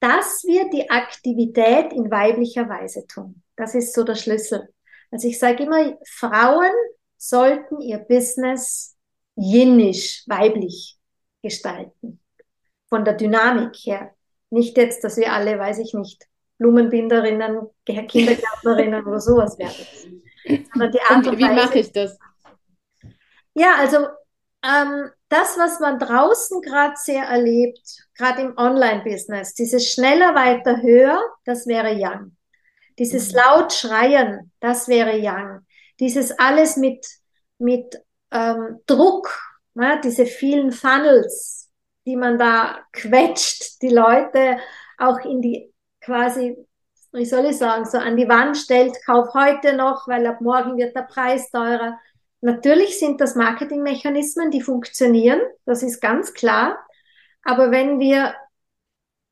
dass 0.00 0.42
wir 0.44 0.68
die 0.70 0.90
Aktivität 0.90 1.92
in 1.92 2.10
weiblicher 2.10 2.68
Weise 2.68 3.06
tun. 3.06 3.42
Das 3.56 3.74
ist 3.74 3.94
so 3.94 4.02
der 4.02 4.16
Schlüssel. 4.16 4.68
Also 5.10 5.28
ich 5.28 5.38
sage 5.38 5.64
immer, 5.64 5.96
Frauen 6.08 6.72
sollten 7.16 7.80
ihr 7.80 7.98
Business 7.98 8.91
jinnisch, 9.36 10.24
weiblich 10.26 10.98
gestalten. 11.42 12.20
Von 12.88 13.04
der 13.04 13.14
Dynamik 13.14 13.74
her. 13.76 14.14
Nicht 14.50 14.76
jetzt, 14.76 15.02
dass 15.02 15.16
wir 15.16 15.32
alle, 15.32 15.58
weiß 15.58 15.78
ich 15.78 15.94
nicht, 15.94 16.26
Blumenbinderinnen, 16.58 17.68
Kindergärtnerinnen 17.84 19.06
oder 19.06 19.20
sowas 19.20 19.58
werden. 19.58 20.64
Sondern 20.72 20.92
die 20.92 21.00
Art 21.00 21.26
und, 21.26 21.38
wie 21.38 21.44
mache 21.44 21.78
ich 21.78 21.92
das? 21.92 22.18
Ja, 23.54 23.76
also 23.78 24.06
ähm, 24.64 25.10
das, 25.28 25.58
was 25.58 25.80
man 25.80 25.98
draußen 25.98 26.60
gerade 26.62 26.94
sehr 26.96 27.24
erlebt, 27.24 28.06
gerade 28.16 28.42
im 28.42 28.56
Online-Business, 28.56 29.54
dieses 29.54 29.90
schneller, 29.90 30.34
weiter, 30.34 30.82
höher, 30.82 31.20
das 31.44 31.66
wäre 31.66 31.94
Young. 31.96 32.36
Dieses 32.98 33.32
mhm. 33.32 33.38
laut 33.38 33.72
schreien, 33.72 34.52
das 34.60 34.88
wäre 34.88 35.18
Young. 35.18 35.66
Dieses 35.98 36.38
alles 36.38 36.76
mit, 36.76 37.06
mit 37.58 38.00
ähm, 38.32 38.80
Druck, 38.86 39.28
ne, 39.74 40.00
diese 40.02 40.26
vielen 40.26 40.72
Funnels, 40.72 41.70
die 42.06 42.16
man 42.16 42.38
da 42.38 42.80
quetscht, 42.92 43.80
die 43.82 43.90
Leute 43.90 44.58
auch 44.98 45.20
in 45.20 45.40
die 45.40 45.72
quasi, 46.00 46.56
wie 47.12 47.24
soll 47.24 47.46
ich 47.46 47.58
sagen, 47.58 47.84
so 47.84 47.98
an 47.98 48.16
die 48.16 48.28
Wand 48.28 48.56
stellt, 48.56 48.96
kauf 49.06 49.34
heute 49.34 49.76
noch, 49.76 50.08
weil 50.08 50.26
ab 50.26 50.40
morgen 50.40 50.76
wird 50.76 50.96
der 50.96 51.02
Preis 51.02 51.50
teurer. 51.50 51.98
Natürlich 52.40 52.98
sind 52.98 53.20
das 53.20 53.36
Marketingmechanismen, 53.36 54.50
die 54.50 54.62
funktionieren, 54.62 55.40
das 55.64 55.82
ist 55.82 56.00
ganz 56.00 56.32
klar. 56.34 56.78
Aber 57.44 57.70
wenn 57.70 58.00
wir 58.00 58.34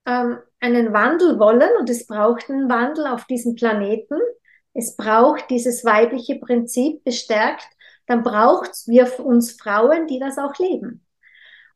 ähm, 0.06 0.38
einen 0.60 0.92
Wandel 0.92 1.38
wollen, 1.38 1.70
und 1.78 1.90
es 1.90 2.06
braucht 2.06 2.50
einen 2.50 2.68
Wandel 2.68 3.06
auf 3.06 3.24
diesem 3.24 3.54
Planeten, 3.54 4.18
es 4.74 4.96
braucht 4.96 5.50
dieses 5.50 5.84
weibliche 5.84 6.36
Prinzip 6.38 7.02
bestärkt, 7.02 7.66
dann 8.10 8.24
braucht 8.24 8.88
wir 8.88 9.20
uns 9.20 9.52
Frauen, 9.52 10.08
die 10.08 10.18
das 10.18 10.36
auch 10.36 10.58
leben. 10.58 11.06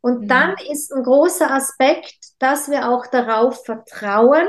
Und 0.00 0.22
mhm. 0.22 0.28
dann 0.28 0.56
ist 0.68 0.92
ein 0.92 1.04
großer 1.04 1.48
Aspekt, 1.48 2.16
dass 2.40 2.68
wir 2.68 2.88
auch 2.88 3.06
darauf 3.06 3.64
vertrauen, 3.64 4.48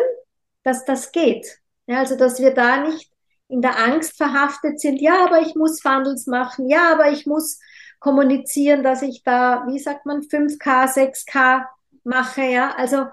dass 0.64 0.84
das 0.84 1.12
geht. 1.12 1.60
Ja, 1.86 2.00
also, 2.00 2.18
dass 2.18 2.40
wir 2.40 2.56
da 2.56 2.78
nicht 2.78 3.12
in 3.50 3.62
der 3.62 3.78
Angst 3.78 4.18
verhaftet 4.18 4.80
sind, 4.80 5.00
ja, 5.00 5.26
aber 5.26 5.42
ich 5.42 5.54
muss 5.54 5.80
Funnels 5.80 6.26
machen, 6.26 6.68
ja, 6.68 6.92
aber 6.92 7.12
ich 7.12 7.28
muss 7.28 7.60
kommunizieren, 8.00 8.82
dass 8.82 9.04
ich 9.04 9.22
da, 9.22 9.66
wie 9.68 9.78
sagt 9.78 10.08
man, 10.08 10.22
5K, 10.24 10.92
6K 10.92 11.68
mache, 12.04 12.42
ja. 12.42 12.74
Also, 12.76 13.06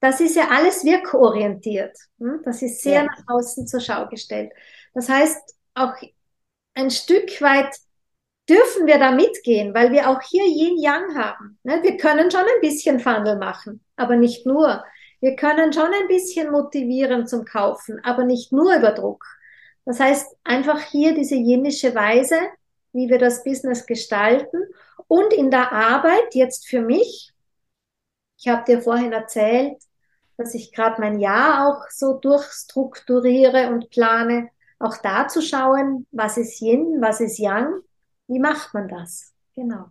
das 0.00 0.20
ist 0.20 0.34
ja 0.34 0.48
alles 0.50 0.84
wirkorientiert. 0.84 1.96
Hm? 2.18 2.40
Das 2.44 2.60
ist 2.60 2.82
sehr 2.82 3.04
ja. 3.04 3.04
nach 3.04 3.22
außen 3.28 3.68
zur 3.68 3.78
Schau 3.78 4.08
gestellt. 4.08 4.50
Das 4.94 5.08
heißt, 5.08 5.54
auch 5.74 5.94
ein 6.74 6.90
Stück 6.90 7.40
weit 7.40 7.72
dürfen 8.48 8.86
wir 8.86 8.98
da 8.98 9.10
mitgehen, 9.10 9.74
weil 9.74 9.92
wir 9.92 10.08
auch 10.08 10.20
hier 10.22 10.44
Yin 10.44 10.78
Yang 10.78 11.16
haben. 11.16 11.58
Ne? 11.64 11.82
Wir 11.82 11.96
können 11.96 12.30
schon 12.30 12.42
ein 12.42 12.60
bisschen 12.60 13.00
Funnel 13.00 13.36
machen, 13.36 13.84
aber 13.96 14.16
nicht 14.16 14.46
nur. 14.46 14.84
Wir 15.20 15.34
können 15.34 15.72
schon 15.72 15.92
ein 15.92 16.08
bisschen 16.08 16.52
motivieren 16.52 17.26
zum 17.26 17.44
Kaufen, 17.44 18.00
aber 18.04 18.24
nicht 18.24 18.52
nur 18.52 18.74
über 18.76 18.92
Druck. 18.92 19.24
Das 19.84 19.98
heißt, 20.00 20.36
einfach 20.44 20.80
hier 20.80 21.14
diese 21.14 21.36
jenische 21.36 21.94
Weise, 21.94 22.38
wie 22.92 23.08
wir 23.08 23.18
das 23.18 23.42
Business 23.42 23.86
gestalten 23.86 24.58
und 25.08 25.32
in 25.32 25.50
der 25.50 25.72
Arbeit 25.72 26.34
jetzt 26.34 26.68
für 26.68 26.80
mich. 26.80 27.32
Ich 28.38 28.48
habe 28.48 28.64
dir 28.64 28.80
vorhin 28.80 29.12
erzählt, 29.12 29.78
dass 30.36 30.54
ich 30.54 30.72
gerade 30.72 31.00
mein 31.00 31.18
Jahr 31.18 31.66
auch 31.66 31.88
so 31.90 32.14
durchstrukturiere 32.14 33.70
und 33.70 33.90
plane, 33.90 34.50
auch 34.78 34.98
da 34.98 35.26
zu 35.26 35.40
schauen, 35.40 36.06
was 36.10 36.36
ist 36.36 36.60
Yin, 36.60 36.98
was 37.00 37.20
ist 37.20 37.38
Yang 37.38 37.82
wie 38.28 38.38
macht 38.38 38.72
man 38.74 38.88
das? 38.88 39.34
Genau. 39.54 39.86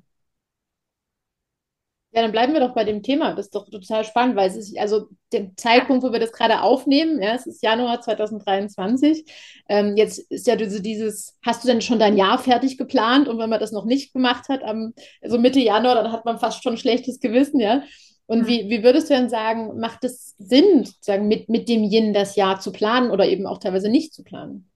Ja, 2.12 2.22
dann 2.22 2.32
bleiben 2.32 2.54
wir 2.54 2.62
doch 2.62 2.74
bei 2.74 2.86
dem 2.86 3.04
Thema. 3.04 3.34
Das 3.36 3.48
ist 3.48 3.56
doch 3.56 3.70
total 3.70 4.06
spannend, 4.06 4.38
weil 4.38 4.48
es 4.50 4.56
ist, 4.56 4.78
also 4.80 5.10
der 5.34 5.54
Zeitpunkt, 5.58 6.02
wo 6.02 6.14
wir 6.14 6.20
das 6.20 6.32
gerade 6.32 6.62
aufnehmen, 6.62 7.22
ja, 7.22 7.36
es 7.36 7.46
ist 7.46 7.62
Januar 7.62 8.00
2023. 8.00 9.26
Ähm, 9.68 9.98
jetzt 9.98 10.20
ist 10.32 10.48
ja 10.48 10.56
dieses, 10.56 11.38
hast 11.46 11.64
du 11.64 11.68
denn 11.68 11.82
schon 11.82 12.00
dein 12.00 12.16
Jahr 12.16 12.40
fertig 12.40 12.78
geplant? 12.78 13.28
Und 13.28 13.38
wenn 13.38 13.50
man 13.50 13.60
das 13.60 13.74
noch 13.74 13.84
nicht 13.84 14.14
gemacht 14.14 14.48
hat, 14.48 14.64
am, 14.64 14.94
also 15.22 15.38
Mitte 15.38 15.60
Januar, 15.60 15.96
dann 15.96 16.12
hat 16.14 16.24
man 16.24 16.40
fast 16.40 16.64
schon 16.64 16.78
schlechtes 16.78 17.20
Gewissen, 17.20 17.60
ja. 17.60 17.84
Und 18.28 18.48
wie, 18.48 18.70
wie 18.70 18.82
würdest 18.82 19.10
du 19.10 19.14
denn 19.14 19.30
sagen, 19.30 19.78
macht 19.80 20.04
es 20.06 20.36
Sinn, 20.38 20.86
sozusagen 20.86 21.28
mit, 21.28 21.50
mit 21.50 21.68
dem 21.68 21.84
Yin 21.84 22.14
das 22.14 22.38
Jahr 22.38 22.60
zu 22.62 22.72
planen 22.72 23.12
oder 23.12 23.28
eben 23.28 23.46
auch 23.46 23.58
teilweise 23.60 23.90
nicht 23.90 24.14
zu 24.14 24.24
planen? 24.24 24.70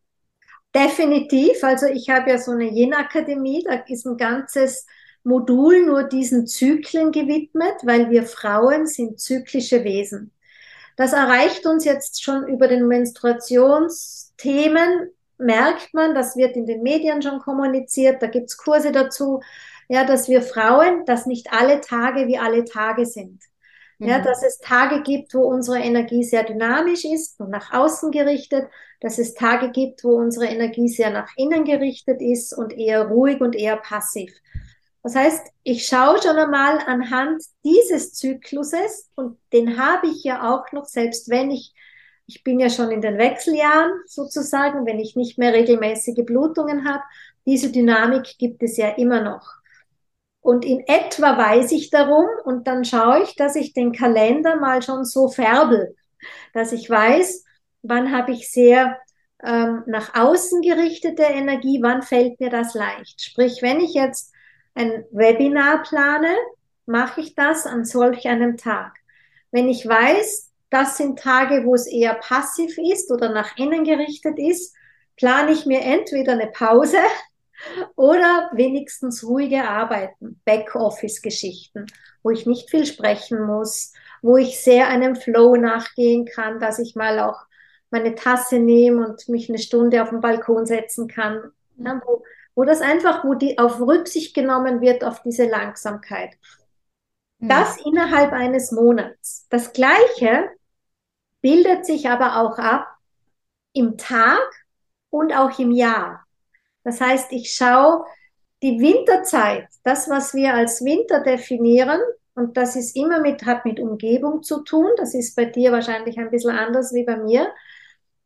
Definitiv. 0.79 1.63
Also 1.63 1.87
ich 1.87 2.09
habe 2.09 2.29
ja 2.29 2.37
so 2.37 2.51
eine 2.51 2.69
Yin-Akademie, 2.69 3.65
da 3.67 3.73
ist 3.87 4.05
ein 4.05 4.15
ganzes 4.15 4.85
Modul 5.23 5.85
nur 5.85 6.03
diesen 6.03 6.47
Zyklen 6.47 7.11
gewidmet, 7.11 7.73
weil 7.83 8.09
wir 8.09 8.23
Frauen 8.23 8.87
sind 8.87 9.19
zyklische 9.19 9.83
Wesen. 9.83 10.31
Das 10.95 11.11
erreicht 11.11 11.65
uns 11.65 11.83
jetzt 11.83 12.23
schon 12.23 12.47
über 12.47 12.69
den 12.69 12.87
Menstruationsthemen, 12.87 15.09
merkt 15.37 15.93
man, 15.93 16.15
das 16.15 16.37
wird 16.37 16.55
in 16.55 16.65
den 16.65 16.81
Medien 16.81 17.21
schon 17.21 17.39
kommuniziert, 17.39 18.21
da 18.21 18.27
gibt's 18.27 18.55
Kurse 18.57 18.93
dazu, 18.93 19.41
ja, 19.89 20.05
dass 20.05 20.29
wir 20.29 20.41
Frauen, 20.41 21.03
dass 21.05 21.25
nicht 21.25 21.51
alle 21.51 21.81
Tage 21.81 22.27
wie 22.27 22.37
alle 22.37 22.63
Tage 22.63 23.05
sind. 23.05 23.43
Ja, 23.99 24.19
mhm. 24.19 24.23
dass 24.23 24.43
es 24.43 24.59
Tage 24.59 25.01
gibt, 25.03 25.33
wo 25.33 25.41
unsere 25.41 25.79
Energie 25.79 26.23
sehr 26.23 26.43
dynamisch 26.43 27.03
ist 27.05 27.39
und 27.39 27.49
nach 27.49 27.73
außen 27.73 28.11
gerichtet, 28.11 28.69
dass 29.01 29.19
es 29.19 29.33
Tage 29.33 29.71
gibt, 29.71 30.03
wo 30.03 30.17
unsere 30.17 30.47
Energie 30.47 30.87
sehr 30.87 31.09
nach 31.09 31.29
innen 31.35 31.65
gerichtet 31.65 32.21
ist 32.21 32.53
und 32.53 32.77
eher 32.77 33.07
ruhig 33.07 33.41
und 33.41 33.55
eher 33.55 33.77
passiv. 33.77 34.31
Das 35.03 35.15
heißt, 35.15 35.47
ich 35.63 35.85
schaue 35.85 36.21
schon 36.21 36.35
einmal 36.35 36.79
anhand 36.85 37.43
dieses 37.63 38.13
Zykluses 38.13 39.09
und 39.15 39.37
den 39.53 39.77
habe 39.77 40.07
ich 40.07 40.23
ja 40.23 40.53
auch 40.53 40.71
noch, 40.73 40.85
selbst 40.85 41.29
wenn 41.29 41.51
ich, 41.51 41.73
ich 42.25 42.43
bin 42.43 42.59
ja 42.59 42.69
schon 42.69 42.91
in 42.91 43.01
den 43.01 43.17
Wechseljahren 43.17 43.91
sozusagen, 44.05 44.85
wenn 44.85 44.99
ich 44.99 45.15
nicht 45.15 45.37
mehr 45.37 45.53
regelmäßige 45.53 46.25
Blutungen 46.25 46.87
habe, 46.87 47.03
diese 47.45 47.71
Dynamik 47.71 48.37
gibt 48.37 48.61
es 48.61 48.75
ja 48.77 48.89
immer 48.89 49.21
noch. 49.21 49.58
Und 50.41 50.65
in 50.65 50.79
etwa 50.87 51.37
weiß 51.37 51.71
ich 51.73 51.89
darum 51.89 52.25
und 52.45 52.67
dann 52.67 52.85
schaue 52.85 53.23
ich, 53.23 53.35
dass 53.35 53.55
ich 53.55 53.73
den 53.73 53.91
Kalender 53.91 54.55
mal 54.55 54.81
schon 54.81 55.03
so 55.05 55.27
färbel, 55.27 55.95
dass 56.53 56.71
ich 56.71 56.89
weiß, 56.89 57.43
wann 57.81 58.11
habe 58.11 58.31
ich 58.31 58.51
sehr 58.51 58.97
ähm, 59.43 59.83
nach 59.85 60.15
außen 60.15 60.61
gerichtete 60.61 61.23
Energie, 61.23 61.79
wann 61.81 62.01
fällt 62.01 62.39
mir 62.39 62.49
das 62.49 62.73
leicht. 62.73 63.21
Sprich, 63.21 63.61
wenn 63.61 63.79
ich 63.79 63.93
jetzt 63.93 64.33
ein 64.75 65.05
Webinar 65.11 65.83
plane, 65.83 66.35
mache 66.85 67.21
ich 67.21 67.35
das 67.35 67.65
an 67.65 67.85
solch 67.85 68.27
einem 68.27 68.57
Tag. 68.57 68.95
Wenn 69.51 69.67
ich 69.67 69.87
weiß, 69.87 70.51
das 70.69 70.97
sind 70.97 71.19
Tage, 71.19 71.65
wo 71.65 71.75
es 71.75 71.87
eher 71.87 72.15
passiv 72.15 72.77
ist 72.77 73.11
oder 73.11 73.29
nach 73.29 73.57
innen 73.57 73.83
gerichtet 73.83 74.37
ist, 74.37 74.75
plane 75.15 75.51
ich 75.51 75.65
mir 75.65 75.81
entweder 75.81 76.33
eine 76.33 76.47
Pause 76.47 76.97
oder 77.95 78.49
wenigstens 78.53 79.23
ruhige 79.23 79.67
Arbeiten, 79.67 80.41
Backoffice-Geschichten, 80.45 81.85
wo 82.23 82.29
ich 82.29 82.45
nicht 82.45 82.69
viel 82.69 82.85
sprechen 82.85 83.41
muss, 83.45 83.93
wo 84.21 84.37
ich 84.37 84.61
sehr 84.61 84.87
einem 84.87 85.15
Flow 85.15 85.55
nachgehen 85.55 86.25
kann, 86.25 86.59
dass 86.59 86.79
ich 86.79 86.95
mal 86.95 87.19
auch 87.19 87.45
meine 87.91 88.15
Tasse 88.15 88.59
nehme 88.59 89.07
und 89.07 89.27
mich 89.29 89.49
eine 89.49 89.57
Stunde 89.57 90.01
auf 90.03 90.09
den 90.09 90.21
Balkon 90.21 90.65
setzen 90.65 91.07
kann, 91.07 91.51
ja, 91.77 92.01
wo, 92.05 92.23
wo 92.55 92.63
das 92.63 92.81
einfach, 92.81 93.23
wo 93.23 93.33
die 93.33 93.57
auf 93.57 93.79
Rücksicht 93.79 94.35
genommen 94.35 94.81
wird 94.81 95.03
auf 95.03 95.21
diese 95.23 95.47
Langsamkeit. 95.47 96.37
Mhm. 97.39 97.49
Das 97.49 97.77
innerhalb 97.85 98.31
eines 98.31 98.71
Monats. 98.71 99.47
Das 99.49 99.73
Gleiche 99.73 100.49
bildet 101.41 101.85
sich 101.85 102.09
aber 102.09 102.41
auch 102.41 102.59
ab 102.59 102.87
im 103.73 103.97
Tag 103.97 104.41
und 105.09 105.33
auch 105.33 105.57
im 105.57 105.71
Jahr. 105.71 106.25
Das 106.89 106.99
heißt, 106.99 107.31
ich 107.33 107.53
schaue 107.53 108.03
die 108.63 108.79
Winterzeit, 108.79 109.67
das, 109.83 110.09
was 110.09 110.33
wir 110.33 110.55
als 110.55 110.83
Winter 110.83 111.21
definieren, 111.21 112.01
Und 112.33 112.57
das 112.57 112.75
ist 112.75 112.95
immer 112.95 113.19
mit, 113.19 113.45
hat 113.45 113.65
mit 113.65 113.79
Umgebung 113.79 114.41
zu 114.43 114.63
tun. 114.63 114.89
Das 114.97 115.13
ist 115.13 115.35
bei 115.35 115.45
dir 115.45 115.71
wahrscheinlich 115.71 116.17
ein 116.17 116.31
bisschen 116.31 116.51
anders 116.51 116.93
wie 116.93 117.03
bei 117.03 117.17
mir. 117.17 117.51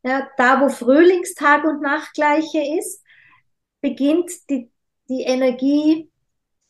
Ja, 0.02 0.28
da, 0.38 0.60
wo 0.60 0.68
Frühlingstag 0.68 1.64
und 1.64 1.82
Nachtgleiche 1.82 2.62
ist, 2.78 3.02
beginnt 3.80 4.30
die, 4.48 4.70
die 5.08 5.22
Energie 5.22 6.10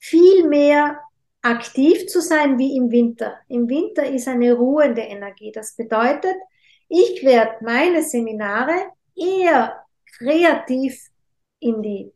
viel 0.00 0.48
mehr 0.48 0.98
aktiv 1.42 2.06
zu 2.08 2.20
sein 2.20 2.58
wie 2.58 2.76
im 2.76 2.90
Winter. 2.90 3.38
Im 3.48 3.68
Winter 3.68 4.04
ist 4.04 4.26
eine 4.26 4.54
ruhende 4.54 5.02
Energie. 5.02 5.52
Das 5.52 5.76
bedeutet, 5.76 6.34
ich 6.88 7.24
werde 7.24 7.62
meine 7.62 8.02
Seminare 8.02 8.74
eher 9.14 9.84
kreativ 10.18 11.10
in 11.64 11.82
die 11.82 12.12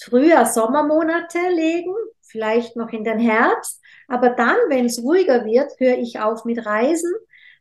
Frühjahr, 0.00 0.46
Sommermonate 0.46 1.38
legen, 1.50 1.94
vielleicht 2.22 2.76
noch 2.76 2.90
in 2.92 3.04
den 3.04 3.18
Herbst. 3.18 3.80
Aber 4.08 4.30
dann, 4.30 4.56
wenn 4.68 4.86
es 4.86 5.02
ruhiger 5.02 5.44
wird, 5.44 5.72
höre 5.78 5.98
ich 5.98 6.20
auf 6.20 6.44
mit 6.44 6.64
Reisen, 6.64 7.12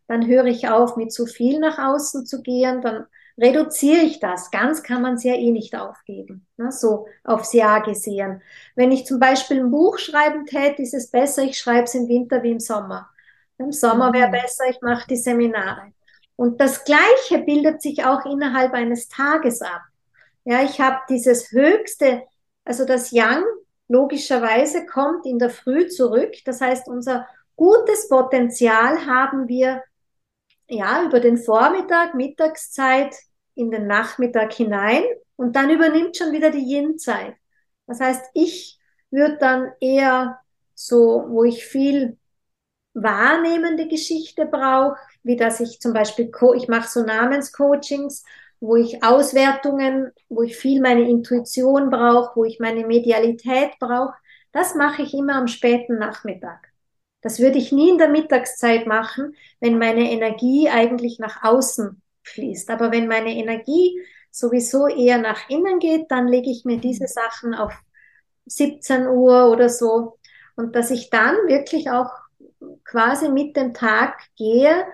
dann 0.07 0.27
höre 0.27 0.45
ich 0.45 0.67
auf 0.67 0.95
mit 0.97 1.11
zu 1.11 1.25
viel 1.25 1.59
nach 1.59 1.79
außen 1.79 2.25
zu 2.25 2.41
gehen, 2.41 2.81
dann 2.81 3.05
reduziere 3.37 4.01
ich 4.01 4.19
das. 4.19 4.51
Ganz 4.51 4.83
kann 4.83 5.01
man 5.01 5.15
es 5.15 5.23
ja 5.23 5.33
eh 5.33 5.51
nicht 5.51 5.75
aufgeben, 5.75 6.45
ne? 6.57 6.71
so 6.71 7.07
aufs 7.23 7.53
Jahr 7.53 7.81
gesehen. 7.81 8.41
Wenn 8.75 8.91
ich 8.91 9.05
zum 9.05 9.19
Beispiel 9.19 9.59
ein 9.59 9.71
Buch 9.71 9.97
schreiben 9.97 10.45
täte, 10.45 10.81
ist 10.81 10.93
es 10.93 11.09
besser, 11.09 11.43
ich 11.43 11.57
schreibe 11.57 11.83
es 11.83 11.95
im 11.95 12.07
Winter 12.07 12.43
wie 12.43 12.51
im 12.51 12.59
Sommer. 12.59 13.09
Im 13.57 13.71
Sommer 13.71 14.13
wäre 14.13 14.27
mhm. 14.27 14.33
besser, 14.33 14.65
ich 14.69 14.81
mache 14.81 15.07
die 15.07 15.17
Seminare. 15.17 15.93
Und 16.35 16.59
das 16.59 16.83
Gleiche 16.83 17.39
bildet 17.45 17.81
sich 17.81 18.05
auch 18.05 18.25
innerhalb 18.25 18.73
eines 18.73 19.07
Tages 19.07 19.61
ab. 19.61 19.81
Ja, 20.45 20.63
ich 20.63 20.79
habe 20.79 20.97
dieses 21.09 21.51
höchste, 21.51 22.23
also 22.65 22.85
das 22.85 23.11
Yang 23.11 23.43
logischerweise 23.87 24.85
kommt 24.85 25.25
in 25.25 25.39
der 25.39 25.49
Früh 25.49 25.87
zurück. 25.87 26.33
Das 26.45 26.61
heißt, 26.61 26.87
unser 26.87 27.27
gutes 27.55 28.09
Potenzial 28.09 29.05
haben 29.05 29.47
wir 29.47 29.83
ja 30.67 31.03
über 31.03 31.19
den 31.19 31.37
Vormittag, 31.37 32.15
Mittagszeit 32.15 33.15
in 33.55 33.71
den 33.71 33.87
Nachmittag 33.87 34.53
hinein 34.53 35.03
und 35.35 35.55
dann 35.55 35.69
übernimmt 35.69 36.17
schon 36.17 36.31
wieder 36.31 36.49
die 36.49 36.65
Yin-Zeit. 36.65 37.35
Das 37.87 37.99
heißt, 37.99 38.25
ich 38.33 38.79
würde 39.11 39.37
dann 39.37 39.71
eher 39.79 40.39
so, 40.73 41.25
wo 41.27 41.43
ich 41.43 41.65
viel 41.65 42.17
wahrnehmende 42.93 43.87
Geschichte 43.87 44.45
brauche, 44.45 44.97
wie 45.23 45.35
dass 45.35 45.59
ich 45.59 45.79
zum 45.79 45.93
Beispiel, 45.93 46.31
ich 46.55 46.67
mache 46.67 46.87
so 46.87 47.03
Namenscoachings, 47.03 48.23
wo 48.63 48.77
ich 48.77 49.03
Auswertungen, 49.03 50.13
wo 50.29 50.41
ich 50.41 50.55
viel 50.55 50.79
meine 50.79 51.09
Intuition 51.09 51.89
brauche, 51.89 52.33
wo 52.37 52.45
ich 52.45 52.61
meine 52.61 52.87
Medialität 52.87 53.71
brauche, 53.77 54.13
das 54.53 54.73
mache 54.73 55.01
ich 55.01 55.13
immer 55.13 55.35
am 55.35 55.49
späten 55.49 55.99
Nachmittag. 55.99 56.71
Das 57.19 57.39
würde 57.39 57.57
ich 57.57 57.73
nie 57.73 57.89
in 57.89 57.97
der 57.97 58.07
Mittagszeit 58.07 58.87
machen, 58.87 59.35
wenn 59.59 59.77
meine 59.77 60.09
Energie 60.09 60.69
eigentlich 60.69 61.19
nach 61.19 61.43
außen 61.43 62.01
fließt. 62.23 62.69
Aber 62.69 62.93
wenn 62.93 63.09
meine 63.09 63.35
Energie 63.35 63.99
sowieso 64.31 64.87
eher 64.87 65.17
nach 65.17 65.49
innen 65.49 65.79
geht, 65.79 66.09
dann 66.09 66.29
lege 66.29 66.49
ich 66.49 66.63
mir 66.63 66.77
diese 66.77 67.07
Sachen 67.07 67.53
auf 67.53 67.73
17 68.45 69.07
Uhr 69.07 69.51
oder 69.51 69.67
so. 69.67 70.19
Und 70.55 70.73
dass 70.77 70.89
ich 70.89 71.09
dann 71.09 71.35
wirklich 71.47 71.89
auch 71.89 72.11
quasi 72.85 73.27
mit 73.27 73.57
dem 73.57 73.73
Tag 73.73 74.21
gehe. 74.37 74.85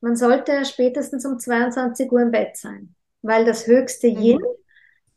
Man 0.00 0.16
sollte 0.16 0.64
spätestens 0.64 1.26
um 1.26 1.38
22 1.38 2.10
Uhr 2.10 2.22
im 2.22 2.30
Bett 2.30 2.56
sein 2.56 2.94
weil 3.22 3.44
das 3.44 3.66
höchste 3.66 4.10
mhm. 4.10 4.18
Yin, 4.18 4.40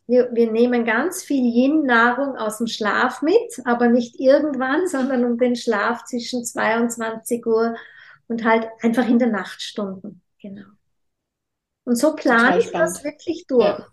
wir, 0.06 0.30
wir 0.32 0.50
nehmen 0.50 0.84
ganz 0.84 1.22
viel 1.22 1.44
Yin-Nahrung 1.44 2.36
aus 2.36 2.58
dem 2.58 2.68
Schlaf 2.68 3.22
mit, 3.22 3.60
aber 3.64 3.88
nicht 3.88 4.18
irgendwann, 4.20 4.86
sondern 4.88 5.24
um 5.24 5.38
den 5.38 5.56
Schlaf 5.56 6.04
zwischen 6.04 6.44
22 6.44 7.44
Uhr 7.44 7.76
und 8.28 8.44
halt 8.44 8.68
einfach 8.82 9.08
in 9.08 9.18
den 9.18 9.32
Nachtstunden. 9.32 10.22
Genau. 10.40 10.66
Und 11.84 11.96
so 11.96 12.14
plane 12.14 12.58
ich 12.58 12.70
das 12.72 13.04
wirklich 13.04 13.46
durch. 13.46 13.64
Ja. 13.64 13.86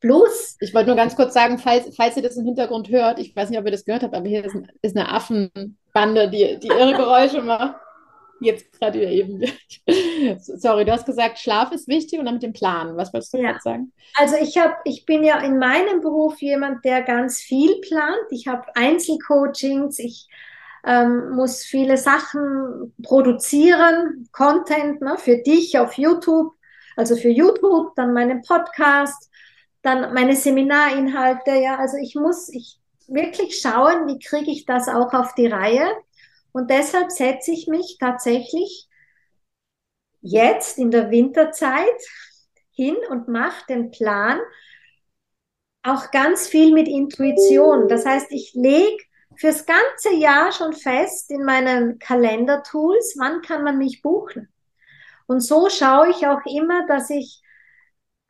Plus. 0.00 0.56
Ich 0.60 0.74
wollte 0.74 0.88
nur 0.88 0.96
ganz 0.96 1.14
kurz 1.14 1.32
sagen, 1.32 1.58
falls, 1.58 1.94
falls 1.94 2.16
ihr 2.16 2.22
das 2.22 2.36
im 2.36 2.44
Hintergrund 2.44 2.90
hört, 2.90 3.18
ich 3.18 3.34
weiß 3.36 3.48
nicht, 3.48 3.58
ob 3.58 3.64
ihr 3.64 3.70
das 3.70 3.84
gehört 3.84 4.02
habt, 4.02 4.14
aber 4.14 4.26
hier 4.26 4.44
ist, 4.44 4.56
ist 4.82 4.96
eine 4.96 5.08
Affenbande, 5.08 6.28
die, 6.28 6.58
die 6.58 6.66
ihre 6.66 6.92
Geräusche 6.94 7.40
macht 7.40 7.76
jetzt 8.44 8.72
gerade 8.72 9.04
eben. 9.04 9.42
Sorry, 10.38 10.84
du 10.84 10.92
hast 10.92 11.06
gesagt, 11.06 11.38
Schlaf 11.38 11.72
ist 11.72 11.88
wichtig 11.88 12.18
und 12.18 12.26
dann 12.26 12.34
mit 12.34 12.42
dem 12.42 12.52
Plan. 12.52 12.96
Was 12.96 13.12
wolltest 13.12 13.34
du 13.34 13.38
ja. 13.38 13.58
sagen? 13.60 13.92
Also 14.16 14.36
ich 14.36 14.58
habe, 14.58 14.74
ich 14.84 15.04
bin 15.06 15.24
ja 15.24 15.38
in 15.40 15.58
meinem 15.58 16.00
Beruf 16.00 16.40
jemand, 16.40 16.84
der 16.84 17.02
ganz 17.02 17.38
viel 17.38 17.80
plant. 17.80 18.26
Ich 18.30 18.46
habe 18.46 18.64
Einzelcoachings, 18.74 19.98
ich 19.98 20.28
ähm, 20.84 21.30
muss 21.30 21.62
viele 21.62 21.96
Sachen 21.96 22.94
produzieren, 23.02 24.28
Content 24.32 25.00
ne, 25.00 25.16
für 25.16 25.38
dich 25.38 25.78
auf 25.78 25.94
YouTube, 25.94 26.54
also 26.96 27.16
für 27.16 27.28
YouTube, 27.28 27.94
dann 27.96 28.12
meinen 28.12 28.42
Podcast, 28.42 29.30
dann 29.82 30.12
meine 30.14 30.34
Seminarinhalte. 30.34 31.52
Ja, 31.52 31.76
also 31.78 31.96
ich 31.96 32.14
muss, 32.14 32.48
ich 32.48 32.78
wirklich 33.08 33.58
schauen, 33.60 34.06
wie 34.08 34.18
kriege 34.18 34.50
ich 34.50 34.64
das 34.64 34.88
auch 34.88 35.12
auf 35.12 35.34
die 35.34 35.46
Reihe. 35.46 35.86
Und 36.52 36.70
deshalb 36.70 37.10
setze 37.10 37.50
ich 37.50 37.66
mich 37.66 37.96
tatsächlich 37.98 38.88
jetzt 40.20 40.78
in 40.78 40.90
der 40.90 41.10
Winterzeit 41.10 42.00
hin 42.70 42.96
und 43.10 43.28
mache 43.28 43.64
den 43.68 43.90
Plan 43.90 44.38
auch 45.82 46.10
ganz 46.10 46.46
viel 46.46 46.72
mit 46.72 46.86
Intuition. 46.86 47.88
Das 47.88 48.06
heißt, 48.06 48.30
ich 48.30 48.52
lege 48.54 49.02
fürs 49.36 49.66
ganze 49.66 50.14
Jahr 50.14 50.52
schon 50.52 50.72
fest 50.72 51.30
in 51.30 51.44
meinen 51.44 51.98
Kalendertools, 51.98 53.16
wann 53.18 53.42
kann 53.42 53.64
man 53.64 53.78
mich 53.78 54.02
buchen. 54.02 54.52
Und 55.26 55.40
so 55.40 55.68
schaue 55.70 56.10
ich 56.10 56.26
auch 56.26 56.44
immer, 56.46 56.86
dass 56.86 57.10
ich, 57.10 57.42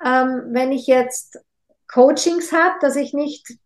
ähm, 0.05 0.49
wenn 0.53 0.73
ich 0.73 0.87
jetzt 0.87 1.39
Coachings 1.89 2.53
habe, 2.53 2.77
dass 2.81 2.97
ich 2.97 3.13
nicht 3.13 3.59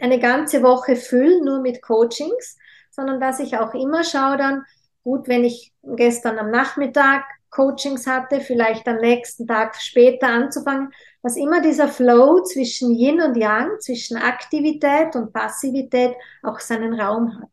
eine 0.00 0.20
ganze 0.20 0.62
Woche 0.62 0.96
fülle 0.96 1.44
nur 1.44 1.60
mit 1.60 1.82
Coachings, 1.82 2.56
sondern 2.94 3.20
dass 3.20 3.40
ich 3.40 3.58
auch 3.58 3.74
immer 3.74 4.04
schaue 4.04 4.36
dann, 4.36 4.64
gut, 5.02 5.28
wenn 5.28 5.44
ich 5.44 5.72
gestern 5.82 6.38
am 6.38 6.50
Nachmittag 6.50 7.24
Coachings 7.50 8.06
hatte, 8.06 8.40
vielleicht 8.40 8.86
am 8.88 8.96
nächsten 8.96 9.46
Tag 9.46 9.76
später 9.80 10.26
anzufangen, 10.26 10.92
dass 11.22 11.36
immer 11.36 11.60
dieser 11.60 11.88
Flow 11.88 12.42
zwischen 12.42 12.90
Yin 12.92 13.20
und 13.22 13.36
Yang, 13.36 13.78
zwischen 13.80 14.16
Aktivität 14.16 15.14
und 15.14 15.32
Passivität 15.32 16.16
auch 16.42 16.58
seinen 16.58 16.98
Raum 17.00 17.40
hat. 17.40 17.48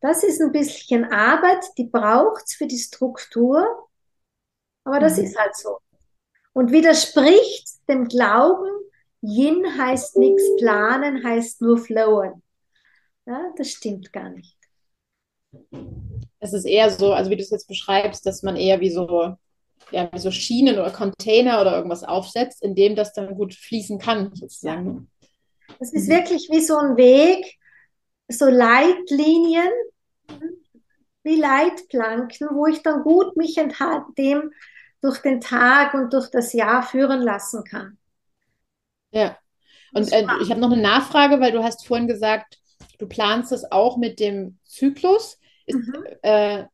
Das 0.00 0.22
ist 0.22 0.40
ein 0.40 0.52
bisschen 0.52 1.04
Arbeit, 1.04 1.64
die 1.76 1.86
braucht's 1.86 2.54
für 2.54 2.68
die 2.68 2.78
Struktur, 2.78 3.88
aber 4.84 5.00
das 5.00 5.16
mhm. 5.16 5.24
ist 5.24 5.38
halt 5.38 5.56
so. 5.56 5.78
Und 6.52 6.70
widerspricht 6.70 7.68
dem 7.88 8.06
Glauben, 8.06 8.70
Yin 9.20 9.66
heißt 9.76 10.16
nichts 10.16 10.44
planen, 10.58 11.24
heißt 11.24 11.60
nur 11.60 11.78
flowen. 11.78 12.42
Ja, 13.28 13.52
das 13.58 13.68
stimmt 13.68 14.10
gar 14.10 14.30
nicht. 14.30 14.56
Es 16.40 16.54
ist 16.54 16.64
eher 16.64 16.88
so, 16.88 17.12
also 17.12 17.30
wie 17.30 17.36
du 17.36 17.42
es 17.42 17.50
jetzt 17.50 17.68
beschreibst, 17.68 18.24
dass 18.24 18.42
man 18.42 18.56
eher 18.56 18.80
wie 18.80 18.90
so, 18.90 19.36
ja, 19.90 20.08
wie 20.10 20.18
so 20.18 20.30
Schienen 20.30 20.78
oder 20.78 20.90
Container 20.90 21.60
oder 21.60 21.76
irgendwas 21.76 22.04
aufsetzt, 22.04 22.62
in 22.62 22.74
dem 22.74 22.96
das 22.96 23.12
dann 23.12 23.34
gut 23.34 23.54
fließen 23.54 23.98
kann, 23.98 24.34
sozusagen. 24.34 25.10
Das 25.78 25.92
ist 25.92 26.08
wirklich 26.08 26.48
wie 26.50 26.62
so 26.62 26.78
ein 26.78 26.96
Weg, 26.96 27.58
so 28.28 28.46
Leitlinien, 28.46 29.72
wie 31.22 31.36
Leitplanken, 31.36 32.48
wo 32.52 32.66
ich 32.66 32.82
dann 32.82 33.02
gut 33.02 33.36
mich 33.36 33.56
dem 33.56 34.52
durch 35.02 35.18
den 35.18 35.42
Tag 35.42 35.92
und 35.92 36.14
durch 36.14 36.30
das 36.30 36.54
Jahr 36.54 36.82
führen 36.82 37.20
lassen 37.20 37.62
kann. 37.64 37.98
Ja. 39.10 39.36
Und 39.92 40.10
äh, 40.12 40.24
ich 40.40 40.50
habe 40.50 40.60
noch 40.60 40.72
eine 40.72 40.80
Nachfrage, 40.80 41.40
weil 41.40 41.52
du 41.52 41.62
hast 41.62 41.86
vorhin 41.86 42.08
gesagt, 42.08 42.58
du 42.98 43.06
planst 43.06 43.52
es 43.52 43.70
auch 43.70 43.96
mit 43.96 44.20
dem 44.20 44.58
Zyklus. 44.64 45.38
Ist, 45.66 45.76
mhm. 45.76 46.04
äh, 46.22 46.64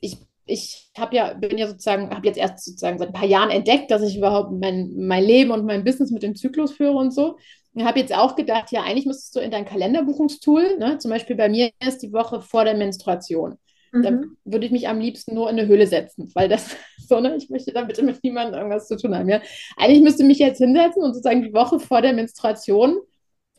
ich 0.00 0.18
ich 0.48 0.90
habe 0.96 1.14
ja, 1.14 1.34
bin 1.34 1.58
ja 1.58 1.68
sozusagen, 1.68 2.10
habe 2.10 2.26
jetzt 2.26 2.38
erst 2.38 2.64
sozusagen 2.64 2.98
seit 2.98 3.08
ein 3.08 3.14
paar 3.14 3.28
Jahren 3.28 3.50
entdeckt, 3.50 3.90
dass 3.90 4.02
ich 4.02 4.16
überhaupt 4.16 4.50
mein, 4.52 4.94
mein 4.96 5.22
Leben 5.22 5.50
und 5.50 5.64
mein 5.64 5.84
Business 5.84 6.10
mit 6.10 6.22
dem 6.22 6.34
Zyklus 6.34 6.72
führe 6.72 6.96
und 6.96 7.12
so. 7.12 7.36
Ich 7.74 7.84
habe 7.84 8.00
jetzt 8.00 8.14
auch 8.14 8.34
gedacht, 8.34 8.72
ja, 8.72 8.82
eigentlich 8.82 9.06
müsstest 9.06 9.36
du 9.36 9.40
in 9.40 9.50
dein 9.50 9.66
Kalenderbuchungstool, 9.66 10.78
ne, 10.78 10.98
zum 10.98 11.10
Beispiel 11.10 11.36
bei 11.36 11.48
mir 11.48 11.70
ist 11.86 12.02
die 12.02 12.12
Woche 12.12 12.40
vor 12.40 12.64
der 12.64 12.74
Menstruation. 12.74 13.58
Mhm. 13.92 14.02
Dann 14.02 14.36
würde 14.44 14.66
ich 14.66 14.72
mich 14.72 14.88
am 14.88 15.00
liebsten 15.00 15.34
nur 15.34 15.48
in 15.48 15.58
eine 15.58 15.68
Höhle 15.68 15.86
setzen, 15.86 16.30
weil 16.34 16.48
das 16.48 16.76
so, 17.08 17.20
ne, 17.20 17.36
ich 17.36 17.50
möchte 17.50 17.72
da 17.72 17.84
bitte 17.84 18.02
mit 18.02 18.24
niemandem 18.24 18.54
irgendwas 18.54 18.88
zu 18.88 18.96
tun 18.96 19.14
haben. 19.14 19.28
Ja. 19.28 19.40
Eigentlich 19.76 20.02
müsste 20.02 20.22
ich 20.22 20.28
mich 20.28 20.38
jetzt 20.38 20.58
hinsetzen 20.58 21.02
und 21.02 21.14
sozusagen 21.14 21.42
die 21.42 21.52
Woche 21.52 21.78
vor 21.78 22.02
der 22.02 22.14
Menstruation 22.14 22.98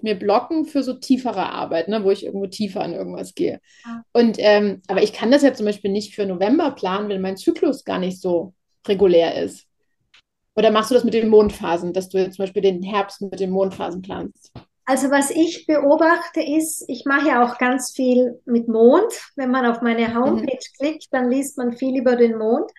mir 0.03 0.15
blocken 0.15 0.65
für 0.65 0.83
so 0.83 0.93
tiefere 0.93 1.49
Arbeit, 1.51 1.87
ne, 1.87 2.03
wo 2.03 2.11
ich 2.11 2.25
irgendwo 2.25 2.47
tiefer 2.47 2.81
an 2.81 2.93
irgendwas 2.93 3.35
gehe. 3.35 3.59
Ja. 3.85 4.03
Und 4.13 4.37
ähm, 4.39 4.81
aber 4.87 5.03
ich 5.03 5.13
kann 5.13 5.31
das 5.31 5.43
ja 5.43 5.53
zum 5.53 5.65
Beispiel 5.65 5.91
nicht 5.91 6.15
für 6.15 6.25
November 6.25 6.71
planen, 6.71 7.09
wenn 7.09 7.21
mein 7.21 7.37
Zyklus 7.37 7.85
gar 7.85 7.99
nicht 7.99 8.21
so 8.21 8.53
regulär 8.87 9.41
ist. 9.41 9.65
Oder 10.55 10.71
machst 10.71 10.91
du 10.91 10.95
das 10.95 11.03
mit 11.03 11.13
den 11.13 11.29
Mondphasen, 11.29 11.93
dass 11.93 12.09
du 12.09 12.17
jetzt 12.17 12.35
zum 12.35 12.43
Beispiel 12.43 12.61
den 12.61 12.83
Herbst 12.83 13.21
mit 13.21 13.39
den 13.39 13.51
Mondphasen 13.51 14.01
planst? 14.01 14.51
Also 14.85 15.11
was 15.11 15.29
ich 15.29 15.67
beobachte 15.67 16.41
ist, 16.41 16.83
ich 16.87 17.05
mache 17.05 17.27
ja 17.27 17.45
auch 17.45 17.59
ganz 17.59 17.91
viel 17.91 18.41
mit 18.45 18.67
Mond. 18.67 19.13
Wenn 19.35 19.51
man 19.51 19.67
auf 19.67 19.81
meine 19.81 20.15
Homepage 20.15 20.47
mhm. 20.47 20.77
klickt, 20.77 21.07
dann 21.11 21.29
liest 21.29 21.57
man 21.57 21.73
viel 21.73 21.99
über 21.99 22.15
den 22.15 22.37
Mond. 22.37 22.71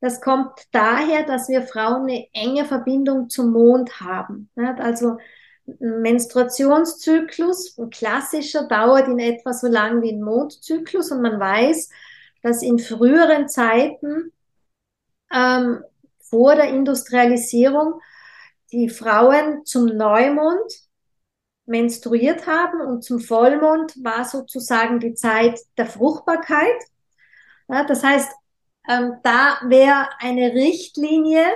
Das 0.00 0.20
kommt 0.20 0.50
daher, 0.72 1.22
dass 1.22 1.48
wir 1.48 1.62
Frauen 1.62 2.02
eine 2.02 2.26
enge 2.34 2.66
Verbindung 2.66 3.30
zum 3.30 3.52
Mond 3.52 3.98
haben. 4.00 4.50
Also 4.54 5.12
ein 5.12 5.18
Menstruationszyklus, 5.66 7.76
ein 7.78 7.90
klassischer, 7.90 8.68
dauert 8.68 9.08
in 9.08 9.18
etwa 9.18 9.52
so 9.52 9.66
lang 9.66 10.02
wie 10.02 10.12
ein 10.12 10.22
Mondzyklus 10.22 11.10
und 11.10 11.22
man 11.22 11.40
weiß, 11.40 11.90
dass 12.42 12.62
in 12.62 12.78
früheren 12.78 13.48
Zeiten 13.48 14.32
ähm, 15.32 15.82
vor 16.20 16.54
der 16.54 16.68
Industrialisierung 16.68 18.00
die 18.72 18.88
Frauen 18.88 19.64
zum 19.64 19.86
Neumond 19.86 20.72
menstruiert 21.66 22.46
haben 22.46 22.80
und 22.80 23.02
zum 23.02 23.20
Vollmond 23.20 23.94
war 24.04 24.24
sozusagen 24.24 25.00
die 25.00 25.14
Zeit 25.14 25.58
der 25.78 25.86
Fruchtbarkeit. 25.86 26.76
Ja, 27.68 27.84
das 27.84 28.02
heißt, 28.02 28.30
ähm, 28.88 29.14
da 29.22 29.58
wäre 29.66 30.08
eine 30.18 30.52
Richtlinie 30.52 31.46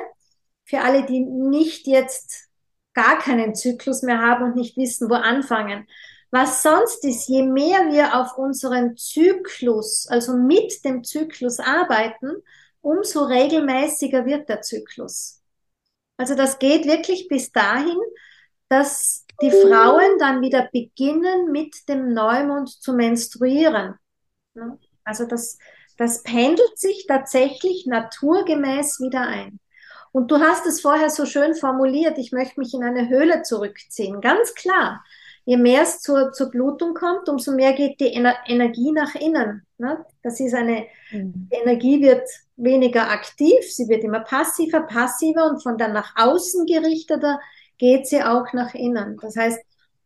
für 0.64 0.80
alle, 0.80 1.04
die 1.04 1.20
nicht 1.20 1.86
jetzt 1.86 2.47
gar 2.98 3.18
keinen 3.20 3.54
Zyklus 3.54 4.02
mehr 4.02 4.18
haben 4.18 4.44
und 4.44 4.56
nicht 4.56 4.76
wissen, 4.76 5.08
wo 5.08 5.14
anfangen. 5.14 5.86
Was 6.32 6.64
sonst 6.64 7.04
ist, 7.04 7.28
je 7.28 7.42
mehr 7.44 7.92
wir 7.92 8.18
auf 8.20 8.36
unseren 8.36 8.96
Zyklus, 8.96 10.08
also 10.08 10.36
mit 10.36 10.84
dem 10.84 11.04
Zyklus 11.04 11.60
arbeiten, 11.60 12.32
umso 12.80 13.22
regelmäßiger 13.24 14.26
wird 14.26 14.48
der 14.48 14.62
Zyklus. 14.62 15.40
Also 16.16 16.34
das 16.34 16.58
geht 16.58 16.86
wirklich 16.86 17.28
bis 17.28 17.52
dahin, 17.52 17.96
dass 18.68 19.24
die 19.40 19.52
Frauen 19.52 20.18
dann 20.18 20.42
wieder 20.42 20.68
beginnen, 20.72 21.52
mit 21.52 21.88
dem 21.88 22.12
Neumond 22.12 22.68
zu 22.68 22.94
menstruieren. 22.94 23.94
Also 25.04 25.24
das, 25.24 25.56
das 25.96 26.24
pendelt 26.24 26.76
sich 26.76 27.06
tatsächlich 27.06 27.86
naturgemäß 27.86 28.98
wieder 28.98 29.20
ein. 29.22 29.60
Und 30.12 30.30
du 30.30 30.38
hast 30.38 30.66
es 30.66 30.80
vorher 30.80 31.10
so 31.10 31.26
schön 31.26 31.54
formuliert, 31.54 32.18
ich 32.18 32.32
möchte 32.32 32.60
mich 32.60 32.74
in 32.74 32.82
eine 32.82 33.08
Höhle 33.08 33.42
zurückziehen. 33.42 34.20
Ganz 34.20 34.54
klar. 34.54 35.04
Je 35.44 35.56
mehr 35.56 35.82
es 35.82 36.00
zur, 36.00 36.32
zur 36.32 36.50
Blutung 36.50 36.92
kommt, 36.92 37.28
umso 37.28 37.52
mehr 37.52 37.72
geht 37.72 38.00
die 38.00 38.12
Ener 38.12 38.36
Energie 38.46 38.92
nach 38.92 39.14
innen. 39.14 39.66
Ne? 39.78 40.04
Das 40.22 40.40
ist 40.40 40.54
eine, 40.54 40.86
mhm. 41.10 41.48
die 41.50 41.56
Energie 41.56 42.02
wird 42.02 42.28
weniger 42.56 43.10
aktiv, 43.10 43.64
sie 43.70 43.88
wird 43.88 44.04
immer 44.04 44.20
passiver, 44.20 44.80
passiver 44.82 45.46
und 45.46 45.62
von 45.62 45.78
dann 45.78 45.94
nach 45.94 46.12
außen 46.16 46.66
gerichteter 46.66 47.40
geht 47.78 48.06
sie 48.06 48.22
auch 48.22 48.52
nach 48.52 48.74
innen. 48.74 49.16
Das 49.22 49.36
heißt, 49.36 49.58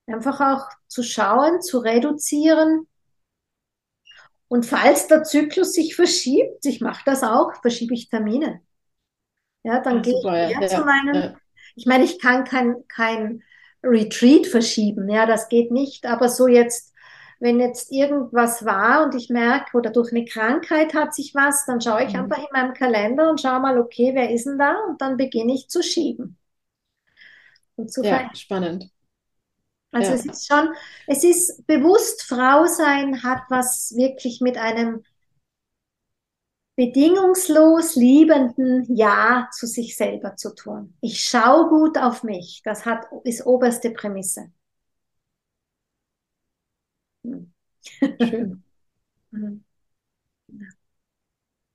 einfach 0.06 0.40
auch 0.40 0.68
zu 0.86 1.02
schauen, 1.02 1.60
zu 1.60 1.78
reduzieren. 1.78 2.86
Und 4.48 4.66
falls 4.66 5.06
der 5.08 5.24
Zyklus 5.24 5.72
sich 5.72 5.96
verschiebt, 5.96 6.64
ich 6.66 6.80
mache 6.80 7.02
das 7.06 7.22
auch, 7.22 7.54
verschiebe 7.62 7.94
ich 7.94 8.10
Termine. 8.10 8.60
Ja, 9.64 9.80
dann 9.80 9.98
Ach, 9.98 10.02
gehe 10.02 10.18
ich 10.18 10.24
ja, 10.24 10.66
zu 10.66 10.84
meinem, 10.84 11.14
ja. 11.14 11.34
ich 11.76 11.86
meine, 11.86 12.04
ich 12.04 12.20
kann 12.20 12.44
kein, 12.44 12.76
kein 12.88 13.42
Retreat 13.82 14.46
verschieben, 14.46 15.08
ja, 15.08 15.26
das 15.26 15.48
geht 15.48 15.70
nicht, 15.70 16.06
aber 16.06 16.28
so 16.28 16.46
jetzt, 16.46 16.92
wenn 17.38 17.60
jetzt 17.60 17.90
irgendwas 17.90 18.64
war 18.64 19.04
und 19.04 19.14
ich 19.14 19.28
merke, 19.28 19.76
oder 19.76 19.90
durch 19.90 20.12
eine 20.12 20.24
Krankheit 20.24 20.94
hat 20.94 21.14
sich 21.14 21.34
was, 21.34 21.66
dann 21.66 21.80
schaue 21.80 22.04
ich 22.04 22.12
mhm. 22.12 22.20
einfach 22.20 22.38
in 22.38 22.48
meinem 22.52 22.74
Kalender 22.74 23.30
und 23.30 23.40
schaue 23.40 23.60
mal, 23.60 23.78
okay, 23.78 24.12
wer 24.14 24.30
ist 24.30 24.46
denn 24.46 24.58
da? 24.58 24.76
Und 24.88 25.00
dann 25.00 25.16
beginne 25.16 25.54
ich 25.54 25.68
zu 25.68 25.82
schieben 25.82 26.38
und 27.76 27.92
zu 27.92 28.02
ja, 28.02 28.30
spannend. 28.34 28.90
Also 29.90 30.10
ja. 30.10 30.16
es 30.16 30.24
ist 30.24 30.46
schon, 30.46 30.70
es 31.06 31.22
ist 31.22 31.66
bewusst, 31.66 32.22
Frau 32.22 32.66
sein 32.66 33.22
hat 33.22 33.42
was 33.50 33.94
wirklich 33.94 34.40
mit 34.40 34.56
einem 34.56 35.04
bedingungslos 36.76 37.96
liebenden 37.96 38.84
Ja 38.94 39.48
zu 39.52 39.66
sich 39.66 39.96
selber 39.96 40.36
zu 40.36 40.54
tun. 40.54 40.94
Ich 41.00 41.24
schaue 41.24 41.68
gut 41.68 41.98
auf 41.98 42.22
mich. 42.24 42.62
Das 42.64 42.86
hat, 42.86 43.06
ist 43.24 43.46
oberste 43.46 43.90
Prämisse. 43.90 44.52
Hm. 47.24 47.52
Schön. 48.20 48.64
Mhm. 49.32 49.64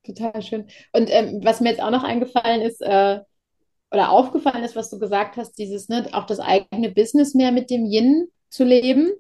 Total 0.06 0.42
schön. 0.42 0.68
Und 0.94 1.10
ähm, 1.10 1.42
was 1.44 1.60
mir 1.60 1.70
jetzt 1.72 1.82
auch 1.82 1.90
noch 1.92 2.04
eingefallen 2.04 2.62
ist, 2.62 2.82
äh, 2.82 3.20
oder 3.92 4.12
aufgefallen 4.12 4.64
ist, 4.64 4.76
was 4.76 4.90
du 4.90 5.00
gesagt 5.00 5.38
hast, 5.38 5.54
dieses, 5.60 5.90
ne, 5.90 6.10
auch 6.14 6.26
das 6.26 6.40
eigene 6.40 6.92
Business 6.92 7.36
mehr 7.36 7.52
mit 7.52 7.70
dem 7.72 7.86
Yin 7.86 8.30
zu 8.50 8.64
leben. 8.66 9.12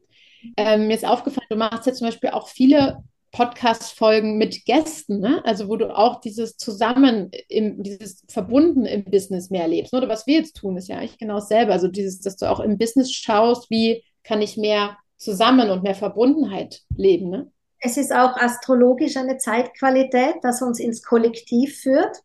Ähm, 0.58 0.88
mir 0.88 0.96
ist 0.96 1.06
aufgefallen, 1.06 1.48
du 1.50 1.58
machst 1.58 1.88
ja 1.88 1.94
zum 1.94 2.08
Beispiel 2.08 2.32
auch 2.32 2.50
viele 2.50 3.04
Podcast-Folgen 3.32 4.38
mit 4.38 4.66
Gästen, 4.66 5.20
ne? 5.20 5.42
also 5.46 5.68
wo 5.68 5.76
du 5.76 5.96
auch 5.96 6.22
dieses 6.22 6.58
Zusammen, 6.58 7.32
im, 7.50 7.84
dieses 7.84 8.24
Verbunden 8.30 8.86
im 8.86 9.04
Business 9.06 9.50
mehr 9.50 9.68
lebst. 9.68 9.94
Oder 9.94 10.08
was 10.08 10.28
wir 10.28 10.36
jetzt 10.40 10.58
tun, 10.58 10.78
ist 10.78 10.88
ja 10.88 10.98
eigentlich 10.98 11.18
genau 11.18 11.36
dasselbe. 11.36 11.72
Also 11.72 11.88
dieses, 11.88 12.20
dass 12.22 12.38
du 12.38 12.50
auch 12.50 12.60
im 12.60 12.78
Business 12.78 13.12
schaust, 13.12 13.70
wie 13.70 14.04
kann 14.24 14.42
ich 14.42 14.58
mehr 14.58 14.98
zusammen 15.18 15.70
und 15.70 15.84
mehr 15.84 15.96
Verbundenheit 15.96 16.82
leben. 16.96 17.30
Ne? 17.30 17.52
Es 17.80 17.98
ist 17.98 18.14
auch 18.14 18.36
astrologisch 18.38 19.18
eine 19.18 19.38
Zeitqualität, 19.38 20.36
das 20.42 20.62
uns 20.62 20.80
ins 20.80 21.04
Kollektiv 21.04 21.80
führt. 21.80 22.18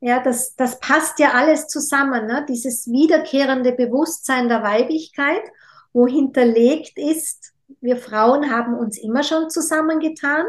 Ja, 0.00 0.22
das, 0.22 0.54
das 0.56 0.80
passt 0.80 1.18
ja 1.18 1.32
alles 1.32 1.66
zusammen, 1.66 2.26
ne? 2.26 2.46
dieses 2.48 2.86
wiederkehrende 2.86 3.72
Bewusstsein 3.72 4.48
der 4.48 4.62
Weiblichkeit, 4.62 5.42
wo 5.92 6.06
hinterlegt 6.06 6.96
ist, 6.96 7.52
wir 7.80 7.96
Frauen 7.96 8.50
haben 8.50 8.74
uns 8.74 8.98
immer 8.98 9.22
schon 9.22 9.50
zusammengetan. 9.50 10.44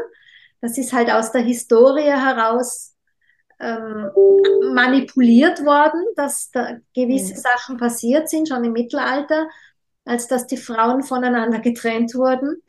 Das 0.60 0.78
ist 0.78 0.92
halt 0.92 1.10
aus 1.10 1.32
der 1.32 1.42
Historie 1.42 2.10
heraus 2.10 2.94
ähm, 3.58 4.10
manipuliert 4.74 5.64
worden, 5.64 6.04
dass 6.16 6.50
da 6.50 6.78
gewisse 6.94 7.34
mhm. 7.34 7.38
Sachen 7.38 7.76
passiert 7.76 8.28
sind, 8.28 8.48
schon 8.48 8.64
im 8.64 8.72
Mittelalter, 8.72 9.48
als 10.04 10.26
dass 10.26 10.46
die 10.46 10.56
Frauen 10.56 11.02
voneinander 11.02 11.60
getrennt 11.60 12.14
wurden. 12.14 12.62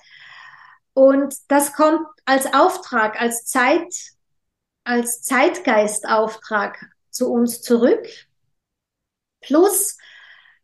Und 0.93 1.35
das 1.47 1.73
kommt 1.73 2.05
als 2.25 2.53
Auftrag, 2.53 3.19
als 3.19 3.45
Zeit, 3.45 3.93
als 4.83 5.21
Zeitgeistauftrag 5.23 6.85
zu 7.09 7.31
uns 7.31 7.61
zurück. 7.61 8.05
Plus, 9.41 9.97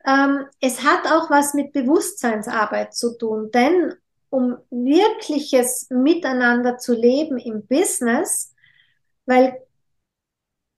ähm, 0.06 0.46
es 0.62 0.84
hat 0.84 1.12
auch 1.12 1.30
was 1.30 1.54
mit 1.54 1.74
Bewusstseinsarbeit 1.74 2.94
zu 2.94 3.18
tun, 3.18 3.52
denn 3.52 3.94
um 4.30 4.58
wirkliches 4.70 5.88
Miteinander 5.90 6.78
zu 6.78 6.94
leben 6.94 7.38
im 7.38 7.66
Business, 7.66 8.54
weil 9.26 9.60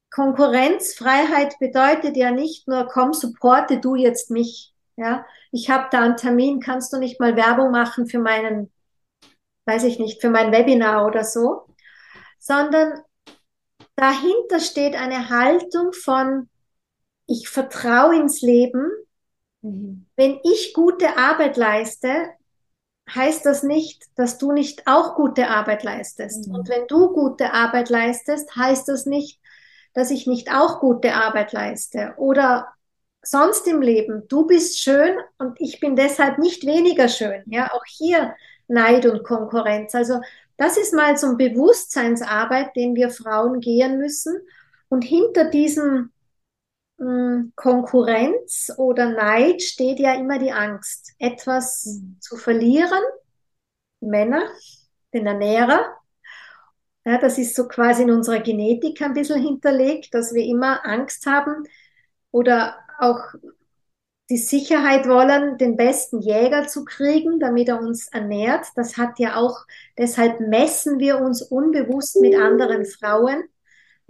Konkurrenzfreiheit 0.10 1.58
bedeutet 1.60 2.18
ja 2.18 2.32
nicht 2.32 2.68
nur, 2.68 2.88
komm, 2.88 3.14
supporte 3.14 3.80
du 3.80 3.96
jetzt 3.96 4.30
mich. 4.30 4.74
Ja, 4.98 5.26
ich 5.52 5.70
habe 5.70 5.88
da 5.90 6.02
einen 6.02 6.18
Termin, 6.18 6.60
kannst 6.60 6.92
du 6.94 6.98
nicht 6.98 7.20
mal 7.20 7.36
Werbung 7.36 7.72
machen 7.72 8.08
für 8.08 8.20
meinen, 8.20 8.72
weiß 9.66 9.84
ich 9.86 10.00
nicht, 10.00 10.22
für 10.22 10.30
mein 10.30 10.52
Webinar 10.52 11.06
oder 11.06 11.24
so, 11.24 11.66
sondern 12.40 13.02
dahinter 13.96 14.60
steht 14.60 14.96
eine 14.96 15.30
Haltung 15.30 15.94
von, 15.94 16.50
ich 17.26 17.48
vertraue 17.48 18.18
ins 18.18 18.42
Leben. 18.42 18.92
Mhm. 19.62 20.06
Wenn 20.16 20.40
ich 20.44 20.74
gute 20.74 21.18
Arbeit 21.18 21.58
leiste, 21.58 22.30
heißt 23.14 23.46
das 23.46 23.64
nicht, 23.64 24.06
dass 24.16 24.38
du 24.38 24.52
nicht 24.52 24.88
auch 24.88 25.16
gute 25.16 25.48
Arbeit 25.50 25.84
leistest. 25.84 26.48
Mhm. 26.48 26.56
Und 26.56 26.70
wenn 26.70 26.88
du 26.88 27.14
gute 27.14 27.54
Arbeit 27.54 27.90
leistest, 27.90 28.56
heißt 28.56 28.88
das 28.88 29.06
nicht, 29.06 29.40
dass 29.94 30.12
ich 30.12 30.28
nicht 30.28 30.54
auch 30.54 30.80
gute 30.80 31.14
Arbeit 31.14 31.52
leiste. 31.52 32.14
Oder 32.18 32.68
sonst 33.22 33.68
im 33.68 33.82
Leben, 33.82 34.24
du 34.28 34.48
bist 34.48 34.80
schön 34.80 35.18
und 35.38 35.60
ich 35.60 35.80
bin 35.80 35.96
deshalb 35.96 36.38
nicht 36.38 36.66
weniger 36.66 37.08
schön. 37.08 37.44
Ja, 37.48 37.72
auch 37.74 37.84
hier 37.86 38.36
Neid 38.68 39.06
und 39.06 39.24
Konkurrenz. 39.24 39.94
Also 39.94 40.22
das 40.58 40.78
ist 40.78 40.94
mal 40.94 41.18
so 41.18 41.28
ein 41.28 41.38
Bewusstseinsarbeit, 41.38 42.76
den 42.76 42.96
wir 42.96 43.10
Frauen 43.10 43.60
gehen 43.60 43.98
müssen. 43.98 44.40
Und 44.90 45.04
hinter 45.04 45.46
diesem 45.46 46.12
Konkurrenz 47.56 48.72
oder 48.78 49.10
Neid 49.10 49.62
steht 49.62 50.00
ja 50.00 50.14
immer 50.14 50.38
die 50.38 50.52
Angst, 50.52 51.14
etwas 51.18 51.86
mhm. 51.86 52.18
zu 52.20 52.38
verlieren. 52.38 53.02
Männer, 54.02 54.48
den 55.14 55.26
Ernährer. 55.26 55.98
Ja, 57.04 57.18
das 57.18 57.40
ist 57.40 57.56
so 57.56 57.68
quasi 57.68 58.04
in 58.04 58.12
unserer 58.12 58.40
Genetik 58.40 59.02
ein 59.02 59.14
bisschen 59.14 59.42
hinterlegt, 59.42 60.14
dass 60.14 60.34
wir 60.34 60.44
immer 60.44 60.86
Angst 60.86 61.26
haben 61.26 61.68
oder 62.30 62.78
auch 63.00 63.20
die 64.30 64.38
Sicherheit 64.38 65.08
wollen, 65.08 65.58
den 65.58 65.76
besten 65.76 66.22
Jäger 66.22 66.68
zu 66.68 66.86
kriegen, 66.86 67.40
damit 67.40 67.68
er 67.68 67.80
uns 67.80 68.08
ernährt. 68.10 68.68
Das 68.76 68.98
hat 68.98 69.18
ja 69.18 69.36
auch, 69.36 69.66
deshalb 69.98 70.40
messen 70.40 71.00
wir 71.00 71.20
uns 71.20 71.42
unbewusst 71.42 72.22
mit 72.22 72.36
anderen 72.36 72.86
Frauen. 72.86 73.44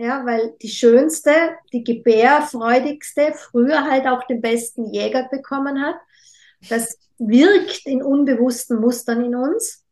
Ja, 0.01 0.25
weil 0.25 0.55
die 0.59 0.69
schönste, 0.69 1.31
die 1.71 1.83
gebärfreudigste 1.83 3.33
früher 3.35 3.83
halt 3.83 4.07
auch 4.07 4.23
den 4.23 4.41
besten 4.41 4.91
Jäger 4.91 5.29
bekommen 5.29 5.79
hat. 5.79 5.93
Das 6.69 6.97
wirkt 7.19 7.85
in 7.85 8.01
unbewussten 8.01 8.79
Mustern 8.79 9.23
in 9.23 9.35
uns. 9.35 9.85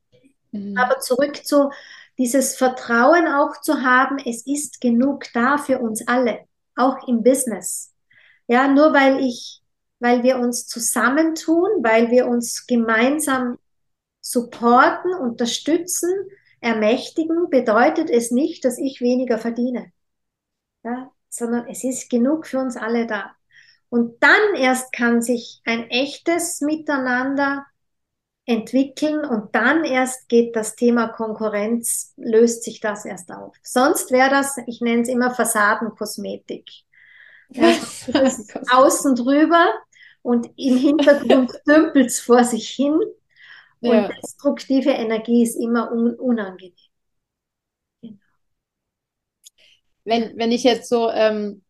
Mhm. 0.52 0.76
Aber 0.76 1.00
zurück 1.00 1.46
zu 1.46 1.70
dieses 2.18 2.56
Vertrauen 2.56 3.28
auch 3.28 3.62
zu 3.62 3.84
haben, 3.84 4.18
es 4.18 4.48
ist 4.48 4.82
genug 4.82 5.26
da 5.36 5.60
für 5.60 5.78
uns 5.78 6.08
alle, 6.08 6.40
auch 6.76 7.08
im 7.08 7.22
Business. 7.22 7.94
Ja, 8.48 8.68
nur 8.68 8.94
weil 8.94 9.24
ich, 9.24 9.62
weil 10.00 10.24
wir 10.24 10.40
uns 10.40 10.66
zusammentun, 10.66 11.84
weil 11.84 12.10
wir 12.10 12.26
uns 12.26 12.66
gemeinsam 12.66 13.60
supporten, 14.22 15.14
unterstützen, 15.14 16.10
ermächtigen, 16.62 17.52
bedeutet 17.52 18.10
es 18.10 18.32
nicht, 18.32 18.66
dass 18.66 18.80
ich 18.80 19.02
weniger 19.02 19.38
verdiene. 19.38 19.92
Ja, 20.90 21.12
sondern 21.30 21.68
es 21.68 21.84
ist 21.84 22.10
genug 22.10 22.48
für 22.48 22.60
uns 22.60 22.76
alle 22.76 23.06
da. 23.06 23.36
Und 23.90 24.22
dann 24.24 24.56
erst 24.56 24.92
kann 24.92 25.22
sich 25.22 25.62
ein 25.66 25.90
echtes 25.90 26.62
Miteinander 26.62 27.66
entwickeln 28.46 29.26
und 29.26 29.54
dann 29.54 29.84
erst 29.84 30.28
geht 30.28 30.56
das 30.56 30.76
Thema 30.76 31.10
Konkurrenz, 31.10 32.14
löst 32.18 32.64
sich 32.64 32.80
das 32.80 33.06
erst 33.06 33.32
auf. 33.32 33.56
Sonst 33.62 34.10
wäre 34.12 34.32
das, 34.32 34.58
ich 34.66 34.82
nenne 34.82 35.04
es 35.04 35.08
immer 35.08 35.32
Fassadenkosmetik. 35.32 36.68
außen 38.72 39.16
drüber 39.16 39.68
und 40.24 40.48
im 40.58 40.78
Hintergrund 40.78 41.52
dümpelt 41.68 42.08
es 42.08 42.20
vor 42.20 42.44
sich 42.44 42.70
hin 42.70 43.00
und 43.82 43.92
ja. 43.94 44.08
destruktive 44.08 44.92
Energie 44.92 45.44
ist 45.44 45.56
immer 45.56 45.92
un 45.92 46.16
unangenehm. 46.16 46.74
Genau. 48.02 48.18
Wenn, 50.10 50.38
wenn 50.38 50.52
ich 50.52 50.64
jetzt 50.64 50.90
so 50.90 51.10
ähm, 51.10 51.62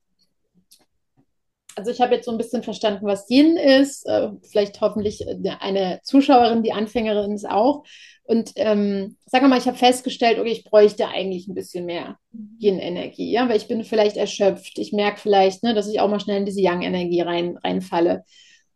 also 1.80 1.92
ich 1.92 2.02
habe 2.02 2.14
jetzt 2.14 2.26
so 2.26 2.32
ein 2.32 2.38
bisschen 2.38 2.62
verstanden, 2.62 3.06
was 3.06 3.30
Yin 3.30 3.56
ist. 3.56 4.06
Äh, 4.06 4.30
vielleicht 4.44 4.82
hoffentlich 4.82 5.26
eine 5.62 6.02
Zuschauerin, 6.04 6.62
die 6.62 6.74
Anfängerin 6.74 7.32
ist 7.32 7.50
auch. 7.50 7.84
Und 8.24 8.52
ähm, 8.58 9.18
sag 9.26 9.42
mal, 9.48 9.58
ich 9.58 9.66
habe 9.66 9.78
festgestellt, 9.78 10.38
okay, 10.38 10.52
ich 10.52 10.64
bräuchte 10.64 11.08
eigentlich 11.08 11.48
ein 11.48 11.56
bisschen 11.56 11.86
mehr 11.86 12.18
Yin-Energie, 12.60 13.32
ja, 13.32 13.50
weil 13.50 13.58
ich 13.58 13.68
bin 13.68 13.84
vielleicht 13.84 14.18
erschöpft. 14.18 14.78
Ich 14.78 14.94
merke 14.94 15.20
vielleicht, 15.20 15.64
ne, 15.64 15.74
dass 15.74 15.88
ich 15.88 16.00
auch 16.00 16.10
mal 16.10 16.20
schnell 16.20 16.38
in 16.38 16.46
diese 16.46 16.62
Yang-Energie 16.62 17.22
rein, 17.22 17.58
reinfalle. 17.64 18.24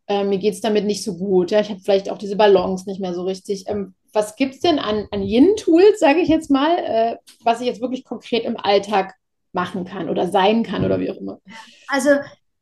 Äh, 0.08 0.24
mir 0.24 0.40
geht 0.40 0.54
es 0.54 0.62
damit 0.62 0.86
nicht 0.86 1.04
so 1.04 1.18
gut. 1.18 1.52
Ja, 1.52 1.60
ich 1.60 1.70
habe 1.70 1.82
vielleicht 1.82 2.10
auch 2.10 2.18
diese 2.18 2.36
Balance 2.36 2.90
nicht 2.90 3.00
mehr 3.00 3.14
so 3.14 3.24
richtig. 3.24 3.66
Ähm, 3.68 3.94
was 4.12 4.36
gibt 4.38 4.56
es 4.56 4.60
denn 4.62 4.80
an, 4.80 5.08
an 5.12 5.22
Yin-Tools, 5.22 6.00
sage 6.00 6.22
ich 6.22 6.30
jetzt 6.30 6.50
mal, 6.50 6.78
äh, 6.80 7.18
was 7.44 7.62
ich 7.62 7.68
jetzt 7.68 7.82
wirklich 7.82 8.06
konkret 8.06 8.46
im 8.46 8.58
Alltag 8.58 9.14
machen 9.54 9.86
kann 9.86 10.10
oder 10.10 10.28
sein 10.28 10.64
kann 10.64 10.84
oder 10.84 11.00
wie 11.00 11.10
auch 11.10 11.18
immer? 11.18 11.40
Also 11.88 12.10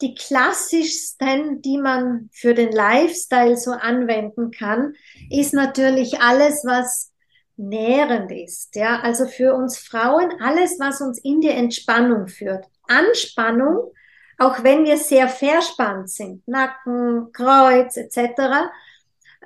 die 0.01 0.15
klassischsten, 0.15 1.61
die 1.61 1.77
man 1.77 2.29
für 2.33 2.53
den 2.53 2.71
Lifestyle 2.71 3.57
so 3.57 3.71
anwenden 3.71 4.51
kann, 4.51 4.93
ist 5.29 5.53
natürlich 5.53 6.19
alles, 6.21 6.63
was 6.65 7.11
nährend 7.55 8.31
ist. 8.31 8.75
Ja, 8.75 8.99
also 9.01 9.27
für 9.27 9.53
uns 9.53 9.77
Frauen 9.77 10.31
alles, 10.41 10.79
was 10.79 11.01
uns 11.01 11.19
in 11.23 11.41
die 11.41 11.49
Entspannung 11.49 12.27
führt. 12.27 12.65
Anspannung, 12.87 13.93
auch 14.37 14.63
wenn 14.63 14.85
wir 14.85 14.97
sehr 14.97 15.27
verspannt 15.29 16.09
sind, 16.09 16.47
Nacken, 16.47 17.31
Kreuz 17.31 17.95
etc. 17.97 18.71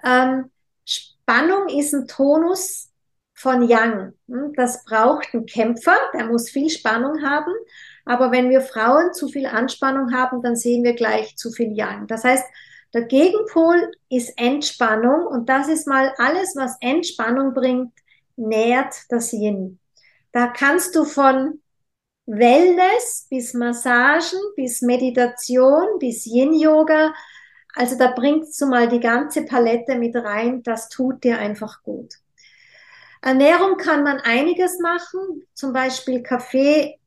Ähm, 0.03 0.51
Spannung 0.85 1.67
ist 1.67 1.93
ein 1.93 2.07
Tonus 2.07 2.89
von 3.35 3.67
Yang. 3.67 4.13
Hm, 4.27 4.53
das 4.55 4.83
braucht 4.85 5.33
ein 5.33 5.45
Kämpfer, 5.45 5.95
der 6.13 6.25
muss 6.25 6.49
viel 6.49 6.69
Spannung 6.69 7.21
haben. 7.21 7.53
Aber 8.05 8.31
wenn 8.31 8.49
wir 8.49 8.61
Frauen 8.61 9.13
zu 9.13 9.27
viel 9.27 9.45
Anspannung 9.45 10.13
haben, 10.13 10.41
dann 10.41 10.55
sehen 10.55 10.83
wir 10.83 10.93
gleich 10.93 11.35
zu 11.35 11.51
viel 11.51 11.77
Yang. 11.77 12.07
Das 12.07 12.23
heißt, 12.23 12.45
der 12.93 13.03
Gegenpol 13.03 13.91
ist 14.09 14.33
Entspannung 14.37 15.27
und 15.27 15.49
das 15.49 15.67
ist 15.67 15.85
mal 15.85 16.13
alles, 16.17 16.55
was 16.55 16.77
Entspannung 16.79 17.53
bringt, 17.53 17.91
nährt 18.37 18.95
das 19.09 19.33
Yin. 19.33 19.79
Da 20.31 20.47
kannst 20.47 20.95
du 20.95 21.03
von 21.03 21.61
Wellness 22.25 23.27
bis 23.29 23.53
Massagen, 23.53 24.39
bis 24.55 24.81
Meditation, 24.81 25.99
bis 25.99 26.25
Yin-Yoga, 26.25 27.13
also 27.75 27.97
da 27.97 28.11
bringst 28.11 28.59
du 28.61 28.67
mal 28.67 28.87
die 28.87 29.01
ganze 29.01 29.43
Palette 29.43 29.95
mit 29.95 30.15
rein, 30.15 30.63
das 30.63 30.87
tut 30.87 31.23
dir 31.23 31.37
einfach 31.37 31.83
gut. 31.83 32.15
Ernährung 33.25 33.77
kann 33.77 34.03
man 34.03 34.19
einiges 34.19 34.77
machen, 34.79 35.47
zum 35.55 35.73
Beispiel 35.73 36.21
Kaffee 36.21 36.99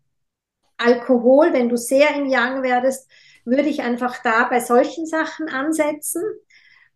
Alkohol, 0.77 1.53
wenn 1.53 1.69
du 1.69 1.77
sehr 1.77 2.13
im 2.17 2.27
Yang 2.27 2.65
werdest, 2.65 3.09
würde 3.45 3.69
ich 3.69 3.83
einfach 3.83 4.21
da 4.25 4.49
bei 4.49 4.59
solchen 4.59 5.07
Sachen 5.07 5.49
ansetzen, 5.49 6.25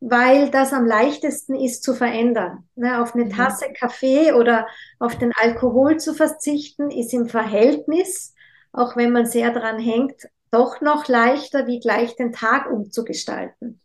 weil 0.01 0.51
das 0.51 0.73
am 0.73 0.85
leichtesten 0.87 1.55
ist 1.55 1.85
zu 1.85 1.95
verändern. 1.95 2.69
Ne, 2.75 3.01
auf 3.01 3.15
eine 3.15 3.27
mhm. 3.27 3.31
Tasse 3.31 3.73
Kaffee 3.73 4.33
oder 4.33 4.67
auf 4.99 5.17
den 5.17 5.33
Alkohol 5.41 5.99
zu 5.99 6.15
verzichten, 6.15 6.91
ist 6.91 7.15
im 7.15 7.29
Verhältnis, 7.29 8.35
auch 8.73 8.97
wenn 8.97 9.13
man 9.13 9.27
sehr 9.27 9.53
dran 9.53 9.79
hängt, 9.79 10.29
doch 10.51 10.81
noch 10.81 11.07
leichter, 11.07 11.69
wie 11.69 11.79
gleich 11.79 12.17
den 12.17 12.33
Tag 12.33 12.69
umzugestalten. 12.69 13.81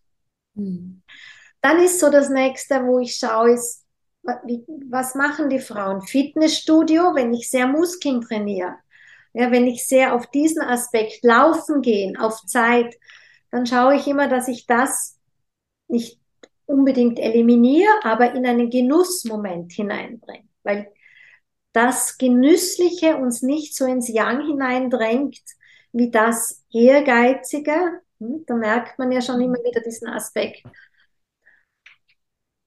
Mhm. 0.56 1.04
Dann 1.62 1.80
ist 1.80 2.00
so 2.00 2.10
das 2.10 2.30
nächste, 2.30 2.88
wo 2.88 2.98
ich 2.98 3.18
schaue, 3.18 3.52
ist, 3.52 3.87
was 4.90 5.16
machen 5.16 5.50
die 5.50 5.60
Frauen? 5.60 6.02
Fitnessstudio, 6.02 7.16
wenn 7.16 7.34
ich 7.34 7.50
sehr 7.50 7.68
Muskeln 7.68 8.22
trainiere 8.22 8.76
ja, 9.38 9.52
wenn 9.52 9.68
ich 9.68 9.88
sehr 9.88 10.16
auf 10.16 10.28
diesen 10.32 10.64
Aspekt 10.64 11.24
laufen 11.24 11.82
gehen, 11.84 12.18
auf 12.18 12.44
Zeit, 12.46 12.96
dann 13.52 13.68
schaue 13.68 13.96
ich 13.96 14.08
immer, 14.08 14.28
dass 14.28 14.48
ich 14.48 14.66
das 14.66 15.20
nicht 15.88 16.20
unbedingt 16.66 17.20
eliminiere, 17.20 17.90
aber 18.04 18.34
in 18.34 18.48
einen 18.48 18.72
Genussmoment 18.72 19.72
hineinbringe, 19.74 20.48
weil 20.64 20.92
das 21.74 22.18
Genüssliche 22.18 23.18
uns 23.18 23.44
nicht 23.44 23.76
so 23.76 23.86
ins 23.86 24.08
Yang 24.10 24.48
hineindrängt, 24.48 25.40
wie 25.92 26.10
das 26.10 26.66
Ehrgeizige. 26.74 28.02
Hm, 28.20 28.44
da 28.48 28.56
merkt 28.56 28.98
man 28.98 29.12
ja 29.12 29.22
schon 29.22 29.40
immer 29.40 29.60
wieder 29.64 29.82
diesen 29.82 30.08
Aspekt. 30.08 30.64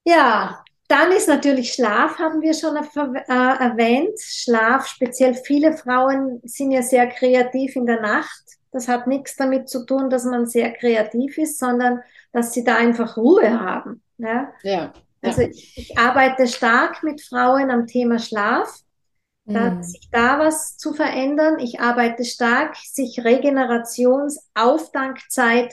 Ja, 0.05 0.65
dann 0.91 1.13
ist 1.13 1.29
natürlich 1.29 1.73
Schlaf, 1.73 2.19
haben 2.19 2.43
wir 2.43 2.53
schon 2.53 2.77
äh, 2.77 2.83
erwähnt. 3.29 4.19
Schlaf, 4.19 4.89
speziell 4.89 5.35
viele 5.35 5.77
Frauen 5.77 6.41
sind 6.43 6.73
ja 6.73 6.83
sehr 6.83 7.07
kreativ 7.07 7.77
in 7.77 7.87
der 7.87 8.01
Nacht. 8.01 8.43
Das 8.73 8.89
hat 8.89 9.07
nichts 9.07 9.37
damit 9.37 9.69
zu 9.69 9.87
tun, 9.87 10.11
dass 10.11 10.25
man 10.25 10.47
sehr 10.47 10.73
kreativ 10.73 11.39
ist, 11.39 11.61
sondern 11.61 12.03
dass 12.33 12.53
sie 12.53 12.65
da 12.65 12.75
einfach 12.77 13.17
Ruhe 13.17 13.61
haben. 13.61 14.03
Ja. 14.19 14.53
ja 14.63 14.93
also 15.23 15.43
Ich, 15.43 15.79
ich, 15.79 15.97
arbeite 15.99 16.49
stark 16.49 17.05
mit 17.05 17.21
Frauen 17.21 17.71
am 17.71 17.87
Thema 17.87 18.19
Schlaf, 18.19 18.75
da, 19.45 19.71
mhm. 19.71 19.85
sich 19.85 20.09
da 20.11 20.41
was 20.41 20.77
zu 20.77 20.93
verändern. 20.93 21.61
Ich 21.61 21.79
arbeite 21.81 22.25
stark, 22.25 22.75
sich 22.77 23.25
Regenerationsaufdankzeit 23.25 25.73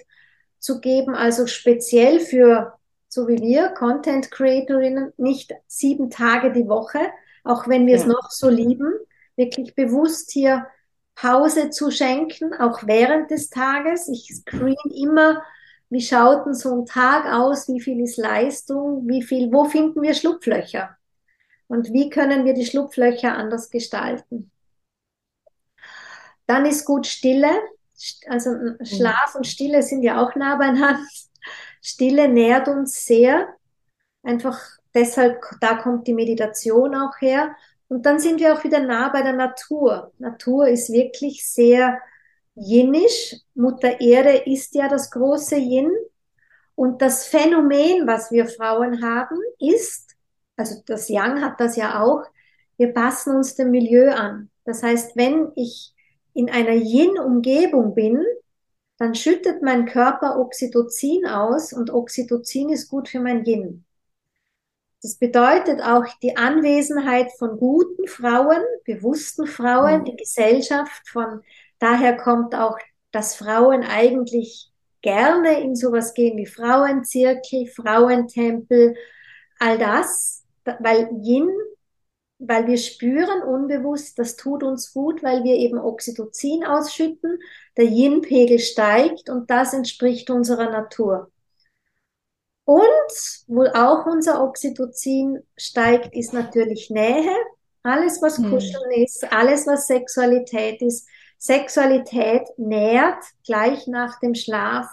zu 0.59 0.79
geben, 0.79 1.15
also 1.15 1.47
speziell 1.47 2.19
für 2.19 2.77
so 3.09 3.27
wie 3.27 3.39
wir, 3.39 3.69
Content 3.69 4.31
Creatorinnen, 4.31 5.13
nicht 5.17 5.53
sieben 5.67 6.09
Tage 6.09 6.51
die 6.51 6.67
Woche, 6.67 6.99
auch 7.43 7.67
wenn 7.67 7.85
wir 7.85 7.95
ja. 7.95 8.01
es 8.01 8.05
noch 8.05 8.29
so 8.29 8.49
lieben, 8.49 8.93
wirklich 9.35 9.75
bewusst 9.75 10.31
hier 10.31 10.67
Pause 11.15 11.69
zu 11.71 11.89
schenken, 11.89 12.53
auch 12.53 12.85
während 12.85 13.31
des 13.31 13.49
Tages. 13.49 14.07
Ich 14.07 14.33
screen 14.35 14.75
immer, 14.95 15.41
wie 15.89 16.01
schaut 16.01 16.45
denn 16.45 16.53
so 16.53 16.75
ein 16.75 16.85
Tag 16.85 17.25
aus, 17.33 17.67
wie 17.67 17.81
viel 17.81 18.01
ist 18.01 18.17
Leistung, 18.17 19.07
wie 19.07 19.23
viel, 19.23 19.51
wo 19.51 19.65
finden 19.65 20.01
wir 20.01 20.13
Schlupflöcher 20.13 20.97
und 21.67 21.91
wie 21.91 22.09
können 22.09 22.45
wir 22.45 22.53
die 22.53 22.65
Schlupflöcher 22.65 23.35
anders 23.35 23.69
gestalten. 23.69 24.51
Dann 26.45 26.65
ist 26.65 26.85
gut 26.85 27.07
Stille, 27.07 27.49
also 28.27 28.51
Schlaf 28.83 29.35
und 29.35 29.47
Stille 29.47 29.81
sind 29.81 30.03
ja 30.03 30.21
auch 30.21 30.35
nah 30.35 30.55
beieinander. 30.55 30.99
Stille 31.81 32.27
nährt 32.27 32.67
uns 32.67 33.05
sehr. 33.05 33.47
Einfach 34.23 34.59
deshalb, 34.93 35.41
da 35.61 35.75
kommt 35.75 36.07
die 36.07 36.13
Meditation 36.13 36.95
auch 36.95 37.19
her. 37.19 37.55
Und 37.87 38.05
dann 38.05 38.19
sind 38.19 38.39
wir 38.39 38.53
auch 38.53 38.63
wieder 38.63 38.79
nah 38.79 39.09
bei 39.09 39.21
der 39.21 39.33
Natur. 39.33 40.11
Natur 40.17 40.67
ist 40.67 40.91
wirklich 40.91 41.47
sehr 41.47 41.99
yinisch. 42.55 43.35
Mutter 43.53 44.01
Erde 44.01 44.43
ist 44.45 44.75
ja 44.75 44.87
das 44.89 45.11
große 45.11 45.55
Yin. 45.55 45.91
Und 46.75 47.01
das 47.01 47.25
Phänomen, 47.25 48.05
was 48.05 48.31
wir 48.31 48.45
Frauen 48.47 49.03
haben, 49.03 49.37
ist, 49.59 50.15
also 50.57 50.81
das 50.85 51.09
Yang 51.09 51.41
hat 51.41 51.59
das 51.59 51.75
ja 51.75 52.03
auch, 52.03 52.23
wir 52.77 52.93
passen 52.93 53.35
uns 53.35 53.55
dem 53.55 53.71
Milieu 53.71 54.11
an. 54.11 54.49
Das 54.65 54.83
heißt, 54.83 55.15
wenn 55.15 55.51
ich 55.55 55.93
in 56.33 56.49
einer 56.49 56.73
Yin-Umgebung 56.73 57.95
bin, 57.95 58.23
dann 58.97 59.15
schüttet 59.15 59.61
mein 59.61 59.85
Körper 59.85 60.39
Oxytocin 60.39 61.25
aus 61.27 61.71
und 61.71 61.91
Oxytocin 61.91 62.69
ist 62.69 62.89
gut 62.89 63.09
für 63.09 63.19
mein 63.19 63.45
Yin. 63.45 63.85
Das 65.01 65.15
bedeutet 65.15 65.81
auch 65.81 66.05
die 66.23 66.35
Anwesenheit 66.35 67.31
von 67.37 67.57
guten 67.59 68.07
Frauen, 68.07 68.61
bewussten 68.85 69.45
Frauen, 69.45 70.01
mhm. 70.01 70.05
die 70.05 70.15
Gesellschaft 70.15 71.07
von 71.07 71.43
daher 71.79 72.17
kommt 72.17 72.55
auch, 72.55 72.77
dass 73.11 73.35
Frauen 73.35 73.83
eigentlich 73.83 74.71
gerne 75.01 75.61
in 75.61 75.75
sowas 75.75 76.13
gehen 76.13 76.37
wie 76.37 76.47
Frauenzirkel, 76.47 77.67
Frauentempel, 77.67 78.95
all 79.59 79.77
das, 79.77 80.43
weil 80.79 81.09
Yin, 81.23 81.49
weil 82.39 82.67
wir 82.67 82.77
spüren 82.77 83.43
unbewusst, 83.43 84.19
das 84.19 84.35
tut 84.35 84.63
uns 84.63 84.93
gut, 84.93 85.23
weil 85.23 85.43
wir 85.43 85.55
eben 85.55 85.77
Oxytocin 85.77 86.65
ausschütten, 86.65 87.39
der 87.77 87.85
Yin-Pegel 87.85 88.59
steigt 88.59 89.29
und 89.29 89.49
das 89.49 89.73
entspricht 89.73 90.29
unserer 90.29 90.69
Natur. 90.69 91.31
Und 92.65 93.45
wo 93.47 93.63
auch 93.63 94.05
unser 94.07 94.43
Oxytocin 94.43 95.39
steigt, 95.55 96.13
ist 96.13 96.33
natürlich 96.33 96.89
Nähe. 96.89 97.31
Alles, 97.83 98.21
was 98.21 98.37
hm. 98.37 98.49
Kuscheln 98.49 98.91
hm. 98.93 99.03
ist, 99.03 99.31
alles, 99.31 99.65
was 99.67 99.87
Sexualität 99.87 100.81
ist. 100.81 101.07
Sexualität 101.37 102.43
nährt 102.57 103.23
gleich 103.45 103.87
nach 103.87 104.19
dem 104.19 104.35
Schlaf 104.35 104.87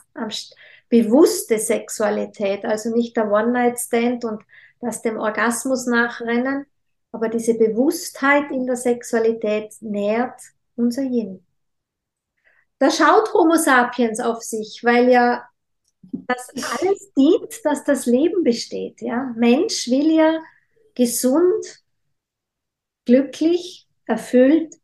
bewusste 0.89 1.59
Sexualität, 1.59 2.65
also 2.65 2.95
nicht 2.95 3.17
der 3.17 3.33
One-Night-Stand 3.33 4.25
und 4.25 4.43
das 4.81 5.03
dem 5.03 5.19
Orgasmus 5.19 5.87
nachrennen, 5.87 6.67
aber 7.11 7.29
diese 7.29 7.55
Bewusstheit 7.55 8.51
in 8.51 8.67
der 8.67 8.77
Sexualität 8.77 9.75
nährt 9.81 10.41
unser 10.77 11.03
Yin. 11.03 11.45
Da 12.79 12.91
schaut 12.91 13.33
Homo 13.33 13.57
sapiens 13.57 14.21
auf 14.21 14.43
sich, 14.43 14.81
weil 14.83 15.11
ja 15.11 15.49
das 16.13 16.49
alles 16.81 17.13
dient, 17.15 17.65
dass 17.65 17.85
das 17.85 18.07
Leben 18.07 18.45
besteht. 18.45 19.01
Ja? 19.01 19.33
Mensch 19.37 19.89
will 19.89 20.11
ja 20.13 20.43
gesund, 20.95 21.83
glücklich, 23.05 23.87
erfüllt 24.07 24.75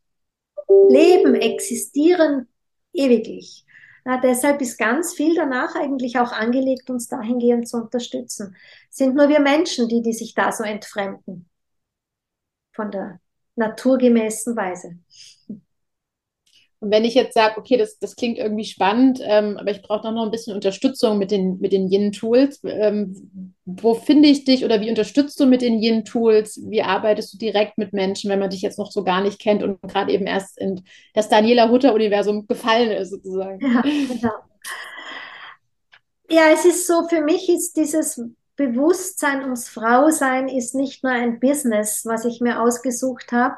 leben, 0.89 1.35
existieren 1.35 2.47
ewiglich. 2.93 3.65
Ja, 4.05 4.19
deshalb 4.19 4.61
ist 4.61 4.79
ganz 4.79 5.13
viel 5.13 5.35
danach 5.35 5.75
eigentlich 5.75 6.17
auch 6.17 6.31
angelegt, 6.31 6.89
uns 6.89 7.07
dahingehend 7.07 7.67
zu 7.67 7.77
unterstützen. 7.77 8.55
Sind 8.89 9.15
nur 9.15 9.29
wir 9.29 9.39
Menschen, 9.39 9.87
die, 9.87 10.01
die 10.01 10.13
sich 10.13 10.33
da 10.33 10.51
so 10.51 10.63
entfremden 10.63 11.47
von 12.73 12.89
der 12.89 13.19
naturgemäßen 13.55 14.55
Weise. 14.55 14.97
Und 16.81 16.89
wenn 16.89 17.05
ich 17.05 17.13
jetzt 17.13 17.35
sage, 17.35 17.59
okay, 17.59 17.77
das, 17.77 17.99
das 17.99 18.15
klingt 18.15 18.39
irgendwie 18.39 18.65
spannend, 18.65 19.19
ähm, 19.23 19.55
aber 19.57 19.69
ich 19.69 19.83
brauche 19.83 20.11
noch 20.11 20.25
ein 20.25 20.31
bisschen 20.31 20.55
Unterstützung 20.55 21.19
mit 21.19 21.29
den, 21.29 21.59
mit 21.59 21.73
den 21.73 21.87
Yin-Tools. 21.87 22.59
Ähm, 22.63 23.53
wo 23.65 23.93
finde 23.93 24.29
ich 24.29 24.45
dich 24.45 24.65
oder 24.65 24.81
wie 24.81 24.89
unterstützt 24.89 25.39
du 25.39 25.45
mit 25.45 25.61
den 25.61 25.79
Yin-Tools? 25.79 26.61
Wie 26.69 26.81
arbeitest 26.81 27.33
du 27.33 27.37
direkt 27.37 27.77
mit 27.77 27.93
Menschen, 27.93 28.31
wenn 28.31 28.39
man 28.39 28.49
dich 28.49 28.63
jetzt 28.63 28.79
noch 28.79 28.91
so 28.91 29.03
gar 29.03 29.21
nicht 29.21 29.37
kennt 29.37 29.61
und 29.61 29.79
gerade 29.83 30.11
eben 30.11 30.25
erst 30.25 30.57
in 30.57 30.81
das 31.13 31.29
Daniela 31.29 31.69
Hutter-Universum 31.69 32.47
gefallen 32.47 32.89
ist, 32.89 33.11
sozusagen? 33.11 33.59
Ja, 33.61 33.81
genau. 33.81 34.33
Ja, 36.31 36.49
es 36.51 36.65
ist 36.65 36.87
so, 36.87 37.07
für 37.07 37.21
mich 37.21 37.47
ist 37.47 37.77
dieses 37.77 38.23
Bewusstsein 38.55 39.43
ums 39.43 39.69
Frausein 39.69 40.47
ist 40.47 40.73
nicht 40.73 41.03
nur 41.03 41.11
ein 41.13 41.39
Business, 41.39 42.05
was 42.05 42.25
ich 42.25 42.41
mir 42.41 42.59
ausgesucht 42.59 43.31
habe. 43.31 43.55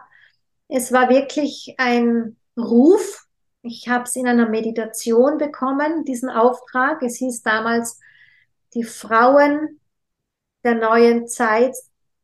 Es 0.67 0.91
war 0.91 1.09
wirklich 1.09 1.75
ein 1.77 2.35
Ruf. 2.57 3.27
Ich 3.61 3.87
habe 3.87 4.03
es 4.03 4.15
in 4.15 4.27
einer 4.27 4.49
Meditation 4.49 5.37
bekommen, 5.37 6.03
diesen 6.05 6.29
Auftrag. 6.29 7.01
Es 7.01 7.17
hieß 7.17 7.41
damals, 7.43 7.99
die 8.73 8.83
Frauen 8.83 9.79
der 10.63 10.75
neuen 10.75 11.27
Zeit 11.27 11.75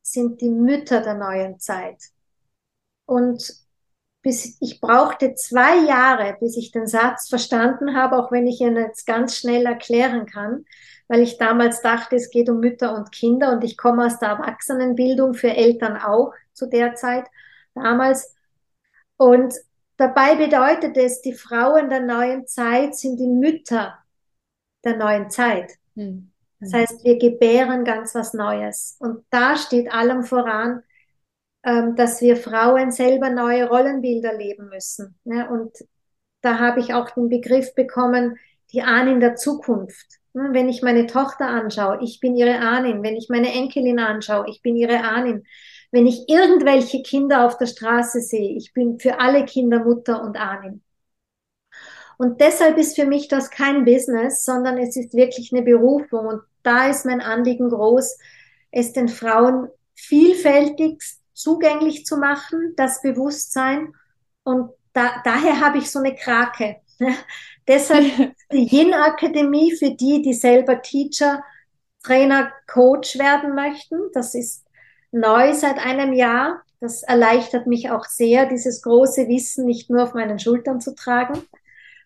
sind 0.01 0.41
die 0.41 0.49
Mütter 0.49 1.01
der 1.01 1.15
neuen 1.15 1.59
Zeit. 1.59 2.01
Und 3.05 3.53
bis 4.21 4.57
ich 4.59 4.81
brauchte 4.81 5.35
zwei 5.35 5.77
Jahre, 5.85 6.35
bis 6.39 6.57
ich 6.57 6.71
den 6.71 6.87
Satz 6.87 7.29
verstanden 7.29 7.95
habe, 7.95 8.17
auch 8.17 8.31
wenn 8.31 8.47
ich 8.47 8.59
ihn 8.59 8.75
jetzt 8.75 9.05
ganz 9.05 9.37
schnell 9.37 9.65
erklären 9.65 10.25
kann, 10.25 10.65
weil 11.07 11.21
ich 11.21 11.37
damals 11.37 11.81
dachte, 11.81 12.15
es 12.15 12.29
geht 12.29 12.49
um 12.49 12.59
Mütter 12.59 12.95
und 12.95 13.11
Kinder 13.11 13.51
und 13.51 13.63
ich 13.63 13.77
komme 13.77 14.05
aus 14.05 14.19
der 14.19 14.29
Erwachsenenbildung 14.29 15.33
für 15.33 15.49
Eltern 15.49 15.97
auch 15.97 16.33
zu 16.53 16.67
der 16.67 16.95
Zeit 16.95 17.25
damals. 17.73 18.35
Und 19.17 19.53
Dabei 19.99 20.35
bedeutet 20.35 20.95
es, 20.95 21.21
die 21.21 21.33
Frauen 21.33 21.89
der 21.89 21.99
neuen 21.99 22.47
Zeit 22.47 22.95
sind 22.95 23.19
die 23.19 23.27
Mütter 23.27 23.99
der 24.85 24.95
neuen 24.95 25.29
Zeit. 25.29 25.73
Mhm. 25.95 26.31
Das 26.61 26.71
heißt, 26.71 27.03
wir 27.03 27.17
gebären 27.17 27.83
ganz 27.83 28.15
was 28.15 28.33
Neues. 28.33 28.95
Und 28.99 29.25
da 29.29 29.57
steht 29.57 29.91
allem 29.91 30.23
voran, 30.23 30.83
ähm, 31.63 31.97
dass 31.97 32.21
wir 32.21 32.37
Frauen 32.37 32.93
selber 32.93 33.29
neue 33.29 33.67
Rollenbilder 33.67 34.37
leben 34.37 34.69
müssen. 34.69 35.19
Ne? 35.25 35.49
Und 35.49 35.77
da 36.39 36.59
habe 36.59 36.79
ich 36.79 36.93
auch 36.93 37.09
den 37.09 37.27
Begriff 37.27 37.75
bekommen, 37.75 38.37
die 38.71 38.81
Ahnen 38.81 39.19
der 39.19 39.35
Zukunft. 39.35 40.19
Ne? 40.31 40.49
Wenn 40.53 40.69
ich 40.69 40.81
meine 40.81 41.07
Tochter 41.07 41.47
anschaue, 41.47 41.99
ich 42.01 42.21
bin 42.21 42.37
ihre 42.37 42.59
Ahnin. 42.59 43.03
Wenn 43.03 43.17
ich 43.17 43.27
meine 43.27 43.51
Enkelin 43.51 43.99
anschaue, 43.99 44.45
ich 44.47 44.61
bin 44.61 44.77
ihre 44.77 45.03
Ahnin 45.03 45.43
wenn 45.91 46.05
ich 46.05 46.27
irgendwelche 46.27 47.01
Kinder 47.01 47.45
auf 47.45 47.57
der 47.57 47.65
Straße 47.65 48.21
sehe, 48.21 48.55
ich 48.55 48.73
bin 48.73 48.99
für 48.99 49.19
alle 49.19 49.45
Kinder 49.45 49.83
Mutter 49.83 50.21
und 50.21 50.37
Ahnen. 50.37 50.83
Und 52.17 52.41
deshalb 52.41 52.77
ist 52.77 52.95
für 52.95 53.05
mich 53.05 53.29
das 53.29 53.49
kein 53.49 53.85
Business, 53.85 54.43
sondern 54.43 54.77
es 54.77 54.97
ist 54.97 55.13
wirklich 55.13 55.53
eine 55.53 55.61
Berufung. 55.61 56.27
Und 56.27 56.41
da 56.63 56.89
ist 56.89 57.05
mein 57.05 57.21
Anliegen 57.21 57.69
groß, 57.69 58.17
es 58.71 58.91
den 58.91 59.07
Frauen 59.07 59.69
vielfältig 59.95 61.01
zugänglich 61.33 62.05
zu 62.05 62.17
machen, 62.17 62.73
das 62.75 63.01
Bewusstsein. 63.01 63.93
Und 64.43 64.71
da, 64.91 65.21
daher 65.23 65.61
habe 65.61 65.77
ich 65.77 65.89
so 65.89 65.99
eine 65.99 66.13
Krake. 66.13 66.81
Deshalb 67.67 68.05
die 68.51 68.67
Yin 68.67 68.93
Akademie 68.93 69.73
für 69.75 69.91
die, 69.91 70.21
die 70.21 70.33
selber 70.33 70.81
Teacher, 70.81 71.41
Trainer, 72.03 72.51
Coach 72.67 73.17
werden 73.17 73.55
möchten. 73.55 73.97
Das 74.13 74.35
ist 74.35 74.65
neu 75.11 75.53
seit 75.53 75.83
einem 75.83 76.13
Jahr. 76.13 76.61
Das 76.79 77.03
erleichtert 77.03 77.67
mich 77.67 77.91
auch 77.91 78.05
sehr, 78.05 78.45
dieses 78.45 78.81
große 78.81 79.27
Wissen 79.27 79.65
nicht 79.65 79.89
nur 79.89 80.03
auf 80.03 80.13
meinen 80.13 80.39
Schultern 80.39 80.79
zu 80.79 80.95
tragen. 80.95 81.41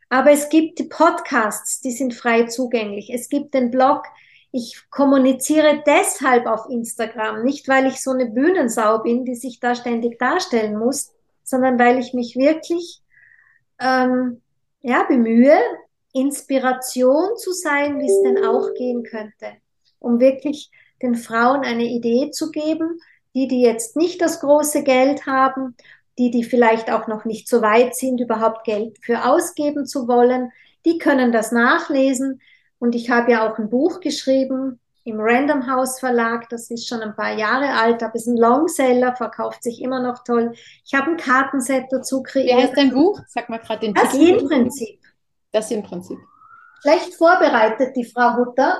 Aber 0.09 0.31
es 0.31 0.49
gibt 0.49 0.79
die 0.79 0.85
Podcasts, 0.85 1.81
die 1.81 1.91
sind 1.91 2.13
frei 2.13 2.43
zugänglich. 2.43 3.11
Es 3.13 3.29
gibt 3.29 3.53
den 3.53 3.71
Blog. 3.71 4.03
Ich 4.51 4.83
kommuniziere 4.91 5.83
deshalb 5.85 6.45
auf 6.45 6.69
Instagram, 6.69 7.43
nicht 7.43 7.67
weil 7.67 7.87
ich 7.87 8.01
so 8.01 8.11
eine 8.11 8.27
Bühnensau 8.27 8.99
bin, 8.99 9.25
die 9.25 9.35
sich 9.35 9.59
da 9.59 9.73
ständig 9.73 10.19
darstellen 10.19 10.77
muss, 10.77 11.11
sondern 11.43 11.79
weil 11.79 11.97
ich 11.97 12.13
mich 12.13 12.35
wirklich 12.35 13.01
ähm, 13.79 14.41
ja, 14.81 15.03
bemühe, 15.03 15.57
Inspiration 16.13 17.35
zu 17.37 17.51
sein, 17.51 17.99
wie 17.99 18.05
es 18.05 18.21
denn 18.21 18.45
auch 18.45 18.71
gehen 18.75 19.03
könnte, 19.03 19.57
um 19.99 20.19
wirklich 20.19 20.69
den 21.03 21.15
Frauen 21.15 21.63
eine 21.63 21.85
Idee 21.85 22.31
zu 22.31 22.49
geben, 22.51 22.99
die, 23.35 23.47
die 23.47 23.61
jetzt 23.61 23.95
nicht 23.95 24.21
das 24.21 24.39
große 24.39 24.83
Geld 24.83 25.25
haben, 25.25 25.75
die, 26.17 26.31
die 26.31 26.43
vielleicht 26.43 26.91
auch 26.91 27.07
noch 27.07 27.25
nicht 27.25 27.47
so 27.47 27.61
weit 27.61 27.95
sind, 27.95 28.19
überhaupt 28.19 28.63
Geld 28.63 28.97
für 29.01 29.25
ausgeben 29.25 29.85
zu 29.85 30.07
wollen, 30.07 30.51
die 30.85 30.97
können 30.97 31.31
das 31.31 31.51
nachlesen. 31.51 32.41
Und 32.79 32.95
ich 32.95 33.09
habe 33.09 33.31
ja 33.31 33.49
auch 33.49 33.57
ein 33.57 33.69
Buch 33.69 33.99
geschrieben 33.99 34.79
im 35.05 35.19
Random 35.19 35.69
House 35.69 35.99
Verlag. 35.99 36.49
Das 36.49 36.69
ist 36.69 36.87
schon 36.87 37.01
ein 37.01 37.15
paar 37.15 37.33
Jahre 37.33 37.73
alt, 37.73 38.03
aber 38.03 38.15
es 38.15 38.23
ist 38.23 38.27
ein 38.27 38.37
Longseller, 38.37 39.15
verkauft 39.15 39.63
sich 39.63 39.81
immer 39.81 40.01
noch 40.01 40.23
toll. 40.23 40.53
Ich 40.85 40.93
habe 40.93 41.11
ein 41.11 41.17
Kartenset 41.17 41.85
dazu 41.89 42.21
kreiert. 42.21 42.57
Wie 42.57 42.63
heißt 42.63 42.77
dein 42.77 42.91
Buch? 42.91 43.19
Sag 43.27 43.49
mal 43.49 43.59
gerade 43.59 43.81
den 43.81 43.93
das 43.93 44.11
Titel. 44.11 44.41
Das 44.41 44.49
Prinzip. 44.49 44.99
Das 45.51 45.69
Prinzip. 45.69 46.17
Schlecht 46.81 47.15
vorbereitet, 47.15 47.95
die 47.95 48.05
Frau 48.05 48.35
Hutter. 48.35 48.77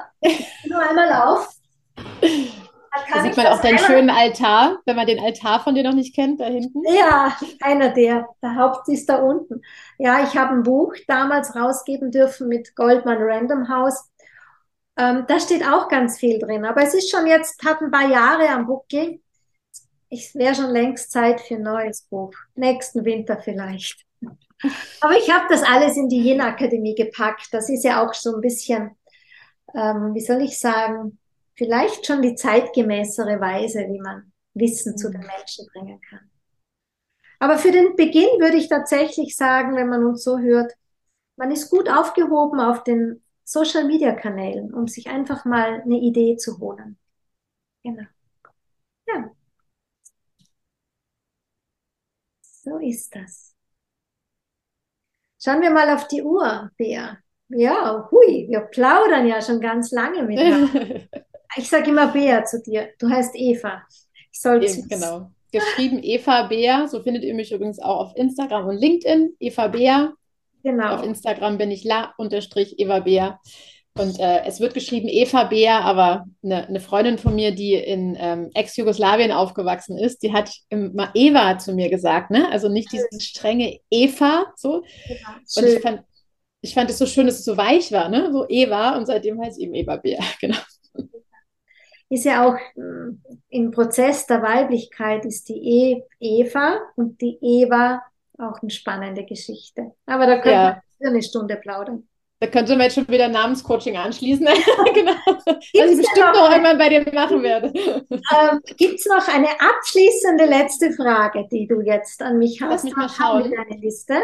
Nur 0.66 0.80
einmal 0.80 1.14
auf. 1.14 1.50
Da 1.96 3.24
sieht 3.24 3.36
man 3.36 3.48
auch 3.48 3.62
deinen 3.62 3.80
schönen 3.80 4.10
Altar, 4.10 4.80
wenn 4.86 4.96
man 4.96 5.08
den 5.08 5.20
Altar 5.20 5.64
von 5.64 5.74
dir 5.74 5.84
noch 5.84 5.94
nicht 5.94 6.16
kennt, 6.16 6.40
da 6.40 6.46
hinten. 6.46 6.82
Ja, 6.88 7.36
einer 7.62 7.90
der. 7.90 8.28
Der 8.42 8.56
Haupt 8.56 8.88
ist 8.88 9.10
da 9.10 9.18
unten. 9.18 9.62
Ja, 9.98 10.24
ich 10.24 10.38
habe 10.38 10.54
ein 10.54 10.64
Buch 10.64 10.94
damals 11.08 11.56
rausgeben 11.56 12.12
dürfen 12.12 12.48
mit 12.48 12.76
Goldman 12.76 13.18
Random 13.20 13.68
House. 13.68 14.12
Ähm, 14.96 15.26
da 15.28 15.40
steht 15.40 15.66
auch 15.66 15.88
ganz 15.88 16.20
viel 16.20 16.38
drin. 16.40 16.66
Aber 16.66 16.84
es 16.84 16.94
ist 16.94 17.10
schon 17.10 17.26
jetzt, 17.26 17.64
hat 17.66 17.82
ein 17.82 17.92
paar 17.92 18.08
Jahre 18.08 18.50
am 18.50 18.68
Buckel. 18.68 19.20
Es 20.10 20.36
wäre 20.36 20.54
schon 20.54 20.70
längst 20.70 21.12
Zeit 21.12 21.42
für 21.42 21.56
ein 21.56 21.64
neues 21.64 22.04
Buch. 22.04 22.34
Nächsten 22.54 23.04
Winter 23.04 23.40
vielleicht. 23.44 24.06
Aber 25.02 25.18
ich 25.18 25.30
habe 25.32 25.46
das 25.50 25.64
alles 25.64 25.98
in 25.98 26.10
die 26.10 26.22
Yin 26.22 26.42
Akademie 26.42 26.96
gepackt. 26.96 27.48
Das 27.52 27.70
ist 27.70 27.84
ja 27.84 28.06
auch 28.06 28.14
so 28.14 28.36
ein 28.36 28.42
bisschen, 28.42 28.92
ähm, 29.74 30.14
wie 30.14 30.22
soll 30.22 30.42
ich 30.42 30.60
sagen, 30.60 31.18
vielleicht 31.56 32.06
schon 32.06 32.22
die 32.22 32.36
zeitgemäßere 32.36 33.40
Weise, 33.40 33.80
wie 33.88 34.00
man 34.00 34.32
Wissen 34.54 34.98
zu 34.98 35.10
den 35.10 35.22
mhm. 35.22 35.28
Menschen 35.28 35.68
bringen 35.72 36.02
kann. 36.02 36.30
Aber 37.40 37.58
für 37.58 37.72
den 37.72 37.96
Beginn 37.96 38.40
würde 38.40 38.58
ich 38.58 38.70
tatsächlich 38.70 39.36
sagen, 39.36 39.76
wenn 39.76 39.90
man 39.90 40.06
uns 40.06 40.24
so 40.24 40.40
hört, 40.40 40.74
man 41.36 41.52
ist 41.52 41.70
gut 41.70 41.90
aufgehoben 41.90 42.60
auf 42.60 42.84
den 42.84 43.22
Social 43.44 43.84
Media 43.84 44.14
Kanälen, 44.14 44.74
um 44.74 44.88
sich 44.88 45.08
einfach 45.10 45.44
mal 45.46 45.82
eine 45.82 45.98
Idee 45.98 46.38
zu 46.38 46.60
holen. 46.60 46.98
Genau. 47.84 48.04
Ja. 49.08 49.32
So 52.42 52.78
ist 52.78 53.14
das. 53.14 53.54
Schauen 55.44 55.62
wir 55.62 55.72
mal 55.72 55.94
auf 55.94 56.08
die 56.08 56.24
Uhr, 56.24 56.72
Bea. 56.78 57.18
ja, 57.50 58.08
hui, 58.10 58.48
wir 58.50 58.62
plaudern 58.62 59.28
ja 59.28 59.42
schon 59.42 59.60
ganz 59.60 59.92
lange 59.92 60.24
miteinander. 60.24 61.02
ich 61.58 61.70
sage 61.70 61.90
immer 61.90 62.08
Bea 62.08 62.44
zu 62.46 62.62
dir. 62.62 62.90
Du 63.00 63.10
heißt 63.10 63.34
Eva. 63.36 63.84
Ich 64.32 64.42
soll 64.42 64.64
Eben, 64.64 64.88
genau. 64.88 65.32
Geschrieben 65.52 66.00
Eva 66.02 66.48
Bea. 66.48 66.88
So 66.88 67.02
findet 67.02 67.24
ihr 67.24 67.36
mich 67.36 67.52
übrigens 67.52 67.80
auch 67.80 68.00
auf 68.00 68.16
Instagram 68.16 68.68
und 68.68 68.78
LinkedIn. 68.78 69.36
Eva 69.40 69.68
Bea. 69.68 70.14
Genau. 70.64 70.96
Auf 70.96 71.04
Instagram 71.04 71.58
bin 71.58 71.72
ich 71.72 71.84
la-eva 71.84 73.00
Bea. 73.00 73.40
Und 73.96 74.20
äh, 74.20 74.44
es 74.46 74.60
wird 74.60 74.74
geschrieben 74.74 75.08
Eva 75.08 75.44
Bea, 75.44 75.82
aber 75.82 76.26
eine, 76.44 76.68
eine 76.68 76.80
Freundin 76.80 77.20
von 77.20 77.36
mir, 77.36 77.54
die 77.54 77.76
in 77.76 78.18
ähm, 78.20 78.50
Ex-Jugoslawien 78.56 79.32
aufgewachsen 79.32 80.00
ist, 80.00 80.24
die 80.24 80.34
hat 80.34 80.52
immer 80.70 81.12
Eva 81.14 81.60
zu 81.60 81.74
mir 81.74 81.90
gesagt, 81.90 82.32
ne? 82.32 82.50
Also 82.52 82.70
nicht 82.70 82.92
diese 82.92 83.08
strenge 83.20 83.80
Eva, 83.92 84.52
so. 84.56 84.84
Ja, 85.08 85.38
und 85.58 85.68
ich 85.68 85.80
fand, 85.80 86.02
ich 86.62 86.74
fand 86.74 86.90
es 86.90 86.98
so 86.98 87.06
schön, 87.06 87.28
dass 87.28 87.38
es 87.38 87.46
so 87.46 87.56
weich 87.56 87.92
war, 87.92 88.10
ne? 88.10 88.32
So 88.32 88.48
Eva 88.50 88.98
und 88.98 89.06
seitdem 89.06 89.40
heißt 89.40 89.60
eben 89.60 89.76
Eva 89.76 89.98
Bea, 89.98 90.24
genau. 90.42 90.58
Ist 92.10 92.26
ja 92.26 92.48
auch 92.48 92.56
äh, 92.56 93.36
im 93.50 93.72
Prozess 93.72 94.28
der 94.28 94.42
Weiblichkeit 94.42 95.26
ist 95.26 95.50
die 95.50 96.02
e 96.02 96.04
Eva 96.20 96.80
und 96.96 97.20
die 97.22 97.38
Eva 97.42 98.02
auch 98.38 98.62
eine 98.62 98.72
spannende 98.72 99.26
Geschichte. 99.26 99.92
Aber 100.06 100.26
da 100.26 100.40
können 100.40 100.54
ja. 100.54 100.82
wir 101.00 101.10
eine 101.10 101.24
Stunde 101.24 101.56
plaudern. 101.56 102.08
Da 102.40 102.48
könnte 102.48 102.74
man 102.74 102.82
jetzt 102.82 102.96
schon 102.96 103.08
wieder 103.08 103.30
Namenscoaching 103.30 103.96
anschließen. 103.96 104.46
genau. 104.94 105.14
Was 105.26 105.66
ich 105.72 105.98
bestimmt 105.98 106.34
noch 106.34 106.50
einmal 106.50 106.78
bei 106.78 106.90
dir 106.90 107.06
machen 107.14 107.42
werde. 107.42 107.72
Ähm, 107.74 108.60
Gibt 108.76 109.00
es 109.00 109.06
noch 109.06 109.26
eine 109.34 109.48
abschließende 109.48 110.44
letzte 110.44 110.92
Frage, 110.92 111.48
die 111.50 111.68
du 111.68 111.80
jetzt 111.80 112.22
an 112.22 112.38
mich 112.38 112.62
hast? 112.62 112.70
Lass 112.70 112.84
mich 112.84 112.96
mal 112.98 113.08
schauen. 113.08 113.50
Deine 113.50 113.80
Liste. 113.80 114.22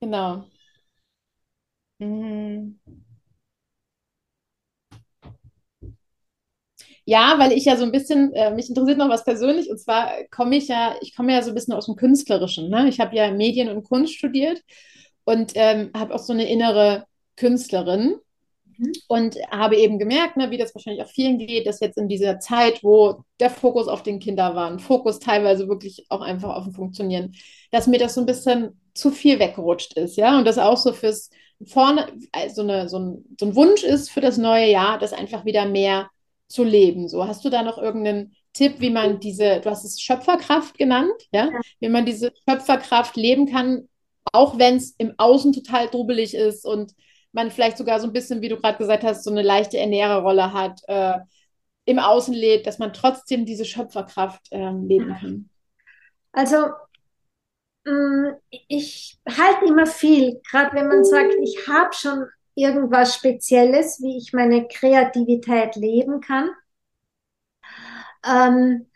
Genau. 0.00 0.44
Mhm. 2.00 2.80
Ja, 7.04 7.34
weil 7.38 7.52
ich 7.52 7.64
ja 7.64 7.76
so 7.76 7.84
ein 7.84 7.92
bisschen, 7.92 8.32
äh, 8.32 8.54
mich 8.54 8.68
interessiert 8.68 8.98
noch 8.98 9.08
was 9.08 9.24
persönlich, 9.24 9.70
und 9.70 9.78
zwar 9.78 10.12
komme 10.30 10.56
ich 10.56 10.68
ja, 10.68 10.94
ich 11.00 11.16
komme 11.16 11.32
ja 11.32 11.42
so 11.42 11.50
ein 11.50 11.54
bisschen 11.54 11.74
aus 11.74 11.86
dem 11.86 11.96
Künstlerischen. 11.96 12.70
Ne? 12.70 12.88
Ich 12.88 13.00
habe 13.00 13.16
ja 13.16 13.30
Medien 13.32 13.68
und 13.68 13.82
Kunst 13.84 14.14
studiert 14.14 14.62
und 15.24 15.52
ähm, 15.56 15.90
habe 15.96 16.14
auch 16.14 16.20
so 16.20 16.32
eine 16.32 16.48
innere 16.48 17.06
Künstlerin 17.36 18.16
mhm. 18.78 18.92
und 19.08 19.36
habe 19.50 19.76
eben 19.76 19.98
gemerkt, 19.98 20.36
ne, 20.36 20.50
wie 20.50 20.58
das 20.58 20.74
wahrscheinlich 20.74 21.04
auch 21.04 21.10
vielen 21.10 21.38
geht, 21.38 21.66
dass 21.66 21.80
jetzt 21.80 21.98
in 21.98 22.08
dieser 22.08 22.38
Zeit, 22.38 22.84
wo 22.84 23.24
der 23.40 23.50
Fokus 23.50 23.88
auf 23.88 24.02
den 24.02 24.20
Kindern 24.20 24.54
war, 24.54 24.78
Fokus 24.78 25.18
teilweise 25.18 25.68
wirklich 25.68 26.06
auch 26.08 26.20
einfach 26.20 26.54
auf 26.54 26.64
dem 26.64 26.72
Funktionieren, 26.72 27.34
dass 27.72 27.88
mir 27.88 27.98
das 27.98 28.14
so 28.14 28.20
ein 28.20 28.26
bisschen 28.26 28.80
zu 28.94 29.10
viel 29.10 29.38
weggerutscht 29.38 29.94
ist, 29.94 30.16
ja, 30.16 30.38
und 30.38 30.46
das 30.46 30.58
auch 30.58 30.76
so 30.76 30.92
fürs 30.92 31.30
vorne, 31.66 32.06
also 32.32 32.62
eine, 32.62 32.88
so, 32.88 32.98
ein, 32.98 33.24
so 33.38 33.46
ein 33.46 33.56
Wunsch 33.56 33.82
ist 33.84 34.10
für 34.10 34.20
das 34.20 34.36
neue 34.36 34.70
Jahr, 34.70 34.98
das 34.98 35.12
einfach 35.12 35.44
wieder 35.44 35.66
mehr 35.66 36.10
zu 36.52 36.64
leben. 36.64 37.08
So, 37.08 37.26
hast 37.26 37.44
du 37.44 37.50
da 37.50 37.62
noch 37.62 37.78
irgendeinen 37.78 38.34
Tipp, 38.52 38.76
wie 38.78 38.90
man 38.90 39.20
diese, 39.20 39.60
du 39.60 39.70
hast 39.70 39.84
es 39.84 40.00
Schöpferkraft 40.00 40.78
genannt, 40.78 41.14
ja, 41.32 41.46
ja. 41.46 41.60
wie 41.80 41.88
man 41.88 42.04
diese 42.04 42.32
Schöpferkraft 42.48 43.16
leben 43.16 43.46
kann, 43.46 43.88
auch 44.32 44.58
wenn 44.58 44.76
es 44.76 44.94
im 44.98 45.14
Außen 45.16 45.52
total 45.52 45.88
drubelig 45.88 46.34
ist 46.34 46.64
und 46.64 46.92
man 47.32 47.50
vielleicht 47.50 47.78
sogar 47.78 47.98
so 47.98 48.06
ein 48.06 48.12
bisschen, 48.12 48.42
wie 48.42 48.48
du 48.48 48.56
gerade 48.56 48.78
gesagt 48.78 49.04
hast, 49.04 49.24
so 49.24 49.30
eine 49.30 49.42
leichte 49.42 49.78
Ernährerrolle 49.78 50.52
hat, 50.52 50.80
äh, 50.86 51.18
im 51.84 51.98
Außen 51.98 52.34
lebt, 52.34 52.66
dass 52.66 52.78
man 52.78 52.92
trotzdem 52.92 53.44
diese 53.44 53.64
Schöpferkraft 53.64 54.52
äh, 54.52 54.70
leben 54.70 55.16
kann? 55.18 55.50
Also 56.32 56.56
mm, 57.84 58.34
ich 58.68 59.18
halte 59.26 59.64
immer 59.66 59.86
viel, 59.86 60.40
gerade 60.48 60.76
wenn 60.76 60.88
man 60.88 61.04
sagt, 61.04 61.34
ich 61.42 61.66
habe 61.68 61.92
schon 61.92 62.26
irgendwas 62.54 63.14
Spezielles, 63.14 64.00
wie 64.02 64.18
ich 64.18 64.32
meine 64.32 64.68
Kreativität 64.68 65.76
leben 65.76 66.20
kann. 66.20 66.50
Ähm, 68.24 68.86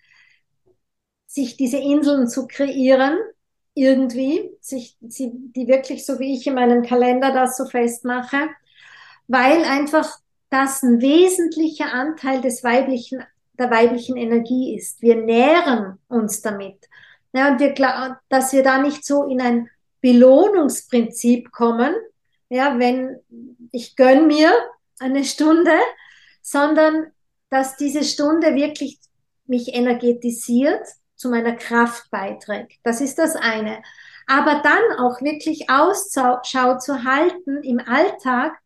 sich 1.27 1.57
diese 1.57 1.79
Inseln 1.79 2.29
zu 2.29 2.47
kreieren, 2.47 3.19
irgendwie, 3.75 4.51
sich, 4.61 4.97
sie, 5.07 5.33
die 5.35 5.69
wirklich 5.69 6.07
so 6.07 6.19
wie 6.19 6.35
ich 6.35 6.47
in 6.47 6.55
meinem 6.55 6.83
Kalender 6.83 7.33
das 7.33 7.57
so 7.59 7.67
festmache, 7.67 8.49
weil 9.29 9.65
einfach 9.65 10.19
das 10.49 10.83
ein 10.83 11.01
wesentlicher 11.03 11.93
Anteil 11.93 12.41
des 12.41 12.65
weiblichen, 12.65 13.23
der 13.59 13.71
weiblichen 13.71 14.17
Energie 14.17 14.75
ist. 14.75 15.03
Wir 15.03 15.17
nähren 15.17 15.99
uns 16.09 16.41
damit. 16.41 16.89
Ja, 17.35 17.53
und 17.53 17.61
wir, 17.61 17.75
dass 18.31 18.53
wir 18.53 18.63
da 18.63 18.79
nicht 18.79 19.05
so 19.05 19.25
in 19.25 19.43
ein 19.43 19.69
Belohnungsprinzip 20.01 21.53
kommen, 21.53 21.95
ja, 22.49 22.78
wenn 22.78 23.20
ich 23.72 23.97
gönn 23.97 24.26
mir 24.26 24.53
eine 24.99 25.24
Stunde, 25.24 25.72
sondern 26.42 27.12
dass 27.51 27.76
diese 27.76 28.05
Stunde 28.05 28.55
wirklich 28.55 28.99
mich 29.47 29.74
energetisiert 29.74 30.86
zu 31.16 31.28
meiner 31.30 31.57
Kraft 31.57 32.11
beiträgt. 32.11 32.78
Das 32.82 33.01
ist 33.01 33.18
das 33.18 33.36
eine. 33.36 33.82
Aber 34.26 34.61
dann 34.62 34.99
auch 34.99 35.20
wirklich 35.22 35.70
Ausschau 35.70 36.78
zu 36.78 37.05
halten 37.05 37.62
im 37.62 37.78
Alltag, 37.78 38.59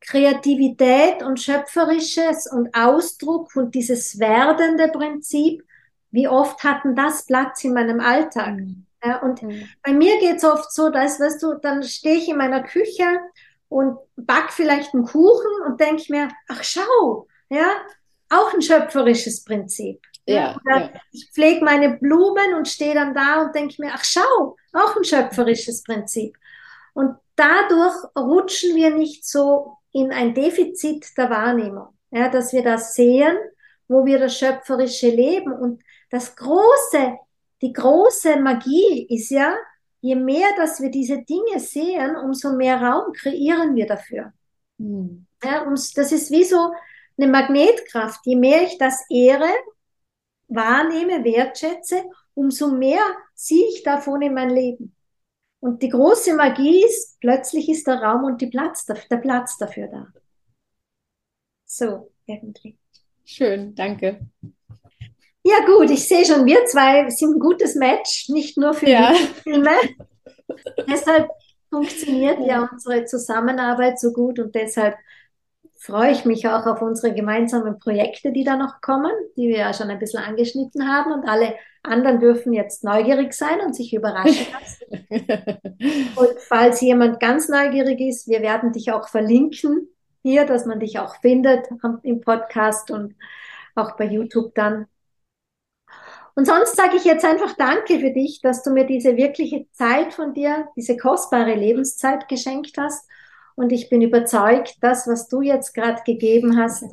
Kreativität 0.00 1.22
und 1.22 1.40
Schöpferisches 1.40 2.46
und 2.50 2.72
Ausdruck 2.74 3.54
und 3.56 3.74
dieses 3.74 4.20
werdende 4.20 4.88
Prinzip, 4.88 5.64
wie 6.10 6.28
oft 6.28 6.62
hatten 6.62 6.94
das 6.94 7.26
Platz 7.26 7.64
in 7.64 7.74
meinem 7.74 8.00
Alltag? 8.00 8.56
Ja, 9.04 9.22
und 9.22 9.42
mhm. 9.42 9.68
bei 9.82 9.92
mir 9.92 10.18
geht's 10.18 10.44
oft 10.44 10.72
so, 10.72 10.90
dass, 10.90 11.20
weißt 11.20 11.42
du, 11.42 11.54
dann 11.54 11.82
stehe 11.82 12.16
ich 12.16 12.28
in 12.28 12.36
meiner 12.36 12.62
Küche 12.62 13.04
und 13.68 13.98
back 14.16 14.52
vielleicht 14.52 14.94
einen 14.94 15.04
Kuchen 15.04 15.62
und 15.66 15.80
denke 15.80 16.04
mir, 16.08 16.28
ach 16.48 16.64
schau, 16.64 17.28
ja, 17.48 17.76
auch 18.30 18.52
ein 18.52 18.62
schöpferisches 18.62 19.44
Prinzip. 19.44 20.00
Ja, 20.26 20.56
ja. 20.68 20.90
Ich 21.12 21.30
pflege 21.32 21.64
meine 21.64 21.96
Blumen 21.96 22.54
und 22.54 22.68
stehe 22.68 22.94
dann 22.94 23.14
da 23.14 23.42
und 23.42 23.54
denke 23.54 23.76
mir, 23.78 23.92
ach 23.94 24.04
schau, 24.04 24.56
auch 24.74 24.96
ein 24.96 25.04
schöpferisches 25.04 25.82
Prinzip. 25.82 26.36
Und 26.92 27.16
dadurch 27.36 27.94
rutschen 28.16 28.76
wir 28.76 28.94
nicht 28.94 29.26
so 29.26 29.78
in 29.92 30.12
ein 30.12 30.34
Defizit 30.34 31.06
der 31.16 31.30
Wahrnehmung, 31.30 31.88
ja, 32.10 32.28
dass 32.28 32.52
wir 32.52 32.62
das 32.62 32.94
sehen, 32.94 33.38
wo 33.86 34.04
wir 34.04 34.18
das 34.18 34.36
schöpferische 34.36 35.08
leben. 35.08 35.52
Und 35.52 35.82
das 36.10 36.36
große, 36.36 37.16
die 37.62 37.72
große 37.72 38.40
Magie 38.40 39.06
ist 39.08 39.30
ja, 39.30 39.54
je 40.00 40.14
mehr, 40.14 40.48
dass 40.56 40.80
wir 40.80 40.90
diese 40.90 41.22
Dinge 41.22 41.58
sehen, 41.58 42.16
umso 42.16 42.52
mehr 42.52 42.80
Raum 42.80 43.12
kreieren 43.12 43.74
wir 43.74 43.86
dafür. 43.86 44.32
Mhm. 44.78 45.26
Ja, 45.42 45.62
und 45.62 45.96
das 45.96 46.12
ist 46.12 46.30
wie 46.30 46.44
so 46.44 46.72
eine 47.16 47.30
Magnetkraft. 47.30 48.24
Je 48.24 48.36
mehr 48.36 48.62
ich 48.62 48.78
das 48.78 49.04
ehre, 49.10 49.48
wahrnehme, 50.48 51.24
wertschätze, 51.24 52.04
umso 52.34 52.68
mehr 52.68 53.02
ziehe 53.34 53.68
ich 53.68 53.82
davon 53.82 54.22
in 54.22 54.34
mein 54.34 54.50
Leben. 54.50 54.94
Und 55.60 55.82
die 55.82 55.88
große 55.88 56.34
Magie 56.34 56.84
ist, 56.84 57.18
plötzlich 57.20 57.68
ist 57.68 57.86
der 57.86 58.00
Raum 58.00 58.24
und 58.24 58.40
die 58.40 58.46
Platz, 58.46 58.86
der 58.86 59.16
Platz 59.16 59.58
dafür 59.58 59.88
da. 59.88 60.06
So, 61.64 62.12
irgendwie. 62.26 62.78
Schön, 63.24 63.74
danke. 63.74 64.20
Ja 65.48 65.64
gut, 65.64 65.90
ich 65.90 66.06
sehe 66.06 66.26
schon, 66.26 66.44
wir 66.44 66.66
zwei 66.66 67.08
sind 67.08 67.36
ein 67.36 67.40
gutes 67.40 67.74
Match, 67.74 68.28
nicht 68.28 68.58
nur 68.58 68.74
für 68.74 68.88
ja. 68.90 69.14
Filme. 69.42 69.70
deshalb 70.86 71.30
funktioniert 71.70 72.38
ja 72.40 72.68
unsere 72.70 73.06
Zusammenarbeit 73.06 73.98
so 73.98 74.12
gut 74.12 74.38
und 74.38 74.54
deshalb 74.54 74.94
freue 75.78 76.10
ich 76.10 76.26
mich 76.26 76.46
auch 76.46 76.66
auf 76.66 76.82
unsere 76.82 77.14
gemeinsamen 77.14 77.78
Projekte, 77.78 78.30
die 78.30 78.44
da 78.44 78.56
noch 78.56 78.82
kommen, 78.82 79.12
die 79.38 79.48
wir 79.48 79.58
ja 79.58 79.72
schon 79.72 79.88
ein 79.88 79.98
bisschen 79.98 80.22
angeschnitten 80.22 80.86
haben. 80.86 81.12
Und 81.12 81.26
alle 81.26 81.54
anderen 81.82 82.20
dürfen 82.20 82.52
jetzt 82.52 82.84
neugierig 82.84 83.32
sein 83.32 83.60
und 83.64 83.74
sich 83.74 83.94
überraschen 83.94 84.46
lassen. 84.52 85.06
und 86.16 86.40
falls 86.40 86.82
jemand 86.82 87.20
ganz 87.20 87.48
neugierig 87.48 88.00
ist, 88.00 88.28
wir 88.28 88.42
werden 88.42 88.72
dich 88.72 88.92
auch 88.92 89.08
verlinken 89.08 89.88
hier, 90.22 90.44
dass 90.44 90.66
man 90.66 90.78
dich 90.78 90.98
auch 90.98 91.16
findet 91.22 91.68
im 92.02 92.20
Podcast 92.20 92.90
und 92.90 93.14
auch 93.74 93.96
bei 93.96 94.04
YouTube 94.04 94.54
dann. 94.54 94.88
Und 96.38 96.44
sonst 96.44 96.76
sage 96.76 96.96
ich 96.96 97.04
jetzt 97.04 97.24
einfach 97.24 97.56
Danke 97.56 97.98
für 97.98 98.12
dich, 98.12 98.40
dass 98.40 98.62
du 98.62 98.70
mir 98.70 98.86
diese 98.86 99.16
wirkliche 99.16 99.66
Zeit 99.72 100.14
von 100.14 100.34
dir, 100.34 100.68
diese 100.76 100.96
kostbare 100.96 101.56
Lebenszeit 101.56 102.28
geschenkt 102.28 102.78
hast 102.78 103.08
und 103.56 103.72
ich 103.72 103.90
bin 103.90 104.02
überzeugt, 104.02 104.76
das, 104.80 105.08
was 105.08 105.26
du 105.26 105.40
jetzt 105.40 105.74
gerade 105.74 106.00
gegeben 106.06 106.56
hast, 106.56 106.84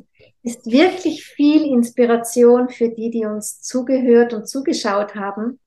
ist 0.42 0.66
wirklich 0.66 1.24
viel 1.24 1.62
Inspiration 1.64 2.70
für 2.70 2.88
die, 2.88 3.08
die 3.10 3.24
uns 3.24 3.62
zugehört 3.62 4.34
und 4.34 4.48
zugeschaut 4.48 5.14
haben. 5.14 5.60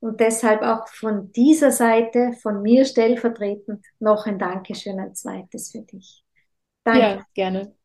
Und 0.00 0.18
deshalb 0.18 0.62
auch 0.62 0.88
von 0.88 1.30
dieser 1.30 1.70
Seite, 1.70 2.32
von 2.42 2.62
mir 2.62 2.84
stellvertretend, 2.84 3.86
noch 4.00 4.26
ein 4.26 4.40
Dankeschön, 4.40 4.98
ein 4.98 5.14
zweites 5.14 5.70
für 5.70 5.82
dich. 5.82 6.24
Danke. 6.82 7.00
Ja, 7.00 7.26
gerne. 7.32 7.76